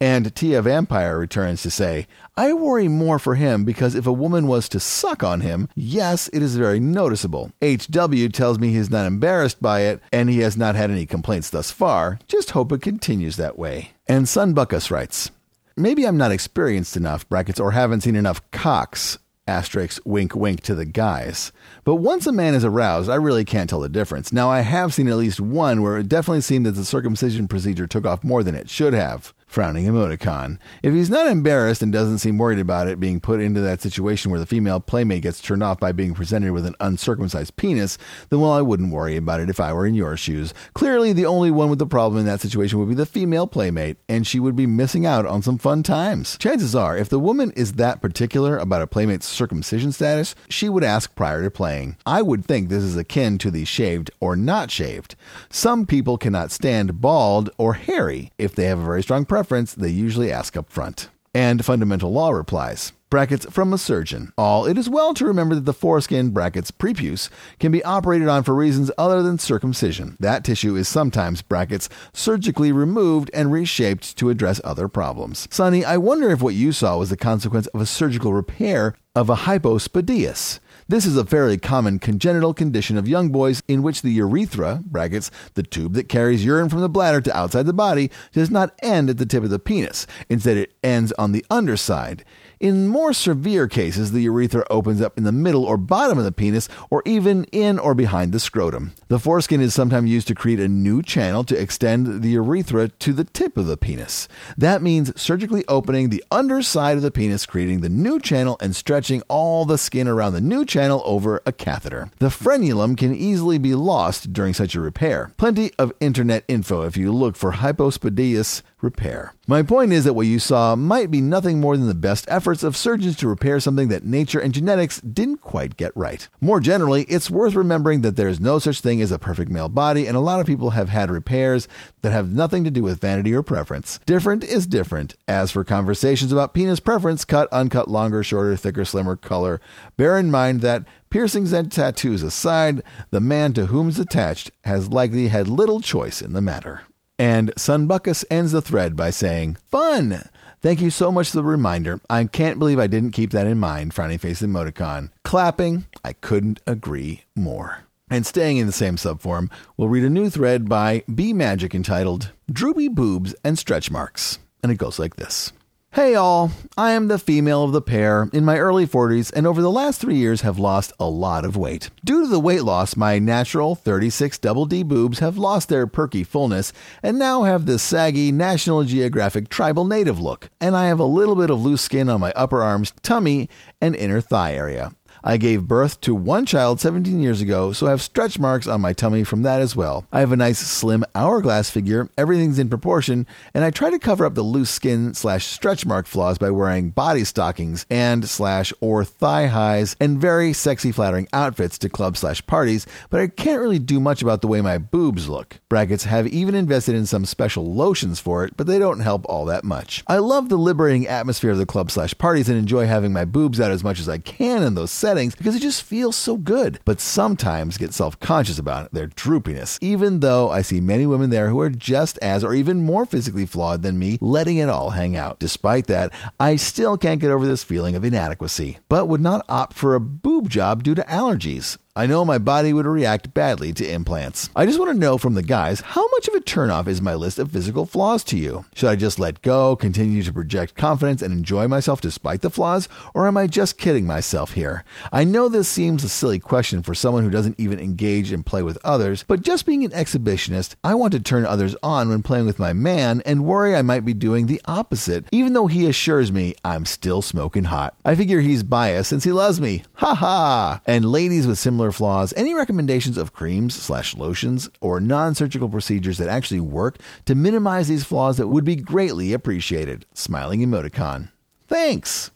And 0.00 0.34
Tia 0.34 0.62
Vampire 0.62 1.18
returns 1.18 1.60
to 1.62 1.70
say, 1.70 2.06
I 2.34 2.54
worry 2.54 2.88
more 2.88 3.18
for 3.18 3.34
him 3.34 3.66
because 3.66 3.94
if 3.94 4.06
a 4.06 4.12
woman 4.12 4.46
was 4.46 4.66
to 4.70 4.80
suck 4.80 5.22
on 5.22 5.42
him, 5.42 5.68
yes, 5.74 6.28
it 6.32 6.42
is 6.42 6.56
very 6.56 6.80
noticeable. 6.80 7.52
HW 7.62 8.28
tells 8.32 8.58
me 8.58 8.70
he's 8.70 8.90
not 8.90 9.06
embarrassed 9.06 9.60
by 9.60 9.80
it 9.80 10.00
and 10.10 10.30
he 10.30 10.38
has 10.38 10.56
not 10.56 10.76
had 10.76 10.90
any 10.90 11.04
complaints 11.04 11.50
thus 11.50 11.70
far. 11.70 12.18
Just 12.26 12.52
hope 12.52 12.72
it 12.72 12.80
continues 12.80 13.36
that 13.36 13.58
way. 13.58 13.92
And 14.08 14.24
Sunbuckus 14.24 14.90
writes, 14.90 15.30
Maybe 15.76 16.04
I'm 16.04 16.16
not 16.16 16.30
experienced 16.30 16.96
enough, 16.96 17.28
brackets, 17.28 17.58
or 17.58 17.72
haven't 17.72 18.02
seen 18.02 18.14
enough 18.14 18.48
cocks, 18.52 19.18
asterisks, 19.48 19.98
wink, 20.04 20.36
wink 20.36 20.60
to 20.62 20.74
the 20.76 20.84
guys. 20.84 21.50
But 21.82 21.96
once 21.96 22.28
a 22.28 22.32
man 22.32 22.54
is 22.54 22.64
aroused, 22.64 23.10
I 23.10 23.16
really 23.16 23.44
can't 23.44 23.68
tell 23.68 23.80
the 23.80 23.88
difference. 23.88 24.32
Now, 24.32 24.48
I 24.48 24.60
have 24.60 24.94
seen 24.94 25.08
at 25.08 25.16
least 25.16 25.40
one 25.40 25.82
where 25.82 25.98
it 25.98 26.08
definitely 26.08 26.42
seemed 26.42 26.64
that 26.66 26.72
the 26.72 26.84
circumcision 26.84 27.48
procedure 27.48 27.88
took 27.88 28.06
off 28.06 28.22
more 28.22 28.44
than 28.44 28.54
it 28.54 28.70
should 28.70 28.92
have 28.92 29.34
frowning 29.54 29.86
emoticon. 29.86 30.58
If 30.82 30.92
he's 30.92 31.08
not 31.08 31.28
embarrassed 31.28 31.80
and 31.80 31.92
doesn't 31.92 32.18
seem 32.18 32.38
worried 32.38 32.58
about 32.58 32.88
it 32.88 32.98
being 32.98 33.20
put 33.20 33.40
into 33.40 33.60
that 33.60 33.80
situation 33.80 34.32
where 34.32 34.40
the 34.40 34.46
female 34.46 34.80
playmate 34.80 35.22
gets 35.22 35.40
turned 35.40 35.62
off 35.62 35.78
by 35.78 35.92
being 35.92 36.12
presented 36.12 36.50
with 36.50 36.66
an 36.66 36.74
uncircumcised 36.80 37.54
penis, 37.54 37.96
then 38.30 38.40
well, 38.40 38.50
I 38.50 38.62
wouldn't 38.62 38.92
worry 38.92 39.16
about 39.16 39.38
it 39.38 39.48
if 39.48 39.60
I 39.60 39.72
were 39.72 39.86
in 39.86 39.94
your 39.94 40.16
shoes. 40.16 40.52
Clearly, 40.74 41.12
the 41.12 41.26
only 41.26 41.52
one 41.52 41.70
with 41.70 41.78
the 41.78 41.86
problem 41.86 42.18
in 42.18 42.26
that 42.26 42.40
situation 42.40 42.80
would 42.80 42.88
be 42.88 42.96
the 42.96 43.06
female 43.06 43.46
playmate, 43.46 43.98
and 44.08 44.26
she 44.26 44.40
would 44.40 44.56
be 44.56 44.66
missing 44.66 45.06
out 45.06 45.24
on 45.24 45.40
some 45.40 45.58
fun 45.58 45.84
times. 45.84 46.36
Chances 46.38 46.74
are, 46.74 46.98
if 46.98 47.08
the 47.08 47.20
woman 47.20 47.52
is 47.52 47.74
that 47.74 48.02
particular 48.02 48.58
about 48.58 48.82
a 48.82 48.88
playmate's 48.88 49.26
circumcision 49.26 49.92
status, 49.92 50.34
she 50.48 50.68
would 50.68 50.82
ask 50.82 51.14
prior 51.14 51.44
to 51.44 51.50
playing. 51.50 51.96
I 52.04 52.22
would 52.22 52.44
think 52.44 52.68
this 52.68 52.82
is 52.82 52.96
akin 52.96 53.38
to 53.38 53.52
the 53.52 53.64
shaved 53.64 54.10
or 54.18 54.34
not 54.34 54.72
shaved. 54.72 55.14
Some 55.48 55.86
people 55.86 56.18
cannot 56.18 56.50
stand 56.50 57.00
bald 57.00 57.50
or 57.56 57.74
hairy 57.74 58.32
if 58.36 58.56
they 58.56 58.64
have 58.64 58.80
a 58.80 58.84
very 58.84 59.04
strong 59.04 59.24
preference 59.24 59.43
preference, 59.44 59.74
they 59.74 59.90
usually 59.90 60.32
ask 60.32 60.56
up 60.56 60.70
front. 60.70 61.10
And 61.34 61.62
fundamental 61.62 62.10
law 62.10 62.30
replies 62.30 62.92
brackets 63.10 63.46
from 63.50 63.74
a 63.74 63.78
surgeon. 63.78 64.32
All 64.38 64.64
it 64.64 64.78
is 64.78 64.88
well 64.88 65.12
to 65.14 65.26
remember 65.26 65.54
that 65.54 65.66
the 65.66 65.74
foreskin 65.74 66.30
brackets 66.30 66.70
prepuce 66.70 67.28
can 67.60 67.70
be 67.70 67.84
operated 67.84 68.26
on 68.26 68.42
for 68.42 68.54
reasons 68.54 68.90
other 68.96 69.22
than 69.22 69.38
circumcision. 69.38 70.16
That 70.18 70.44
tissue 70.44 70.76
is 70.76 70.88
sometimes 70.88 71.42
brackets 71.42 71.90
surgically 72.14 72.72
removed 72.72 73.30
and 73.34 73.52
reshaped 73.52 74.16
to 74.16 74.30
address 74.30 74.62
other 74.64 74.88
problems. 74.88 75.46
Sonny, 75.50 75.84
I 75.84 75.98
wonder 75.98 76.30
if 76.30 76.40
what 76.40 76.54
you 76.54 76.72
saw 76.72 76.96
was 76.96 77.10
the 77.10 77.16
consequence 77.16 77.66
of 77.68 77.82
a 77.82 77.86
surgical 77.86 78.32
repair 78.32 78.96
of 79.14 79.28
a 79.28 79.36
hypospadias. 79.36 80.58
This 80.86 81.06
is 81.06 81.16
a 81.16 81.24
fairly 81.24 81.56
common 81.56 81.98
congenital 81.98 82.52
condition 82.52 82.98
of 82.98 83.08
young 83.08 83.30
boys 83.30 83.62
in 83.66 83.82
which 83.82 84.02
the 84.02 84.10
urethra, 84.10 84.82
brackets, 84.84 85.30
the 85.54 85.62
tube 85.62 85.94
that 85.94 86.10
carries 86.10 86.44
urine 86.44 86.68
from 86.68 86.82
the 86.82 86.90
bladder 86.90 87.22
to 87.22 87.34
outside 87.34 87.64
the 87.64 87.72
body, 87.72 88.10
does 88.32 88.50
not 88.50 88.78
end 88.82 89.08
at 89.08 89.16
the 89.16 89.24
tip 89.24 89.42
of 89.42 89.48
the 89.48 89.58
penis. 89.58 90.06
Instead, 90.28 90.58
it 90.58 90.74
ends 90.82 91.10
on 91.12 91.32
the 91.32 91.42
underside. 91.50 92.22
In 92.64 92.88
more 92.88 93.12
severe 93.12 93.68
cases, 93.68 94.12
the 94.12 94.22
urethra 94.22 94.64
opens 94.70 95.02
up 95.02 95.18
in 95.18 95.24
the 95.24 95.32
middle 95.32 95.66
or 95.66 95.76
bottom 95.76 96.16
of 96.16 96.24
the 96.24 96.32
penis, 96.32 96.66
or 96.88 97.02
even 97.04 97.44
in 97.52 97.78
or 97.78 97.94
behind 97.94 98.32
the 98.32 98.40
scrotum. 98.40 98.94
The 99.08 99.18
foreskin 99.18 99.60
is 99.60 99.74
sometimes 99.74 100.08
used 100.08 100.28
to 100.28 100.34
create 100.34 100.60
a 100.60 100.66
new 100.66 101.02
channel 101.02 101.44
to 101.44 101.60
extend 101.60 102.22
the 102.22 102.30
urethra 102.30 102.88
to 102.88 103.12
the 103.12 103.24
tip 103.24 103.58
of 103.58 103.66
the 103.66 103.76
penis. 103.76 104.28
That 104.56 104.80
means 104.80 105.12
surgically 105.20 105.66
opening 105.68 106.08
the 106.08 106.24
underside 106.30 106.96
of 106.96 107.02
the 107.02 107.10
penis, 107.10 107.44
creating 107.44 107.82
the 107.82 107.90
new 107.90 108.18
channel, 108.18 108.56
and 108.62 108.74
stretching 108.74 109.20
all 109.28 109.66
the 109.66 109.76
skin 109.76 110.08
around 110.08 110.32
the 110.32 110.40
new 110.40 110.64
channel 110.64 111.02
over 111.04 111.42
a 111.44 111.52
catheter. 111.52 112.08
The 112.18 112.28
frenulum 112.30 112.96
can 112.96 113.14
easily 113.14 113.58
be 113.58 113.74
lost 113.74 114.32
during 114.32 114.54
such 114.54 114.74
a 114.74 114.80
repair. 114.80 115.32
Plenty 115.36 115.70
of 115.78 115.92
internet 116.00 116.44
info 116.48 116.80
if 116.80 116.96
you 116.96 117.12
look 117.12 117.36
for 117.36 117.52
hypospadias 117.52 118.62
repair. 118.84 119.34
My 119.46 119.62
point 119.62 119.92
is 119.92 120.04
that 120.04 120.14
what 120.14 120.26
you 120.26 120.38
saw 120.38 120.76
might 120.76 121.10
be 121.10 121.20
nothing 121.20 121.60
more 121.60 121.76
than 121.76 121.88
the 121.88 121.94
best 121.94 122.26
efforts 122.28 122.62
of 122.62 122.76
surgeons 122.76 123.16
to 123.16 123.28
repair 123.28 123.58
something 123.58 123.88
that 123.88 124.04
nature 124.04 124.38
and 124.38 124.54
genetics 124.54 125.00
didn't 125.00 125.38
quite 125.38 125.76
get 125.76 125.90
right. 125.96 126.28
More 126.40 126.60
generally, 126.60 127.02
it's 127.04 127.30
worth 127.30 127.54
remembering 127.54 128.02
that 128.02 128.16
there 128.16 128.28
is 128.28 128.38
no 128.38 128.58
such 128.58 128.80
thing 128.80 129.02
as 129.02 129.10
a 129.10 129.18
perfect 129.18 129.50
male 129.50 129.68
body, 129.68 130.06
and 130.06 130.16
a 130.16 130.20
lot 130.20 130.40
of 130.40 130.46
people 130.46 130.70
have 130.70 130.90
had 130.90 131.10
repairs 131.10 131.66
that 132.02 132.12
have 132.12 132.32
nothing 132.32 132.62
to 132.64 132.70
do 132.70 132.82
with 132.82 133.00
vanity 133.00 133.34
or 133.34 133.42
preference. 133.42 133.98
Different 134.06 134.44
is 134.44 134.66
different. 134.66 135.14
As 135.26 135.50
for 135.50 135.64
conversations 135.64 136.30
about 136.30 136.54
penis 136.54 136.80
preference, 136.80 137.24
cut, 137.24 137.52
uncut, 137.52 137.88
longer, 137.88 138.22
shorter, 138.22 138.56
thicker, 138.56 138.84
slimmer, 138.84 139.16
color, 139.16 139.60
bear 139.96 140.18
in 140.18 140.30
mind 140.30 140.60
that 140.60 140.84
Piercings 141.14 141.52
and 141.52 141.70
tattoos 141.70 142.24
aside, 142.24 142.82
the 143.12 143.20
man 143.20 143.52
to 143.52 143.66
whom 143.66 143.88
it's 143.88 144.00
attached 144.00 144.50
has 144.64 144.88
likely 144.88 145.28
had 145.28 145.46
little 145.46 145.80
choice 145.80 146.20
in 146.20 146.32
the 146.32 146.40
matter. 146.40 146.82
And 147.24 147.54
Sunbuckus 147.54 148.22
ends 148.30 148.52
the 148.52 148.60
thread 148.60 148.96
by 148.96 149.08
saying, 149.08 149.56
Fun! 149.70 150.28
Thank 150.60 150.82
you 150.82 150.90
so 150.90 151.10
much 151.10 151.30
for 151.30 151.38
the 151.38 151.42
reminder. 151.42 151.98
I 152.10 152.22
can't 152.26 152.58
believe 152.58 152.78
I 152.78 152.86
didn't 152.86 153.12
keep 153.12 153.30
that 153.30 153.46
in 153.46 153.58
mind, 153.58 153.94
frowny 153.94 154.20
face 154.20 154.42
emoticon. 154.42 155.08
Clapping, 155.24 155.86
I 156.04 156.12
couldn't 156.12 156.60
agree 156.66 157.22
more. 157.34 157.84
And 158.10 158.26
staying 158.26 158.58
in 158.58 158.66
the 158.66 158.74
same 158.74 158.96
subforum, 158.96 159.50
we'll 159.78 159.88
read 159.88 160.04
a 160.04 160.10
new 160.10 160.28
thread 160.28 160.68
by 160.68 161.02
B 161.14 161.32
Magic 161.32 161.74
entitled 161.74 162.30
Droopy 162.52 162.88
Boobs 162.88 163.34
and 163.42 163.58
Stretch 163.58 163.90
Marks. 163.90 164.38
And 164.62 164.70
it 164.70 164.76
goes 164.76 164.98
like 164.98 165.16
this. 165.16 165.50
Hey 165.94 166.16
all, 166.16 166.50
I 166.76 166.90
am 166.90 167.06
the 167.06 167.20
female 167.20 167.62
of 167.62 167.70
the 167.70 167.80
pair 167.80 168.28
in 168.32 168.44
my 168.44 168.58
early 168.58 168.84
40s 168.84 169.32
and 169.32 169.46
over 169.46 169.62
the 169.62 169.70
last 169.70 170.00
three 170.00 170.16
years 170.16 170.40
have 170.40 170.58
lost 170.58 170.92
a 170.98 171.08
lot 171.08 171.44
of 171.44 171.56
weight. 171.56 171.90
Due 172.04 172.22
to 172.22 172.26
the 172.26 172.40
weight 172.40 172.64
loss, 172.64 172.96
my 172.96 173.20
natural 173.20 173.76
36 173.76 174.38
double 174.38 174.66
D 174.66 174.82
boobs 174.82 175.20
have 175.20 175.38
lost 175.38 175.68
their 175.68 175.86
perky 175.86 176.24
fullness 176.24 176.72
and 177.00 177.16
now 177.16 177.44
have 177.44 177.66
the 177.66 177.78
saggy 177.78 178.32
National 178.32 178.82
Geographic 178.82 179.48
tribal 179.48 179.84
native 179.84 180.18
look, 180.18 180.50
and 180.60 180.76
I 180.76 180.88
have 180.88 180.98
a 180.98 181.04
little 181.04 181.36
bit 181.36 181.48
of 181.48 181.62
loose 181.62 181.82
skin 181.82 182.08
on 182.08 182.18
my 182.18 182.32
upper 182.34 182.60
arms, 182.60 182.92
tummy, 183.02 183.48
and 183.80 183.94
inner 183.94 184.20
thigh 184.20 184.54
area. 184.54 184.90
I 185.26 185.38
gave 185.38 185.66
birth 185.66 186.02
to 186.02 186.14
one 186.14 186.44
child 186.44 186.80
17 186.80 187.18
years 187.18 187.40
ago, 187.40 187.72
so 187.72 187.86
I 187.86 187.90
have 187.90 188.02
stretch 188.02 188.38
marks 188.38 188.66
on 188.66 188.82
my 188.82 188.92
tummy 188.92 189.24
from 189.24 189.40
that 189.40 189.62
as 189.62 189.74
well. 189.74 190.04
I 190.12 190.20
have 190.20 190.32
a 190.32 190.36
nice 190.36 190.58
slim 190.58 191.02
hourglass 191.14 191.70
figure, 191.70 192.10
everything's 192.18 192.58
in 192.58 192.68
proportion, 192.68 193.26
and 193.54 193.64
I 193.64 193.70
try 193.70 193.88
to 193.88 193.98
cover 193.98 194.26
up 194.26 194.34
the 194.34 194.42
loose 194.42 194.68
skin 194.68 195.14
slash 195.14 195.46
stretch 195.46 195.86
mark 195.86 196.06
flaws 196.06 196.36
by 196.36 196.50
wearing 196.50 196.90
body 196.90 197.24
stockings 197.24 197.86
and 197.88 198.28
slash 198.28 198.70
or 198.82 199.02
thigh 199.02 199.46
highs 199.46 199.96
and 199.98 200.20
very 200.20 200.52
sexy 200.52 200.92
flattering 200.92 201.26
outfits 201.32 201.78
to 201.78 201.88
club 201.88 202.18
slash 202.18 202.46
parties, 202.46 202.86
but 203.08 203.22
I 203.22 203.28
can't 203.28 203.62
really 203.62 203.78
do 203.78 204.00
much 204.00 204.20
about 204.20 204.42
the 204.42 204.48
way 204.48 204.60
my 204.60 204.76
boobs 204.76 205.26
look. 205.26 205.58
Brackets 205.70 206.04
have 206.04 206.26
even 206.26 206.54
invested 206.54 206.96
in 206.96 207.06
some 207.06 207.24
special 207.24 207.74
lotions 207.74 208.20
for 208.20 208.44
it, 208.44 208.58
but 208.58 208.66
they 208.66 208.78
don't 208.78 209.00
help 209.00 209.24
all 209.26 209.46
that 209.46 209.64
much. 209.64 210.04
I 210.06 210.18
love 210.18 210.50
the 210.50 210.58
liberating 210.58 211.06
atmosphere 211.06 211.52
of 211.52 211.58
the 211.58 211.64
club 211.64 211.90
slash 211.90 212.12
parties 212.18 212.50
and 212.50 212.58
enjoy 212.58 212.84
having 212.84 213.14
my 213.14 213.24
boobs 213.24 213.58
out 213.58 213.70
as 213.70 213.82
much 213.82 213.98
as 213.98 214.08
I 214.10 214.18
can 214.18 214.62
in 214.62 214.74
those 214.74 214.90
settings 214.90 215.13
settings 215.14 215.36
because 215.36 215.54
it 215.54 215.62
just 215.62 215.84
feels 215.84 216.16
so 216.16 216.36
good, 216.36 216.80
but 216.84 217.00
sometimes 217.00 217.78
get 217.78 217.94
self 217.94 218.18
conscious 218.18 218.58
about 218.58 218.92
their 218.92 219.06
droopiness, 219.06 219.78
even 219.80 220.20
though 220.20 220.50
I 220.50 220.62
see 220.62 220.80
many 220.80 221.06
women 221.06 221.30
there 221.30 221.50
who 221.50 221.60
are 221.60 221.70
just 221.70 222.18
as 222.18 222.42
or 222.42 222.52
even 222.52 222.84
more 222.84 223.06
physically 223.06 223.46
flawed 223.46 223.82
than 223.82 223.98
me, 223.98 224.18
letting 224.20 224.56
it 224.56 224.68
all 224.68 224.90
hang 224.90 225.16
out. 225.16 225.38
Despite 225.38 225.86
that, 225.86 226.12
I 226.40 226.56
still 226.56 226.98
can't 226.98 227.20
get 227.20 227.30
over 227.30 227.46
this 227.46 227.62
feeling 227.62 227.94
of 227.94 228.04
inadequacy, 228.04 228.78
but 228.88 229.06
would 229.06 229.20
not 229.20 229.44
opt 229.48 229.74
for 229.74 229.94
a 229.94 230.00
boob 230.00 230.50
job 230.50 230.82
due 230.82 230.96
to 230.96 231.02
allergies. 231.02 231.78
I 231.96 232.06
know 232.06 232.24
my 232.24 232.38
body 232.38 232.72
would 232.72 232.86
react 232.86 233.32
badly 233.34 233.72
to 233.74 233.88
implants. 233.88 234.50
I 234.56 234.66
just 234.66 234.80
want 234.80 234.90
to 234.90 234.98
know 234.98 235.16
from 235.16 235.34
the 235.34 235.44
guys 235.44 235.80
how 235.80 236.04
much 236.08 236.26
of 236.26 236.34
a 236.34 236.40
turnoff 236.40 236.88
is 236.88 237.00
my 237.00 237.14
list 237.14 237.38
of 237.38 237.52
physical 237.52 237.86
flaws 237.86 238.24
to 238.24 238.36
you? 238.36 238.64
Should 238.74 238.88
I 238.88 238.96
just 238.96 239.20
let 239.20 239.42
go, 239.42 239.76
continue 239.76 240.24
to 240.24 240.32
project 240.32 240.74
confidence, 240.74 241.22
and 241.22 241.32
enjoy 241.32 241.68
myself 241.68 242.00
despite 242.00 242.40
the 242.40 242.50
flaws, 242.50 242.88
or 243.14 243.28
am 243.28 243.36
I 243.36 243.46
just 243.46 243.78
kidding 243.78 244.06
myself 244.06 244.54
here? 244.54 244.82
I 245.12 245.22
know 245.22 245.48
this 245.48 245.68
seems 245.68 246.02
a 246.02 246.08
silly 246.08 246.40
question 246.40 246.82
for 246.82 246.96
someone 246.96 247.22
who 247.22 247.30
doesn't 247.30 247.60
even 247.60 247.78
engage 247.78 248.32
and 248.32 248.44
play 248.44 248.64
with 248.64 248.76
others, 248.82 249.24
but 249.28 249.42
just 249.42 249.64
being 249.64 249.84
an 249.84 249.92
exhibitionist, 249.92 250.74
I 250.82 250.96
want 250.96 251.12
to 251.12 251.20
turn 251.20 251.46
others 251.46 251.76
on 251.80 252.08
when 252.08 252.24
playing 252.24 252.46
with 252.46 252.58
my 252.58 252.72
man 252.72 253.22
and 253.24 253.44
worry 253.44 253.76
I 253.76 253.82
might 253.82 254.04
be 254.04 254.14
doing 254.14 254.46
the 254.46 254.60
opposite, 254.64 255.26
even 255.30 255.52
though 255.52 255.68
he 255.68 255.86
assures 255.86 256.32
me 256.32 256.56
I'm 256.64 256.86
still 256.86 257.22
smoking 257.22 257.64
hot. 257.64 257.94
I 258.04 258.16
figure 258.16 258.40
he's 258.40 258.64
biased 258.64 259.10
since 259.10 259.22
he 259.22 259.30
loves 259.30 259.60
me. 259.60 259.84
Ha 259.92 260.16
ha! 260.16 260.80
And 260.86 261.04
ladies 261.04 261.46
with 261.46 261.60
similar 261.60 261.83
similar 261.84 261.92
flaws, 261.92 262.32
any 262.34 262.54
recommendations 262.54 263.18
of 263.18 263.34
creams 263.34 263.74
slash 263.74 264.16
lotions 264.16 264.70
or 264.80 265.00
non-surgical 265.00 265.68
procedures 265.68 266.16
that 266.16 266.28
actually 266.28 266.60
work 266.60 266.96
to 267.26 267.34
minimize 267.34 267.88
these 267.88 268.04
flaws 268.04 268.38
that 268.38 268.48
would 268.48 268.64
be 268.64 268.76
greatly 268.76 269.34
appreciated. 269.34 270.06
Smiling 270.14 270.60
emoticon. 270.60 271.30
Thanks. 271.68 272.30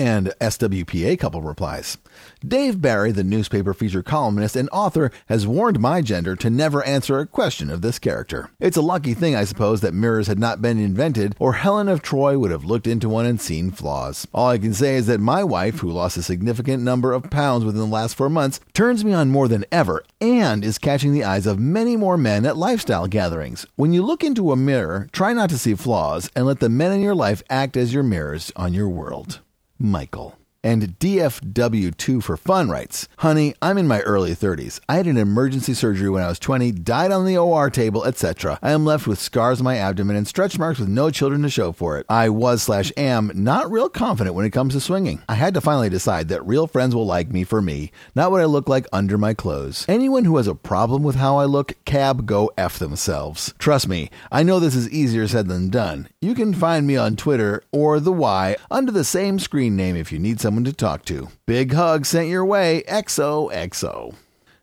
And 0.00 0.32
SWPA 0.40 1.18
couple 1.18 1.42
replies. 1.42 1.98
Dave 2.42 2.80
Barry, 2.80 3.12
the 3.12 3.22
newspaper 3.22 3.74
feature 3.74 4.02
columnist 4.02 4.56
and 4.56 4.70
author, 4.72 5.10
has 5.26 5.46
warned 5.46 5.78
my 5.78 6.00
gender 6.00 6.34
to 6.36 6.48
never 6.48 6.82
answer 6.84 7.18
a 7.18 7.26
question 7.26 7.68
of 7.68 7.82
this 7.82 7.98
character. 7.98 8.50
It's 8.58 8.78
a 8.78 8.82
lucky 8.82 9.12
thing, 9.12 9.36
I 9.36 9.44
suppose, 9.44 9.82
that 9.82 9.92
mirrors 9.92 10.26
had 10.26 10.38
not 10.38 10.62
been 10.62 10.78
invented, 10.78 11.36
or 11.38 11.52
Helen 11.52 11.86
of 11.86 12.00
Troy 12.00 12.38
would 12.38 12.50
have 12.50 12.64
looked 12.64 12.86
into 12.86 13.10
one 13.10 13.26
and 13.26 13.38
seen 13.38 13.70
flaws. 13.70 14.26
All 14.32 14.48
I 14.48 14.56
can 14.56 14.72
say 14.72 14.96
is 14.96 15.06
that 15.06 15.20
my 15.20 15.44
wife, 15.44 15.80
who 15.80 15.90
lost 15.90 16.16
a 16.16 16.22
significant 16.22 16.82
number 16.82 17.12
of 17.12 17.28
pounds 17.28 17.66
within 17.66 17.82
the 17.82 17.86
last 17.86 18.14
four 18.14 18.30
months, 18.30 18.58
turns 18.72 19.04
me 19.04 19.12
on 19.12 19.28
more 19.28 19.48
than 19.48 19.66
ever 19.70 20.02
and 20.18 20.64
is 20.64 20.78
catching 20.78 21.12
the 21.12 21.24
eyes 21.24 21.46
of 21.46 21.58
many 21.58 21.94
more 21.94 22.16
men 22.16 22.46
at 22.46 22.56
lifestyle 22.56 23.06
gatherings. 23.06 23.66
When 23.76 23.92
you 23.92 24.02
look 24.02 24.24
into 24.24 24.50
a 24.50 24.56
mirror, 24.56 25.08
try 25.12 25.34
not 25.34 25.50
to 25.50 25.58
see 25.58 25.74
flaws 25.74 26.30
and 26.34 26.46
let 26.46 26.60
the 26.60 26.70
men 26.70 26.92
in 26.92 27.02
your 27.02 27.14
life 27.14 27.42
act 27.50 27.76
as 27.76 27.92
your 27.92 28.02
mirrors 28.02 28.50
on 28.56 28.72
your 28.72 28.88
world. 28.88 29.40
Michael. 29.82 30.39
And 30.62 30.98
DFW2 30.98 32.22
for 32.22 32.36
fun 32.36 32.68
writes, 32.68 33.08
Honey, 33.18 33.54
I'm 33.62 33.78
in 33.78 33.88
my 33.88 34.00
early 34.00 34.32
30s. 34.32 34.78
I 34.90 34.96
had 34.96 35.06
an 35.06 35.16
emergency 35.16 35.72
surgery 35.72 36.10
when 36.10 36.22
I 36.22 36.28
was 36.28 36.38
20, 36.38 36.72
died 36.72 37.12
on 37.12 37.24
the 37.24 37.38
OR 37.38 37.70
table, 37.70 38.04
etc. 38.04 38.58
I 38.60 38.72
am 38.72 38.84
left 38.84 39.06
with 39.06 39.18
scars 39.18 39.60
on 39.60 39.64
my 39.64 39.78
abdomen 39.78 40.16
and 40.16 40.28
stretch 40.28 40.58
marks 40.58 40.78
with 40.78 40.88
no 40.88 41.10
children 41.10 41.40
to 41.42 41.48
show 41.48 41.72
for 41.72 41.98
it. 41.98 42.04
I 42.10 42.28
was 42.28 42.62
slash 42.62 42.92
am 42.98 43.30
not 43.34 43.70
real 43.70 43.88
confident 43.88 44.36
when 44.36 44.44
it 44.44 44.50
comes 44.50 44.74
to 44.74 44.80
swinging. 44.80 45.22
I 45.30 45.34
had 45.34 45.54
to 45.54 45.62
finally 45.62 45.88
decide 45.88 46.28
that 46.28 46.46
real 46.46 46.66
friends 46.66 46.94
will 46.94 47.06
like 47.06 47.30
me 47.30 47.42
for 47.44 47.62
me, 47.62 47.90
not 48.14 48.30
what 48.30 48.42
I 48.42 48.44
look 48.44 48.68
like 48.68 48.86
under 48.92 49.16
my 49.16 49.32
clothes. 49.32 49.86
Anyone 49.88 50.26
who 50.26 50.36
has 50.36 50.46
a 50.46 50.54
problem 50.54 51.02
with 51.02 51.16
how 51.16 51.38
I 51.38 51.46
look, 51.46 51.72
cab 51.86 52.26
go 52.26 52.52
F 52.58 52.78
themselves. 52.78 53.54
Trust 53.58 53.88
me, 53.88 54.10
I 54.30 54.42
know 54.42 54.60
this 54.60 54.76
is 54.76 54.90
easier 54.90 55.26
said 55.26 55.48
than 55.48 55.70
done. 55.70 56.08
You 56.20 56.34
can 56.34 56.52
find 56.52 56.86
me 56.86 56.96
on 56.98 57.16
Twitter 57.16 57.62
or 57.72 57.98
the 57.98 58.12
Y 58.12 58.56
under 58.70 58.92
the 58.92 59.04
same 59.04 59.38
screen 59.38 59.74
name 59.74 59.96
if 59.96 60.12
you 60.12 60.18
need 60.18 60.38
some 60.38 60.49
someone 60.50 60.64
to 60.64 60.72
talk 60.72 61.04
to. 61.04 61.28
Big 61.46 61.72
hug 61.74 62.04
sent 62.04 62.26
your 62.26 62.44
way, 62.44 62.82
XOXO. 62.88 64.16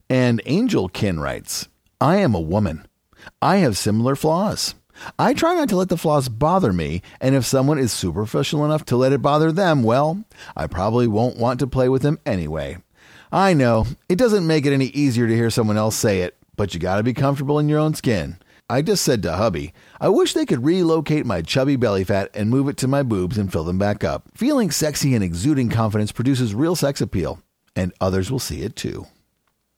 And 0.09 0.41
Angel 0.45 0.89
Kin 0.89 1.17
writes, 1.17 1.69
I 2.01 2.17
am 2.17 2.35
a 2.35 2.41
woman. 2.41 2.85
I 3.41 3.57
have 3.57 3.77
similar 3.77 4.17
flaws. 4.17 4.75
I 5.17 5.33
try 5.33 5.55
not 5.55 5.69
to 5.69 5.77
let 5.77 5.87
the 5.87 5.95
flaws 5.95 6.27
bother 6.27 6.73
me, 6.73 7.03
and 7.21 7.35
if 7.35 7.45
someone 7.45 7.79
is 7.79 7.93
superficial 7.93 8.65
enough 8.65 8.83
to 8.87 8.97
let 8.97 9.13
it 9.13 9.21
bother 9.21 9.49
them, 9.53 9.81
well, 9.81 10.25
I 10.57 10.67
probably 10.67 11.07
won't 11.07 11.37
want 11.37 11.61
to 11.61 11.67
play 11.67 11.87
with 11.87 12.01
them 12.01 12.19
anyway. 12.25 12.79
I 13.31 13.53
know, 13.53 13.87
it 14.09 14.17
doesn't 14.17 14.45
make 14.45 14.65
it 14.65 14.73
any 14.73 14.87
easier 14.87 15.25
to 15.25 15.35
hear 15.35 15.49
someone 15.49 15.77
else 15.77 15.95
say 15.95 16.19
it, 16.19 16.35
but 16.57 16.73
you 16.73 16.81
gotta 16.81 17.03
be 17.03 17.13
comfortable 17.13 17.59
in 17.59 17.69
your 17.69 17.79
own 17.79 17.93
skin. 17.93 18.39
I 18.69 18.81
just 18.81 19.03
said 19.03 19.23
to 19.23 19.31
hubby, 19.31 19.73
I 20.01 20.09
wish 20.09 20.33
they 20.33 20.45
could 20.45 20.65
relocate 20.65 21.25
my 21.25 21.41
chubby 21.41 21.77
belly 21.77 22.03
fat 22.03 22.29
and 22.33 22.49
move 22.49 22.67
it 22.67 22.75
to 22.77 22.87
my 22.87 23.01
boobs 23.01 23.37
and 23.37 23.49
fill 23.49 23.63
them 23.63 23.77
back 23.77 24.03
up. 24.03 24.23
Feeling 24.35 24.71
sexy 24.71 25.15
and 25.15 25.23
exuding 25.23 25.69
confidence 25.69 26.11
produces 26.11 26.53
real 26.53 26.75
sex 26.75 26.99
appeal, 26.99 27.41
and 27.77 27.93
others 28.01 28.29
will 28.29 28.39
see 28.39 28.63
it 28.63 28.75
too. 28.75 29.07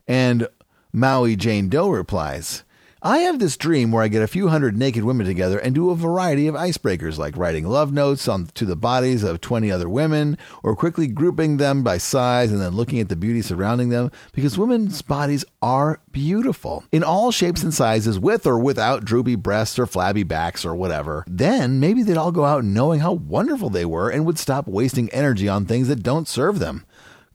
And 0.08 0.48
Maui 0.92 1.36
Jane 1.36 1.70
Doe 1.70 1.90
replies, 1.90 2.64
I 3.02 3.20
have 3.20 3.40
this 3.40 3.56
dream 3.56 3.94
where 3.94 4.04
I 4.04 4.10
get 4.10 4.24
a 4.24 4.28
few 4.28 4.50
hundred 4.50 4.76
naked 4.76 5.06
women 5.06 5.26
together 5.26 5.58
and 5.58 5.74
do 5.74 5.90
a 5.90 5.96
variety 5.96 6.48
of 6.48 6.56
icebreakers, 6.56 7.18
like 7.18 7.38
writing 7.38 7.66
love 7.66 7.94
notes 7.94 8.28
on 8.28 8.48
to 8.56 8.66
the 8.66 8.76
bodies 8.76 9.24
of 9.24 9.40
20 9.40 9.72
other 9.72 9.88
women, 9.88 10.38
or 10.64 10.76
quickly 10.76 11.08
grouping 11.08 11.56
them 11.56 11.82
by 11.82 11.98
size 11.98 12.52
and 12.52 12.60
then 12.60 12.76
looking 12.76 13.00
at 13.00 13.08
the 13.08 13.16
beauty 13.16 13.42
surrounding 13.42 13.88
them, 13.88 14.12
because 14.34 14.58
women's 14.58 15.02
bodies 15.02 15.46
are 15.62 16.02
beautiful 16.12 16.84
in 16.92 17.02
all 17.02 17.32
shapes 17.32 17.64
and 17.64 17.74
sizes, 17.74 18.20
with 18.20 18.46
or 18.46 18.60
without 18.60 19.06
droopy 19.06 19.36
breasts 19.36 19.80
or 19.80 19.86
flabby 19.86 20.24
backs 20.24 20.66
or 20.66 20.76
whatever. 20.76 21.24
Then 21.26 21.80
maybe 21.80 22.04
they'd 22.04 22.18
all 22.18 22.34
go 22.34 22.44
out 22.44 22.66
knowing 22.66 23.00
how 23.00 23.14
wonderful 23.14 23.70
they 23.70 23.86
were 23.86 24.10
and 24.10 24.26
would 24.26 24.38
stop 24.38 24.68
wasting 24.68 25.10
energy 25.12 25.48
on 25.48 25.66
things 25.66 25.88
that 25.88 26.04
don't 26.04 26.28
serve 26.28 26.60
them. 26.60 26.84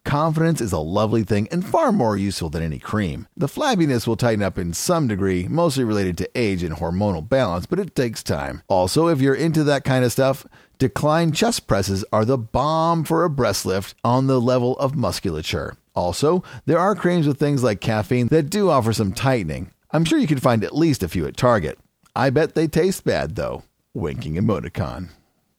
Confidence 0.04 0.60
is 0.60 0.72
a 0.72 0.78
lovely 0.78 1.22
thing 1.22 1.48
and 1.50 1.64
far 1.64 1.90
more 1.90 2.16
useful 2.16 2.50
than 2.50 2.62
any 2.62 2.78
cream. 2.78 3.26
The 3.36 3.46
flabbiness 3.46 4.06
will 4.06 4.16
tighten 4.16 4.42
up 4.44 4.58
in 4.58 4.74
some 4.74 5.08
degree, 5.08 5.48
mostly 5.48 5.82
related 5.82 6.18
to 6.18 6.30
age 6.34 6.62
and 6.62 6.76
hormonal 6.76 7.26
balance, 7.26 7.66
but 7.66 7.78
it 7.78 7.94
takes 7.94 8.22
time. 8.22 8.62
Also, 8.68 9.08
if 9.08 9.20
you're 9.20 9.34
into 9.34 9.64
that 9.64 9.84
kind 9.84 10.04
of 10.04 10.12
stuff, 10.12 10.46
decline 10.78 11.32
chest 11.32 11.66
presses 11.66 12.04
are 12.12 12.24
the 12.24 12.38
bomb 12.38 13.04
for 13.04 13.24
a 13.24 13.30
breast 13.30 13.64
lift 13.64 13.94
on 14.04 14.26
the 14.26 14.40
level 14.40 14.78
of 14.78 14.94
musculature. 14.94 15.76
Also, 15.94 16.42
there 16.66 16.78
are 16.78 16.94
creams 16.94 17.26
with 17.26 17.38
things 17.38 17.62
like 17.62 17.80
caffeine 17.80 18.28
that 18.28 18.50
do 18.50 18.68
offer 18.68 18.92
some 18.92 19.12
tightening. 19.12 19.70
I'm 19.90 20.04
sure 20.04 20.18
you 20.18 20.26
can 20.26 20.38
find 20.38 20.62
at 20.64 20.76
least 20.76 21.02
a 21.02 21.08
few 21.08 21.26
at 21.26 21.36
Target. 21.36 21.78
I 22.14 22.30
bet 22.30 22.54
they 22.54 22.66
taste 22.66 23.04
bad 23.04 23.36
though. 23.36 23.62
Winking 23.94 24.34
emoticon. 24.34 25.10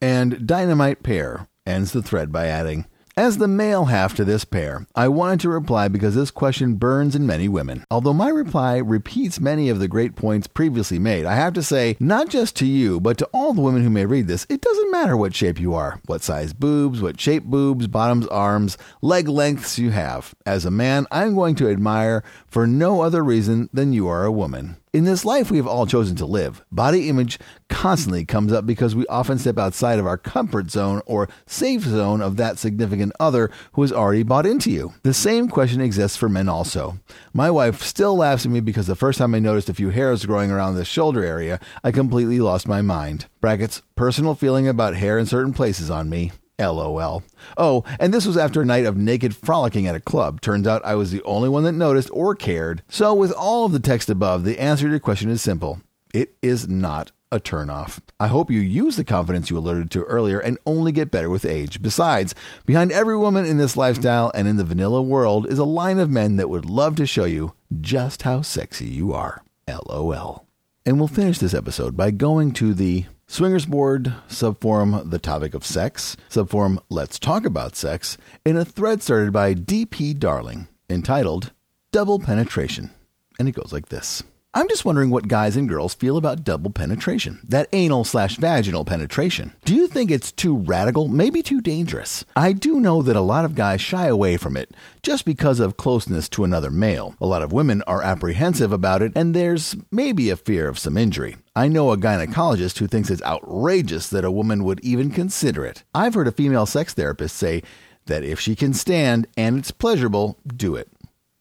And 0.02 0.46
Dynamite 0.46 1.04
Pear 1.04 1.48
ends 1.66 1.94
the 1.94 2.04
thread 2.04 2.32
by 2.32 2.48
adding, 2.48 2.86
as 3.18 3.38
the 3.38 3.48
male 3.48 3.86
half 3.86 4.14
to 4.14 4.26
this 4.26 4.44
pair, 4.44 4.86
I 4.94 5.08
wanted 5.08 5.40
to 5.42 5.50
reply 5.50 5.88
because 5.88 6.16
this 6.16 6.32
question 6.32 6.76
burns 6.76 7.16
in 7.16 7.26
many 7.26 7.48
women. 7.48 7.86
Although 7.90 8.14
my 8.14 8.28
reply 8.28 8.78
repeats 8.78 9.40
many 9.40 9.70
of 9.70 9.80
the 9.80 9.88
great 9.88 10.18
points 10.18 10.48
previously 10.48 11.00
made, 11.00 11.26
I 11.26 11.36
have 11.36 11.54
to 11.54 11.64
say, 11.64 11.96
not 11.98 12.28
just 12.28 12.58
to 12.58 12.66
you, 12.66 13.00
but 13.00 13.18
to 13.20 13.26
all 13.28 13.54
the 13.54 13.62
women 13.62 13.84
who 13.84 13.90
may 13.90 14.06
read 14.06 14.28
this, 14.28 14.46
it 14.50 14.60
doesn't 14.60 14.92
matter 14.92 15.16
what 15.16 15.34
shape 15.34 15.62
you 15.62 15.74
are, 15.74 16.02
what 16.08 16.24
size 16.24 16.52
boobs, 16.52 17.02
what 17.02 17.20
shape 17.20 17.46
boobs, 17.46 17.88
bottoms, 17.88 18.28
arms, 18.28 18.78
leg 19.02 19.30
lengths 19.30 19.80
you 19.80 19.92
have. 19.92 20.36
As 20.46 20.66
a 20.66 20.72
man, 20.72 21.08
I'm 21.10 21.36
going 21.36 21.56
to 21.56 21.70
admire 21.70 22.22
for 22.48 22.68
no 22.68 23.00
other 23.02 23.24
reason 23.24 23.70
than 23.72 23.94
you 23.94 24.10
are 24.10 24.26
a 24.26 24.32
woman. 24.32 24.76
In 24.96 25.04
this 25.04 25.26
life 25.26 25.52
we 25.52 25.58
have 25.58 25.68
all 25.68 25.86
chosen 25.86 26.16
to 26.16 26.26
live, 26.26 26.64
body 26.72 27.10
image 27.10 27.38
constantly 27.68 28.24
comes 28.24 28.54
up 28.54 28.66
because 28.66 28.96
we 28.96 29.06
often 29.08 29.38
step 29.38 29.58
outside 29.58 30.00
of 30.00 30.08
our 30.08 30.18
comfort 30.18 30.72
zone 30.72 31.02
or 31.06 31.28
safe 31.46 31.82
zone 31.82 32.22
of 32.22 32.38
that 32.38 32.58
significant 32.58 33.12
other 33.20 33.52
who 33.74 33.82
has 33.82 33.92
already 33.92 34.24
bought 34.24 34.46
into 34.46 34.72
you. 34.72 34.94
The 35.04 35.14
same 35.14 35.50
question 35.50 35.82
exists 35.82 36.16
for 36.16 36.30
men 36.30 36.48
also. 36.48 36.98
My 37.34 37.52
wife 37.52 37.82
still 37.82 38.16
laughs 38.16 38.46
at 38.46 38.54
me 38.54 38.62
because 38.62 38.88
the 38.88 38.96
first 38.96 39.20
time 39.20 39.36
I 39.36 39.40
noticed 39.40 39.68
a 39.68 39.74
few 39.74 39.90
hairs 39.90 40.26
growing 40.26 40.50
around 40.50 40.76
the 40.76 40.86
shoulder 40.86 41.26
area, 41.26 41.60
I 41.84 41.92
completely 41.92 42.40
lost 42.40 42.66
my 42.66 42.82
mind. 42.82 43.26
Brackets, 43.42 43.82
personal 43.98 44.34
feeling 44.34 44.66
about 44.66 44.96
hair 44.96 45.20
in 45.20 45.26
certain 45.26 45.52
places 45.52 45.92
on 45.92 46.10
me. 46.10 46.32
LOL. 46.60 47.24
Oh, 47.58 47.84
and 48.00 48.14
this 48.14 48.26
was 48.26 48.38
after 48.38 48.62
a 48.62 48.66
night 48.66 48.86
of 48.86 48.98
naked 48.98 49.36
frolicking 49.36 49.88
at 49.88 49.96
a 49.96 50.00
club. 50.00 50.42
Turns 50.42 50.68
out 50.68 50.86
I 50.86 50.96
was 50.96 51.12
the 51.12 51.24
only 51.24 51.50
one 51.50 51.64
that 51.64 51.74
noticed 51.74 52.10
or 52.14 52.36
cared. 52.36 52.84
So, 52.88 53.14
with 53.14 53.32
all 53.32 53.66
of 53.66 53.72
the 53.72 53.80
text 53.80 54.10
above, 54.10 54.44
the 54.44 54.60
answer 54.60 54.86
to 54.86 54.92
your 54.92 55.00
question 55.00 55.30
is 55.30 55.42
simple 55.42 55.82
it 56.14 56.36
is 56.42 56.68
not 56.68 57.12
a 57.32 57.40
turnoff. 57.40 58.00
I 58.20 58.28
hope 58.28 58.50
you 58.50 58.62
use 58.62 58.96
the 58.96 59.04
confidence 59.04 59.50
you 59.50 59.58
alluded 59.58 59.92
to 59.92 60.04
earlier 60.04 60.40
and 60.40 60.58
only 60.66 60.92
get 60.92 61.12
better 61.12 61.30
with 61.30 61.44
age. 61.44 61.82
Besides, 61.82 62.34
behind 62.66 62.92
every 62.92 63.18
woman 63.18 63.46
in 63.46 63.58
this 63.58 63.76
lifestyle 63.76 64.32
and 64.34 64.48
in 64.48 64.56
the 64.56 64.64
vanilla 64.64 65.02
world 65.02 65.46
is 65.48 65.60
a 65.60 65.66
line 65.66 66.00
of 66.00 66.10
men 66.10 66.38
that 66.38 66.50
would 66.50 66.66
love 66.66 66.96
to 66.96 67.06
show 67.06 67.26
you 67.26 67.54
just 67.82 68.22
how 68.22 68.42
sexy 68.42 68.88
you 68.88 69.12
are. 69.12 69.44
LOL. 69.68 70.46
And 70.86 71.00
we'll 71.00 71.08
finish 71.08 71.40
this 71.40 71.54
episode 71.54 71.98
by 71.98 72.12
going 72.12 72.52
to 72.54 72.74
the 72.74 73.06
Swingers 73.28 73.66
Board, 73.66 74.14
subforum 74.30 75.10
The 75.10 75.18
Topic 75.18 75.56
of 75.56 75.66
Sex, 75.66 76.16
subforum 76.30 76.78
Let's 76.90 77.18
Talk 77.18 77.44
About 77.44 77.76
Sex, 77.76 78.20
in 78.46 78.56
a 78.56 78.64
thread 78.64 79.02
started 79.02 79.34
by 79.34 79.56
DP 79.56 80.18
Darling 80.18 80.68
entitled 80.90 81.52
Double 81.92 82.20
Penetration. 82.20 82.92
And 83.40 83.50
it 83.50 83.56
goes 83.56 83.74
like 83.74 83.90
this. 83.90 84.24
I'm 84.58 84.70
just 84.70 84.86
wondering 84.86 85.10
what 85.10 85.28
guys 85.28 85.58
and 85.58 85.68
girls 85.68 85.94
feel 85.94 86.16
about 86.16 86.46
double 86.46 86.72
penetration, 86.72 87.42
that 87.50 87.68
anal 87.74 88.06
slash 88.06 88.38
vaginal 88.38 88.86
penetration. 88.86 89.52
Do 89.66 89.76
you 89.76 89.86
think 89.86 90.10
it's 90.10 90.32
too 90.32 90.56
radical, 90.56 91.10
maybe 91.10 91.44
too 91.44 91.60
dangerous? 91.60 92.24
I 92.38 92.54
do 92.54 92.80
know 92.80 93.02
that 93.02 93.18
a 93.18 93.22
lot 93.22 93.44
of 93.44 93.54
guys 93.54 93.82
shy 93.82 94.08
away 94.08 94.38
from 94.38 94.56
it 94.56 94.74
just 95.04 95.26
because 95.26 95.60
of 95.60 95.76
closeness 95.76 96.30
to 96.30 96.46
another 96.46 96.72
male. 96.72 97.16
A 97.20 97.26
lot 97.26 97.42
of 97.42 97.52
women 97.52 97.82
are 97.82 98.02
apprehensive 98.02 98.72
about 98.72 99.02
it, 99.02 99.12
and 99.14 99.36
there's 99.36 99.76
maybe 99.92 100.30
a 100.30 100.38
fear 100.38 100.70
of 100.70 100.80
some 100.80 100.96
injury. 100.96 101.36
I 101.54 101.68
know 101.68 101.92
a 101.92 101.98
gynecologist 101.98 102.78
who 102.78 102.88
thinks 102.88 103.10
it's 103.10 103.24
outrageous 103.24 104.08
that 104.08 104.24
a 104.24 104.32
woman 104.32 104.64
would 104.64 104.80
even 104.80 105.12
consider 105.12 105.66
it. 105.66 105.84
I've 105.94 106.14
heard 106.14 106.30
a 106.30 106.32
female 106.32 106.66
sex 106.66 106.94
therapist 106.94 107.36
say 107.36 107.62
that 108.06 108.24
if 108.24 108.40
she 108.40 108.56
can 108.56 108.74
stand 108.74 109.28
and 109.36 109.60
it's 109.60 109.72
pleasurable, 109.72 110.38
do 110.48 110.76
it. 110.76 110.88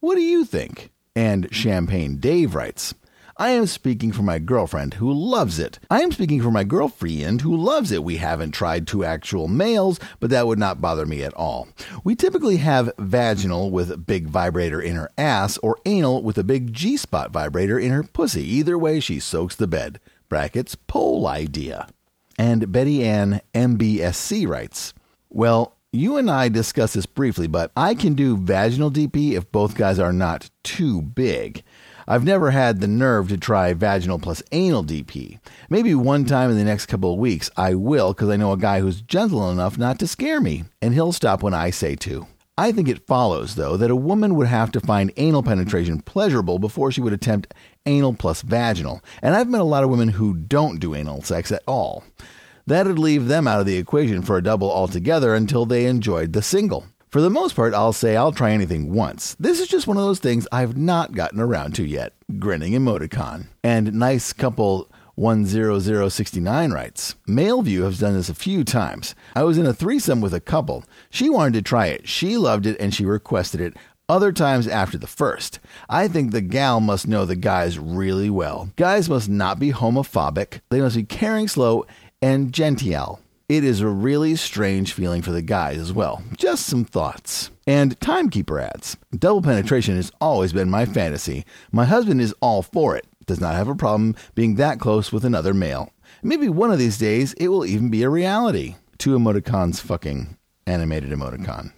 What 0.01 0.17
do 0.17 0.21
you 0.21 0.45
think? 0.45 0.91
And 1.15 1.47
Champagne 1.55 2.17
Dave 2.17 2.57
writes, 2.57 2.93
I 3.37 3.51
am 3.51 3.66
speaking 3.66 4.12
for 4.12 4.22
my 4.22 4.39
girlfriend 4.39 4.95
who 4.95 5.12
loves 5.12 5.59
it. 5.59 5.80
I 5.91 6.03
am 6.03 6.12
speaking 6.12 6.41
for 6.41 6.53
my 6.53 6.62
girlfriend 6.62 7.41
who 7.41 7.57
loves 7.57 7.91
it. 7.91 8.05
We 8.05 8.18
haven't 8.18 8.53
tried 8.53 8.87
two 8.87 9.05
actual 9.05 9.49
males, 9.49 9.99
but 10.20 10.30
that 10.30 10.47
would 10.47 10.59
not 10.59 10.80
bother 10.80 11.05
me 11.05 11.24
at 11.24 11.35
all. 11.35 11.66
We 12.05 12.14
typically 12.14 12.59
have 12.59 12.93
vaginal 12.97 13.72
with 13.72 13.91
a 13.91 13.97
big 13.97 14.28
vibrator 14.28 14.80
in 14.80 14.95
her 14.95 15.11
ass 15.18 15.59
or 15.59 15.78
anal 15.85 16.22
with 16.22 16.39
a 16.39 16.45
big 16.45 16.72
G 16.72 16.97
spot 16.97 17.32
vibrator 17.32 17.76
in 17.76 17.91
her 17.91 18.05
pussy. 18.05 18.45
Either 18.45 18.78
way, 18.78 19.01
she 19.01 19.18
soaks 19.18 19.57
the 19.57 19.66
bed. 19.66 19.99
Brackets, 20.28 20.76
pole 20.76 21.26
idea. 21.26 21.89
And 22.39 22.70
Betty 22.70 23.03
Ann 23.05 23.41
MBSC 23.53 24.47
writes, 24.47 24.95
Well, 25.28 25.74
you 25.91 26.16
and 26.16 26.30
I 26.30 26.49
discussed 26.49 26.95
this 26.95 27.07
briefly, 27.07 27.49
but 27.49 27.72
I 27.76 27.95
can 27.95 28.14
do 28.14 28.37
vaginal 28.37 28.93
DP 28.93 29.32
if 29.32 29.51
both 29.51 29.76
guys 29.76 29.99
are 29.99 30.12
not 30.12 30.51
too 30.62 31.03
big. 31.03 31.64
I've 32.07 32.24
never 32.24 32.50
had 32.50 32.80
the 32.80 32.88
nerve 32.88 33.28
to 33.28 33.38
try 33.38 33.72
vaginal 33.72 34.18
plus 34.18 34.42
anal 34.52 34.84
DP. 34.84 35.38
Maybe 35.70 35.94
one 35.94 36.24
time 36.24 36.50
in 36.50 36.57
the 36.57 36.64
next 36.64 36.86
couple 36.86 37.12
of 37.12 37.18
weeks 37.18 37.50
I 37.57 37.74
will 37.74 38.12
because 38.12 38.28
I 38.28 38.36
know 38.36 38.52
a 38.52 38.59
guy 38.59 38.80
who's 38.80 39.00
gentle 39.00 39.50
enough 39.50 39.78
not 39.78 39.98
to 40.00 40.07
scare 40.07 40.40
me, 40.40 40.64
and 40.82 40.92
he'll 40.94 41.12
stop 41.12 41.42
when 41.42 41.55
I 41.55 41.70
say 41.70 41.96
to. 41.96 42.26
I 42.57 42.70
think 42.70 42.88
it 42.88 43.07
follows, 43.07 43.57
though, 43.57 43.76
that 43.76 43.90
a 43.90 43.96
woman 43.96 44.36
would 44.36 44.46
have 44.46 44.70
to 44.72 44.80
find 44.80 45.12
anal 45.16 45.42
penetration 45.42 46.02
pleasurable 46.02 46.61
before 46.61 46.92
she 46.92 47.00
would 47.00 47.12
attempt 47.12 47.52
anal 47.84 48.14
plus 48.14 48.42
vaginal. 48.42 49.02
And 49.22 49.34
I've 49.34 49.48
met 49.48 49.61
a 49.61 49.64
lot 49.64 49.82
of 49.82 49.90
women 49.90 50.11
who 50.11 50.34
don't 50.34 50.78
do 50.78 50.94
anal 50.94 51.22
sex 51.22 51.50
at 51.50 51.64
all. 51.66 52.05
That'd 52.66 52.98
leave 52.98 53.26
them 53.26 53.48
out 53.48 53.61
of 53.61 53.66
the 53.66 53.76
equation 53.76 54.22
for 54.22 54.36
a 54.36 54.42
double 54.42 54.70
altogether 54.70 55.34
until 55.34 55.66
they 55.66 55.86
enjoyed 55.86 56.32
the 56.32 56.42
single. 56.42 56.86
For 57.15 57.21
the 57.21 57.31
most 57.31 57.55
part, 57.55 57.75
I'll 57.75 57.93
say 57.93 58.17
I'll 58.17 58.33
try 58.33 58.51
anything 58.51 58.93
once. 58.93 59.37
This 59.39 59.61
is 59.61 59.69
just 59.69 59.87
one 59.87 59.97
of 59.97 60.03
those 60.03 60.19
things 60.19 60.49
I've 60.51 60.77
not 60.77 61.12
gotten 61.12 61.39
around 61.39 61.77
to 61.77 61.85
yet. 61.85 62.12
Grinning 62.41 62.73
emoticon. 62.73 63.47
And 63.62 63.95
nice 63.95 64.33
couple 64.33 64.91
10069 65.15 66.73
writes 66.73 67.15
Male 67.29 67.62
View 67.62 67.85
has 67.85 68.01
done 68.01 68.15
this 68.15 68.29
a 68.29 68.35
few 68.35 68.65
times. 68.65 69.15
I 69.37 69.45
was 69.45 69.59
in 69.59 69.65
a 69.65 69.73
threesome 69.73 70.21
with 70.21 70.35
a 70.35 70.41
couple. 70.41 70.83
She 71.09 71.31
wanted 71.31 71.55
to 71.55 71.62
try 71.62 71.87
it. 71.87 72.09
She 72.09 72.37
loved 72.37 72.67
it 72.67 72.77
and 72.81 72.93
she 72.93 73.05
requested 73.07 73.61
it 73.61 73.75
other 74.09 74.33
times 74.33 74.67
after 74.67 74.99
the 74.99 75.07
first. 75.07 75.61
I 75.89 76.09
think 76.09 76.33
the 76.33 76.41
gal 76.41 76.81
must 76.81 77.07
know 77.07 77.25
the 77.25 77.37
guys 77.37 77.79
really 77.79 78.29
well. 78.29 78.71
Guys 78.75 79.09
must 79.09 79.29
not 79.29 79.61
be 79.61 79.71
homophobic, 79.71 80.62
they 80.69 80.81
must 80.81 80.97
be 80.97 81.05
caring, 81.05 81.47
slow, 81.47 81.87
and 82.21 82.53
genteel. 82.53 83.21
It 83.47 83.62
is 83.62 83.82
a 83.82 83.88
really 83.88 84.36
strange 84.36 84.95
feeling 84.95 85.20
for 85.20 85.30
the 85.30 85.42
guys 85.42 85.76
as 85.76 85.92
well. 85.92 86.22
Just 86.34 86.64
some 86.64 86.82
thoughts. 86.82 87.51
And 87.66 88.01
Timekeeper 88.01 88.59
adds 88.59 88.97
Double 89.14 89.42
penetration 89.42 89.97
has 89.97 90.11
always 90.18 90.55
been 90.55 90.70
my 90.70 90.86
fantasy. 90.86 91.45
My 91.70 91.84
husband 91.84 92.22
is 92.22 92.34
all 92.40 92.62
for 92.62 92.97
it, 92.97 93.07
does 93.26 93.42
not 93.42 93.55
have 93.55 93.68
a 93.68 93.74
problem 93.74 94.16
being 94.34 94.55
that 94.55 94.80
close 94.80 95.12
with 95.12 95.26
another 95.26 95.53
male. 95.53 95.92
Maybe 96.22 96.49
one 96.49 96.70
of 96.70 96.78
these 96.78 96.97
days 96.97 97.34
it 97.34 97.49
will 97.49 97.66
even 97.66 97.90
be 97.90 98.03
a 98.03 98.09
reality. 98.09 98.76
Two 98.97 99.18
emoticons 99.18 99.78
fucking 99.78 100.38
animated 100.66 101.11
emoticon. 101.11 101.72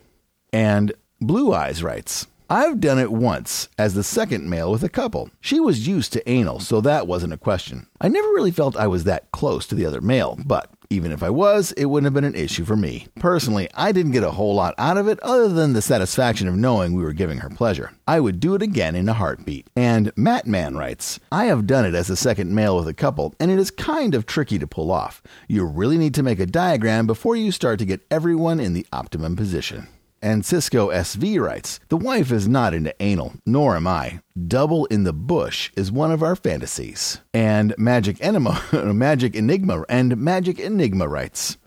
And 0.52 0.92
Blue 1.20 1.52
Eyes 1.52 1.82
writes 1.82 2.28
I've 2.48 2.78
done 2.78 3.00
it 3.00 3.10
once 3.10 3.68
as 3.76 3.94
the 3.94 4.04
second 4.04 4.48
male 4.48 4.70
with 4.70 4.84
a 4.84 4.88
couple. 4.88 5.30
She 5.40 5.58
was 5.58 5.88
used 5.88 6.12
to 6.12 6.30
anal, 6.30 6.60
so 6.60 6.80
that 6.80 7.08
wasn't 7.08 7.32
a 7.32 7.38
question. 7.38 7.88
I 8.00 8.06
never 8.06 8.28
really 8.28 8.52
felt 8.52 8.76
I 8.76 8.86
was 8.86 9.02
that 9.02 9.32
close 9.32 9.66
to 9.66 9.74
the 9.74 9.84
other 9.84 10.00
male, 10.00 10.38
but 10.46 10.70
even 10.90 11.12
if 11.12 11.22
I 11.22 11.30
was, 11.30 11.72
it 11.72 11.86
wouldn't 11.86 12.06
have 12.06 12.14
been 12.14 12.24
an 12.24 12.34
issue 12.34 12.64
for 12.64 12.76
me. 12.76 13.06
Personally, 13.16 13.68
I 13.74 13.92
didn't 13.92 14.12
get 14.12 14.22
a 14.22 14.30
whole 14.30 14.54
lot 14.54 14.74
out 14.78 14.96
of 14.96 15.08
it 15.08 15.20
other 15.20 15.48
than 15.48 15.72
the 15.72 15.82
satisfaction 15.82 16.48
of 16.48 16.56
knowing 16.56 16.92
we 16.92 17.02
were 17.02 17.12
giving 17.12 17.38
her 17.38 17.50
pleasure. 17.50 17.92
I 18.06 18.20
would 18.20 18.40
do 18.40 18.54
it 18.54 18.62
again 18.62 18.94
in 18.94 19.08
a 19.08 19.14
heartbeat. 19.14 19.68
And 19.76 20.12
Matt 20.16 20.46
Man 20.46 20.76
writes, 20.76 21.18
I 21.32 21.46
have 21.46 21.66
done 21.66 21.84
it 21.84 21.94
as 21.94 22.10
a 22.10 22.16
second 22.16 22.54
male 22.54 22.76
with 22.76 22.88
a 22.88 22.94
couple, 22.94 23.34
and 23.40 23.50
it 23.50 23.58
is 23.58 23.70
kind 23.70 24.14
of 24.14 24.26
tricky 24.26 24.58
to 24.58 24.66
pull 24.66 24.90
off. 24.90 25.22
You 25.48 25.64
really 25.64 25.98
need 25.98 26.14
to 26.14 26.22
make 26.22 26.40
a 26.40 26.46
diagram 26.46 27.06
before 27.06 27.36
you 27.36 27.52
start 27.52 27.78
to 27.80 27.86
get 27.86 28.06
everyone 28.10 28.60
in 28.60 28.72
the 28.72 28.86
optimum 28.92 29.36
position. 29.36 29.88
And 30.22 30.44
Cisco 30.44 30.90
SV 30.90 31.40
writes, 31.40 31.78
The 31.88 31.96
wife 31.96 32.32
is 32.32 32.48
not 32.48 32.74
into 32.74 32.94
anal, 33.00 33.34
nor 33.44 33.76
am 33.76 33.86
I. 33.86 34.20
Double 34.46 34.86
in 34.86 35.04
the 35.04 35.12
bush 35.12 35.70
is 35.76 35.92
one 35.92 36.10
of 36.10 36.22
our 36.22 36.34
fantasies. 36.34 37.20
And 37.34 37.74
Magic 37.76 38.16
Enema, 38.20 38.62
Magic 38.72 39.34
Enigma, 39.36 39.84
and 39.88 40.16
Magic 40.16 40.58
Enigma 40.58 41.06
writes, 41.06 41.58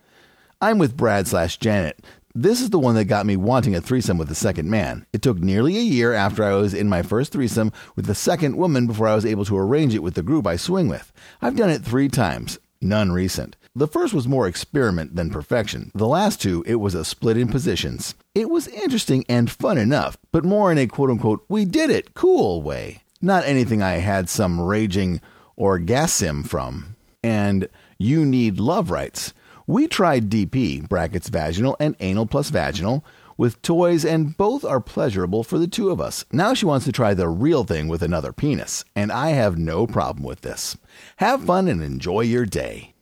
I'm 0.61 0.77
with 0.77 0.97
Brad 0.97 1.27
slash 1.27 1.57
Janet. 1.57 2.03
This 2.35 2.61
is 2.61 2.69
the 2.69 2.79
one 2.79 2.95
that 2.95 3.05
got 3.05 3.25
me 3.25 3.35
wanting 3.37 3.75
a 3.75 3.81
threesome 3.81 4.17
with 4.17 4.27
the 4.27 4.35
second 4.35 4.69
man. 4.69 5.05
It 5.13 5.21
took 5.21 5.39
nearly 5.39 5.77
a 5.77 5.81
year 5.81 6.13
after 6.13 6.43
I 6.43 6.53
was 6.53 6.73
in 6.73 6.89
my 6.89 7.01
first 7.01 7.31
threesome 7.31 7.71
with 7.95 8.05
the 8.05 8.15
second 8.15 8.55
woman 8.55 8.85
before 8.85 9.07
I 9.07 9.15
was 9.15 9.25
able 9.25 9.45
to 9.45 9.57
arrange 9.57 9.95
it 9.95 10.03
with 10.03 10.15
the 10.15 10.21
group 10.21 10.45
I 10.45 10.55
swing 10.55 10.87
with. 10.87 11.11
I've 11.41 11.55
done 11.55 11.69
it 11.69 11.83
three 11.83 12.07
times, 12.07 12.59
none 12.81 13.11
recent. 13.11 13.55
The 13.79 13.87
first 13.87 14.13
was 14.13 14.27
more 14.27 14.45
experiment 14.45 15.15
than 15.15 15.29
perfection. 15.29 15.89
The 15.95 16.05
last 16.05 16.41
two, 16.41 16.65
it 16.67 16.75
was 16.75 16.93
a 16.93 17.05
split 17.05 17.37
in 17.37 17.47
positions. 17.47 18.13
It 18.35 18.49
was 18.49 18.67
interesting 18.67 19.23
and 19.29 19.49
fun 19.49 19.77
enough, 19.77 20.17
but 20.33 20.43
more 20.43 20.69
in 20.69 20.77
a 20.77 20.85
quote 20.85 21.09
unquote, 21.09 21.45
we 21.47 21.63
did 21.63 21.89
it, 21.89 22.13
cool 22.13 22.61
way. 22.61 23.03
Not 23.21 23.45
anything 23.45 23.81
I 23.81 23.93
had 23.93 24.27
some 24.27 24.59
raging 24.59 25.21
orgasm 25.55 26.43
from. 26.43 26.97
And 27.23 27.69
you 27.97 28.25
need 28.25 28.59
love 28.59 28.91
rights. 28.91 29.33
We 29.65 29.87
tried 29.87 30.29
DP, 30.29 30.89
brackets 30.89 31.29
vaginal 31.29 31.77
and 31.79 31.95
anal 32.01 32.25
plus 32.25 32.49
vaginal, 32.49 33.05
with 33.37 33.61
toys, 33.61 34.03
and 34.03 34.35
both 34.35 34.65
are 34.65 34.81
pleasurable 34.81 35.45
for 35.45 35.57
the 35.57 35.67
two 35.67 35.89
of 35.89 36.01
us. 36.01 36.25
Now 36.33 36.53
she 36.53 36.65
wants 36.65 36.83
to 36.83 36.91
try 36.91 37.13
the 37.13 37.29
real 37.29 37.63
thing 37.63 37.87
with 37.87 38.01
another 38.01 38.33
penis, 38.33 38.83
and 38.93 39.09
I 39.09 39.29
have 39.29 39.57
no 39.57 39.87
problem 39.87 40.25
with 40.25 40.41
this. 40.41 40.75
Have 41.15 41.45
fun 41.45 41.69
and 41.69 41.81
enjoy 41.81 42.21
your 42.21 42.45
day. 42.45 42.93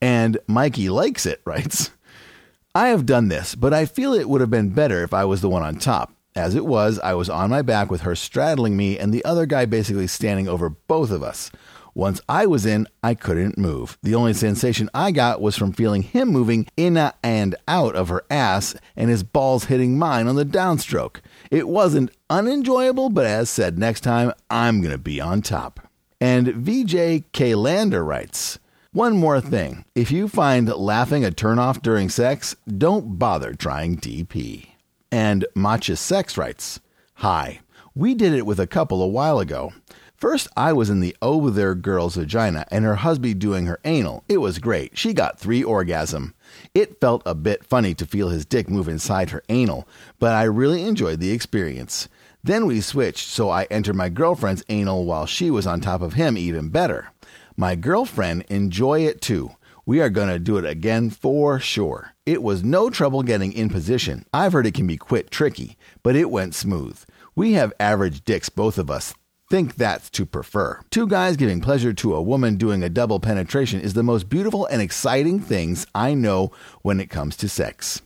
And 0.00 0.38
Mikey 0.46 0.88
likes 0.88 1.26
it, 1.26 1.40
writes 1.44 1.90
I 2.74 2.88
have 2.88 3.06
done 3.06 3.28
this, 3.28 3.54
but 3.54 3.72
I 3.72 3.86
feel 3.86 4.12
it 4.12 4.28
would 4.28 4.40
have 4.40 4.50
been 4.50 4.70
better 4.70 5.02
if 5.02 5.14
I 5.14 5.24
was 5.24 5.40
the 5.40 5.48
one 5.48 5.62
on 5.62 5.76
top. 5.76 6.12
As 6.34 6.54
it 6.54 6.66
was, 6.66 6.98
I 6.98 7.14
was 7.14 7.30
on 7.30 7.48
my 7.48 7.62
back 7.62 7.90
with 7.90 8.02
her 8.02 8.14
straddling 8.14 8.76
me 8.76 8.98
and 8.98 9.12
the 9.12 9.24
other 9.24 9.46
guy 9.46 9.64
basically 9.64 10.06
standing 10.06 10.46
over 10.46 10.68
both 10.68 11.10
of 11.10 11.22
us. 11.22 11.50
Once 11.94 12.20
I 12.28 12.44
was 12.44 12.66
in, 12.66 12.86
I 13.02 13.14
couldn't 13.14 13.56
move. 13.56 13.96
The 14.02 14.14
only 14.14 14.34
sensation 14.34 14.90
I 14.92 15.12
got 15.12 15.40
was 15.40 15.56
from 15.56 15.72
feeling 15.72 16.02
him 16.02 16.28
moving 16.28 16.66
in 16.76 16.98
and 17.22 17.54
out 17.66 17.96
of 17.96 18.10
her 18.10 18.22
ass 18.28 18.74
and 18.94 19.08
his 19.08 19.22
balls 19.22 19.64
hitting 19.64 19.98
mine 19.98 20.28
on 20.28 20.36
the 20.36 20.44
downstroke. 20.44 21.20
It 21.50 21.66
wasn't 21.66 22.10
unenjoyable, 22.28 23.08
but 23.08 23.24
as 23.24 23.48
said, 23.48 23.78
next 23.78 24.02
time 24.02 24.34
I'm 24.50 24.82
going 24.82 24.92
to 24.92 24.98
be 24.98 25.22
on 25.22 25.40
top. 25.40 25.88
And 26.20 26.48
VJ 26.48 27.32
K. 27.32 27.54
Lander 27.54 28.04
writes, 28.04 28.58
one 28.96 29.14
more 29.14 29.42
thing. 29.42 29.84
If 29.94 30.10
you 30.10 30.26
find 30.26 30.66
laughing 30.66 31.22
a 31.22 31.30
turnoff 31.30 31.82
during 31.82 32.08
sex, 32.08 32.56
don't 32.66 33.18
bother 33.18 33.52
trying 33.52 33.98
DP. 33.98 34.68
And 35.12 35.44
Matcha 35.54 35.98
Sex 35.98 36.38
writes, 36.38 36.80
Hi, 37.16 37.60
we 37.94 38.14
did 38.14 38.32
it 38.32 38.46
with 38.46 38.58
a 38.58 38.66
couple 38.66 39.02
a 39.02 39.06
while 39.06 39.38
ago. 39.38 39.74
First, 40.16 40.48
I 40.56 40.72
was 40.72 40.88
in 40.88 41.00
the 41.00 41.14
over 41.20 41.50
there 41.50 41.74
girl's 41.74 42.16
vagina 42.16 42.64
and 42.70 42.86
her 42.86 42.94
husband 42.94 43.38
doing 43.38 43.66
her 43.66 43.80
anal. 43.84 44.24
It 44.30 44.38
was 44.38 44.58
great. 44.58 44.96
She 44.96 45.12
got 45.12 45.38
three 45.38 45.62
orgasm. 45.62 46.32
It 46.72 46.98
felt 46.98 47.20
a 47.26 47.34
bit 47.34 47.66
funny 47.66 47.92
to 47.96 48.06
feel 48.06 48.30
his 48.30 48.46
dick 48.46 48.70
move 48.70 48.88
inside 48.88 49.28
her 49.28 49.42
anal, 49.50 49.86
but 50.18 50.32
I 50.32 50.44
really 50.44 50.84
enjoyed 50.84 51.20
the 51.20 51.32
experience. 51.32 52.08
Then 52.42 52.64
we 52.64 52.80
switched, 52.80 53.28
so 53.28 53.50
I 53.50 53.64
entered 53.64 53.96
my 53.96 54.08
girlfriend's 54.08 54.64
anal 54.70 55.04
while 55.04 55.26
she 55.26 55.50
was 55.50 55.66
on 55.66 55.82
top 55.82 56.00
of 56.00 56.14
him 56.14 56.38
even 56.38 56.70
better. 56.70 57.12
My 57.56 57.74
girlfriend 57.74 58.44
enjoy 58.48 59.00
it 59.06 59.20
too. 59.20 59.52
We 59.84 60.00
are 60.00 60.10
going 60.10 60.28
to 60.28 60.38
do 60.38 60.56
it 60.58 60.64
again 60.64 61.10
for 61.10 61.58
sure. 61.60 62.12
It 62.26 62.42
was 62.42 62.64
no 62.64 62.90
trouble 62.90 63.22
getting 63.22 63.52
in 63.52 63.68
position. 63.68 64.26
I've 64.34 64.52
heard 64.52 64.66
it 64.66 64.74
can 64.74 64.86
be 64.86 64.96
quite 64.96 65.30
tricky, 65.30 65.76
but 66.02 66.16
it 66.16 66.30
went 66.30 66.54
smooth. 66.54 67.02
We 67.34 67.52
have 67.52 67.72
average 67.78 68.24
dicks, 68.24 68.48
both 68.48 68.78
of 68.78 68.90
us 68.90 69.14
think 69.48 69.76
that's 69.76 70.10
to 70.10 70.26
prefer. 70.26 70.80
Two 70.90 71.06
guys 71.06 71.36
giving 71.36 71.60
pleasure 71.60 71.92
to 71.94 72.14
a 72.14 72.22
woman 72.22 72.56
doing 72.56 72.82
a 72.82 72.88
double 72.88 73.20
penetration 73.20 73.80
is 73.80 73.94
the 73.94 74.02
most 74.02 74.28
beautiful 74.28 74.66
and 74.66 74.82
exciting 74.82 75.38
things 75.40 75.86
I 75.94 76.14
know 76.14 76.50
when 76.82 77.00
it 77.00 77.10
comes 77.10 77.36
to 77.38 77.48
sex. 77.48 78.02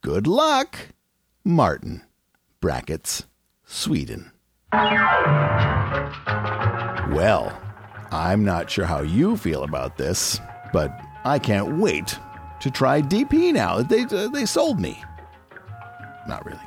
Good 0.00 0.26
luck, 0.26 0.78
Martin. 1.44 2.02
Brackets, 2.60 3.24
Sweden. 3.64 4.32
Well, 7.12 7.60
I'm 8.12 8.44
not 8.44 8.70
sure 8.70 8.84
how 8.84 9.00
you 9.00 9.36
feel 9.38 9.64
about 9.64 9.96
this, 9.96 10.38
but 10.72 11.00
I 11.24 11.38
can't 11.38 11.78
wait 11.78 12.18
to 12.60 12.70
try 12.70 13.00
DP 13.00 13.52
now. 13.54 13.82
They, 13.82 14.02
uh, 14.02 14.28
they 14.28 14.44
sold 14.44 14.78
me. 14.78 15.02
Not 16.28 16.44
really. 16.44 16.58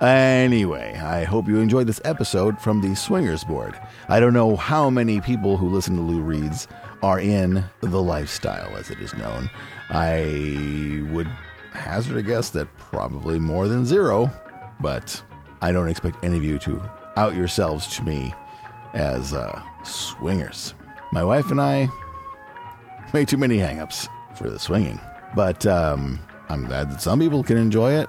Anyway, 0.00 0.96
I 0.96 1.24
hope 1.24 1.46
you 1.46 1.58
enjoyed 1.58 1.86
this 1.86 2.00
episode 2.04 2.60
from 2.60 2.80
the 2.80 2.96
Swingers 2.96 3.44
Board. 3.44 3.78
I 4.08 4.18
don't 4.18 4.32
know 4.32 4.56
how 4.56 4.90
many 4.90 5.20
people 5.20 5.56
who 5.56 5.68
listen 5.68 5.94
to 5.96 6.02
Lou 6.02 6.22
Reads 6.22 6.66
are 7.02 7.20
in 7.20 7.64
the 7.82 8.02
lifestyle, 8.02 8.76
as 8.76 8.90
it 8.90 8.98
is 8.98 9.14
known. 9.14 9.48
I 9.90 11.04
would 11.12 11.28
hazard 11.72 12.16
a 12.16 12.22
guess 12.22 12.50
that 12.50 12.74
probably 12.78 13.38
more 13.38 13.68
than 13.68 13.86
zero, 13.86 14.30
but 14.80 15.22
I 15.60 15.70
don't 15.70 15.88
expect 15.88 16.24
any 16.24 16.36
of 16.36 16.44
you 16.44 16.58
to 16.60 16.82
out 17.16 17.36
yourselves 17.36 17.86
to 17.96 18.02
me 18.02 18.34
as 18.94 19.34
uh, 19.34 19.62
swingers. 19.84 20.74
My 21.12 21.24
wife 21.24 21.50
and 21.50 21.60
I, 21.60 21.88
way 23.12 23.24
too 23.24 23.36
many 23.36 23.58
hangups 23.58 24.08
for 24.36 24.48
the 24.48 24.58
swinging. 24.58 25.00
But 25.34 25.66
um, 25.66 26.20
I'm 26.48 26.66
glad 26.66 26.90
that 26.90 27.02
some 27.02 27.18
people 27.18 27.42
can 27.42 27.56
enjoy 27.56 27.92
it. 27.92 28.08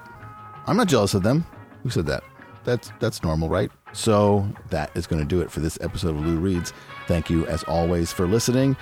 I'm 0.66 0.76
not 0.76 0.88
jealous 0.88 1.14
of 1.14 1.22
them. 1.22 1.44
Who 1.82 1.90
said 1.90 2.06
that? 2.06 2.22
That's 2.64 2.92
that's 3.00 3.22
normal, 3.24 3.48
right? 3.48 3.70
So 3.92 4.48
that 4.70 4.96
is 4.96 5.06
going 5.06 5.20
to 5.20 5.28
do 5.28 5.40
it 5.40 5.50
for 5.50 5.60
this 5.60 5.78
episode 5.80 6.10
of 6.10 6.24
Lou 6.24 6.38
Reads. 6.38 6.72
Thank 7.08 7.28
you 7.28 7.44
as 7.46 7.64
always 7.64 8.12
for 8.12 8.26
listening. 8.26 8.76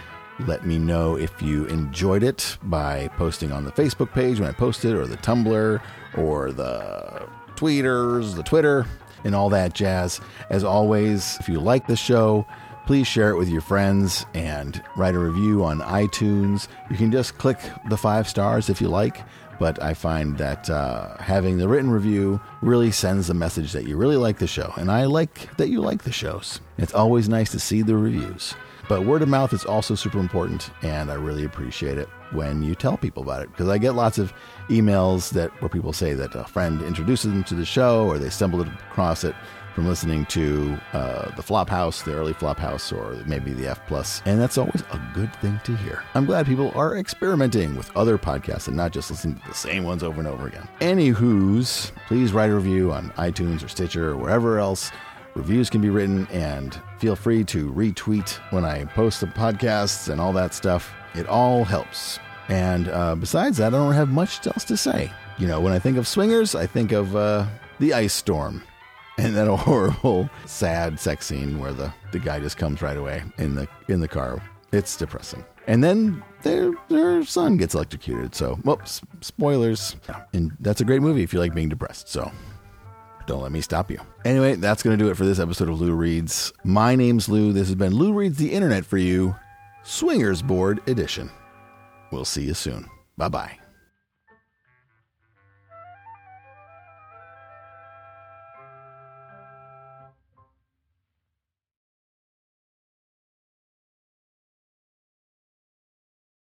Let 0.47 0.67
me 0.67 0.79
know 0.79 1.17
if 1.17 1.43
you 1.43 1.65
enjoyed 1.67 2.23
it 2.23 2.59
by 2.63 3.09
posting 3.17 3.53
on 3.53 3.65
the 3.65 3.73
Facebook 3.73 4.13
page 4.13 4.39
when 4.39 4.49
I 4.49 4.53
post 4.53 4.85
it, 4.85 4.95
or 4.95 5.07
the 5.07 5.17
Tumblr, 5.19 5.81
or 6.17 6.53
the 6.53 7.27
tweeters, 7.57 8.37
the 8.37 8.43
Twitter, 8.43 8.87
and 9.25 9.35
all 9.35 9.51
that 9.51 9.75
jazz. 9.75 10.21
As 10.49 10.65
always, 10.65 11.37
if 11.41 11.49
you 11.49 11.61
like 11.61 11.87
the 11.87 11.97
show, 11.97 12.47
please 12.91 13.07
share 13.07 13.31
it 13.31 13.37
with 13.37 13.49
your 13.49 13.61
friends 13.61 14.27
and 14.35 14.83
write 14.97 15.15
a 15.15 15.19
review 15.21 15.63
on 15.65 15.79
iTunes. 15.79 16.67
You 16.91 16.97
can 16.97 17.13
just 17.13 17.39
click 17.39 17.57
the 17.89 17.97
five 17.97 18.27
stars 18.27 18.69
if 18.69 18.81
you 18.81 18.89
like 18.89 19.23
but 19.61 19.81
I 19.81 19.93
find 19.93 20.39
that 20.39 20.71
uh, 20.71 21.19
having 21.19 21.59
the 21.59 21.69
written 21.69 21.91
review 21.91 22.41
really 22.63 22.91
sends 22.91 23.29
the 23.29 23.35
message 23.35 23.73
that 23.73 23.87
you 23.87 23.97
really 23.99 24.17
like 24.17 24.39
the 24.39 24.47
show. 24.47 24.73
And 24.79 24.91
I 24.91 25.05
like 25.05 25.55
that 25.59 25.69
you 25.69 25.83
like 25.83 26.03
the 26.03 26.11
shows. 26.11 26.63
It's 26.79 26.95
always 26.95 27.29
nice 27.29 27.51
to 27.51 27.61
see 27.61 27.83
the 27.83 27.95
reviews. 27.95 28.55
But 28.89 29.05
word 29.05 29.21
of 29.23 29.29
mouth 29.29 29.53
is 29.53 29.65
also 29.65 29.95
super 29.95 30.19
important, 30.19 30.71
and 30.83 31.13
I 31.13 31.15
really 31.15 31.45
appreciate 31.45 31.99
it 31.99 32.09
when 32.33 32.63
you 32.63 32.75
tell 32.75 32.97
people 32.97 33.23
about 33.23 33.43
it 33.43 33.51
because 33.51 33.69
I 33.69 33.79
get 33.79 33.95
lots 33.95 34.19
of 34.19 34.33
emails 34.69 35.31
that 35.31 35.51
where 35.61 35.69
people 35.69 35.93
say 35.93 36.15
that 36.15 36.35
a 36.35 36.45
friend 36.45 36.83
introduces 36.83 37.31
them 37.31 37.45
to 37.45 37.55
the 37.55 37.65
show 37.65 38.09
or 38.09 38.19
they 38.19 38.31
stumbled 38.31 38.67
across 38.67 39.25
it 39.25 39.35
from 39.81 39.89
listening 39.89 40.27
to 40.27 40.79
uh, 40.93 41.35
the 41.37 41.43
Flophouse, 41.43 42.05
the 42.05 42.13
early 42.13 42.35
Flophouse, 42.35 42.93
or 42.95 43.15
maybe 43.25 43.55
the 43.55 43.67
F 43.67 43.81
Plus, 43.87 44.21
and 44.27 44.39
that's 44.39 44.59
always 44.59 44.83
a 44.93 45.01
good 45.15 45.35
thing 45.37 45.59
to 45.65 45.75
hear. 45.75 46.05
I'm 46.13 46.27
glad 46.27 46.45
people 46.45 46.71
are 46.75 46.99
experimenting 46.99 47.75
with 47.77 47.91
other 47.97 48.19
podcasts 48.19 48.69
and 48.69 48.77
not 48.77 48.93
just 48.93 49.11
listening 49.11 49.37
to 49.37 49.49
the 49.49 49.55
same 49.55 49.85
ones 49.85 50.03
over 50.03 50.19
and 50.19 50.29
over 50.29 50.49
again. 50.49 50.69
Anywho's, 50.83 51.93
please 52.09 52.35
write 52.35 52.51
a 52.51 52.55
review 52.55 52.93
on 52.93 53.09
iTunes 53.13 53.65
or 53.65 53.69
Stitcher 53.69 54.11
or 54.11 54.17
wherever 54.19 54.59
else 54.59 54.91
reviews 55.35 55.71
can 55.71 55.81
be 55.81 55.89
written, 55.89 56.27
and 56.27 56.79
feel 56.99 57.17
free 57.17 57.43
to 57.45 57.73
retweet 57.73 58.33
when 58.53 58.67
I 58.67 58.85
post 58.85 59.23
the 59.23 59.29
podcasts 59.29 60.11
and 60.11 60.21
all 60.21 60.35
that 60.35 60.53
stuff. 60.53 60.93
It 61.15 61.27
all 61.27 61.65
helps. 61.65 62.19
And 62.51 62.89
uh, 62.89 63.15
besides 63.15 63.57
that, 63.57 63.69
I 63.73 63.79
don't 63.79 63.95
have 63.95 64.11
much 64.11 64.47
else 64.47 64.65
to 64.65 64.77
say. 64.77 65.11
You 65.39 65.47
know, 65.47 65.59
when 65.63 65.73
I 65.73 65.79
think 65.79 65.97
of 65.97 66.07
swingers, 66.07 66.55
I 66.55 66.67
think 66.67 66.93
of 66.93 67.17
uh, 67.17 67.47
the 67.79 67.95
ice 67.95 68.13
storm 68.13 68.63
and 69.21 69.37
then 69.37 69.49
a 69.49 69.57
horrible, 69.57 70.31
sad 70.47 70.99
sex 70.99 71.27
scene 71.27 71.59
where 71.59 71.73
the, 71.73 71.93
the 72.13 72.19
guy 72.19 72.41
just 72.41 72.57
comes 72.57 72.81
right 72.81 72.97
away 72.97 73.23
in 73.39 73.55
the 73.55 73.69
in 73.89 74.01
the 74.01 74.09
car. 74.09 74.43
It's 74.73 74.97
depressing. 74.97 75.45
And 75.67 75.85
then 75.85 76.23
their 76.43 76.73
their 76.89 77.25
son 77.25 77.57
gets 77.57 77.75
electrocuted. 77.75 78.35
So, 78.35 78.55
whoops, 78.57 79.03
spoilers. 79.21 79.97
And 80.33 80.53
that's 80.61 80.81
a 80.81 80.85
great 80.85 81.03
movie 81.03 81.23
if 81.23 81.33
you 81.33 81.39
like 81.39 81.55
being 81.55 81.69
depressed. 81.69 82.09
So, 82.09 82.31
don't 83.27 83.43
let 83.43 83.53
me 83.53 83.61
stop 83.61 83.91
you. 83.91 84.01
Anyway, 84.25 84.55
that's 84.55 84.83
going 84.83 84.97
to 84.97 85.05
do 85.05 85.11
it 85.11 85.17
for 85.17 85.27
this 85.27 85.39
episode 85.39 85.69
of 85.69 85.81
Lou 85.81 85.95
Reads. 85.95 86.53
My 86.65 86.97
name's 86.97 87.29
Lou. 87.29 87.53
This 87.53 87.69
has 87.69 87.75
been 87.75 87.95
Lou 87.95 88.13
Reads 88.13 88.39
the 88.39 88.53
Internet 88.53 88.87
for 88.87 88.99
you, 88.99 89.37
Swingers 89.83 90.43
Board 90.43 90.81
Edition. 90.89 91.31
We'll 92.11 92.25
see 92.25 92.43
you 92.43 92.55
soon. 92.55 92.89
Bye 93.17 93.29
bye. 93.29 93.60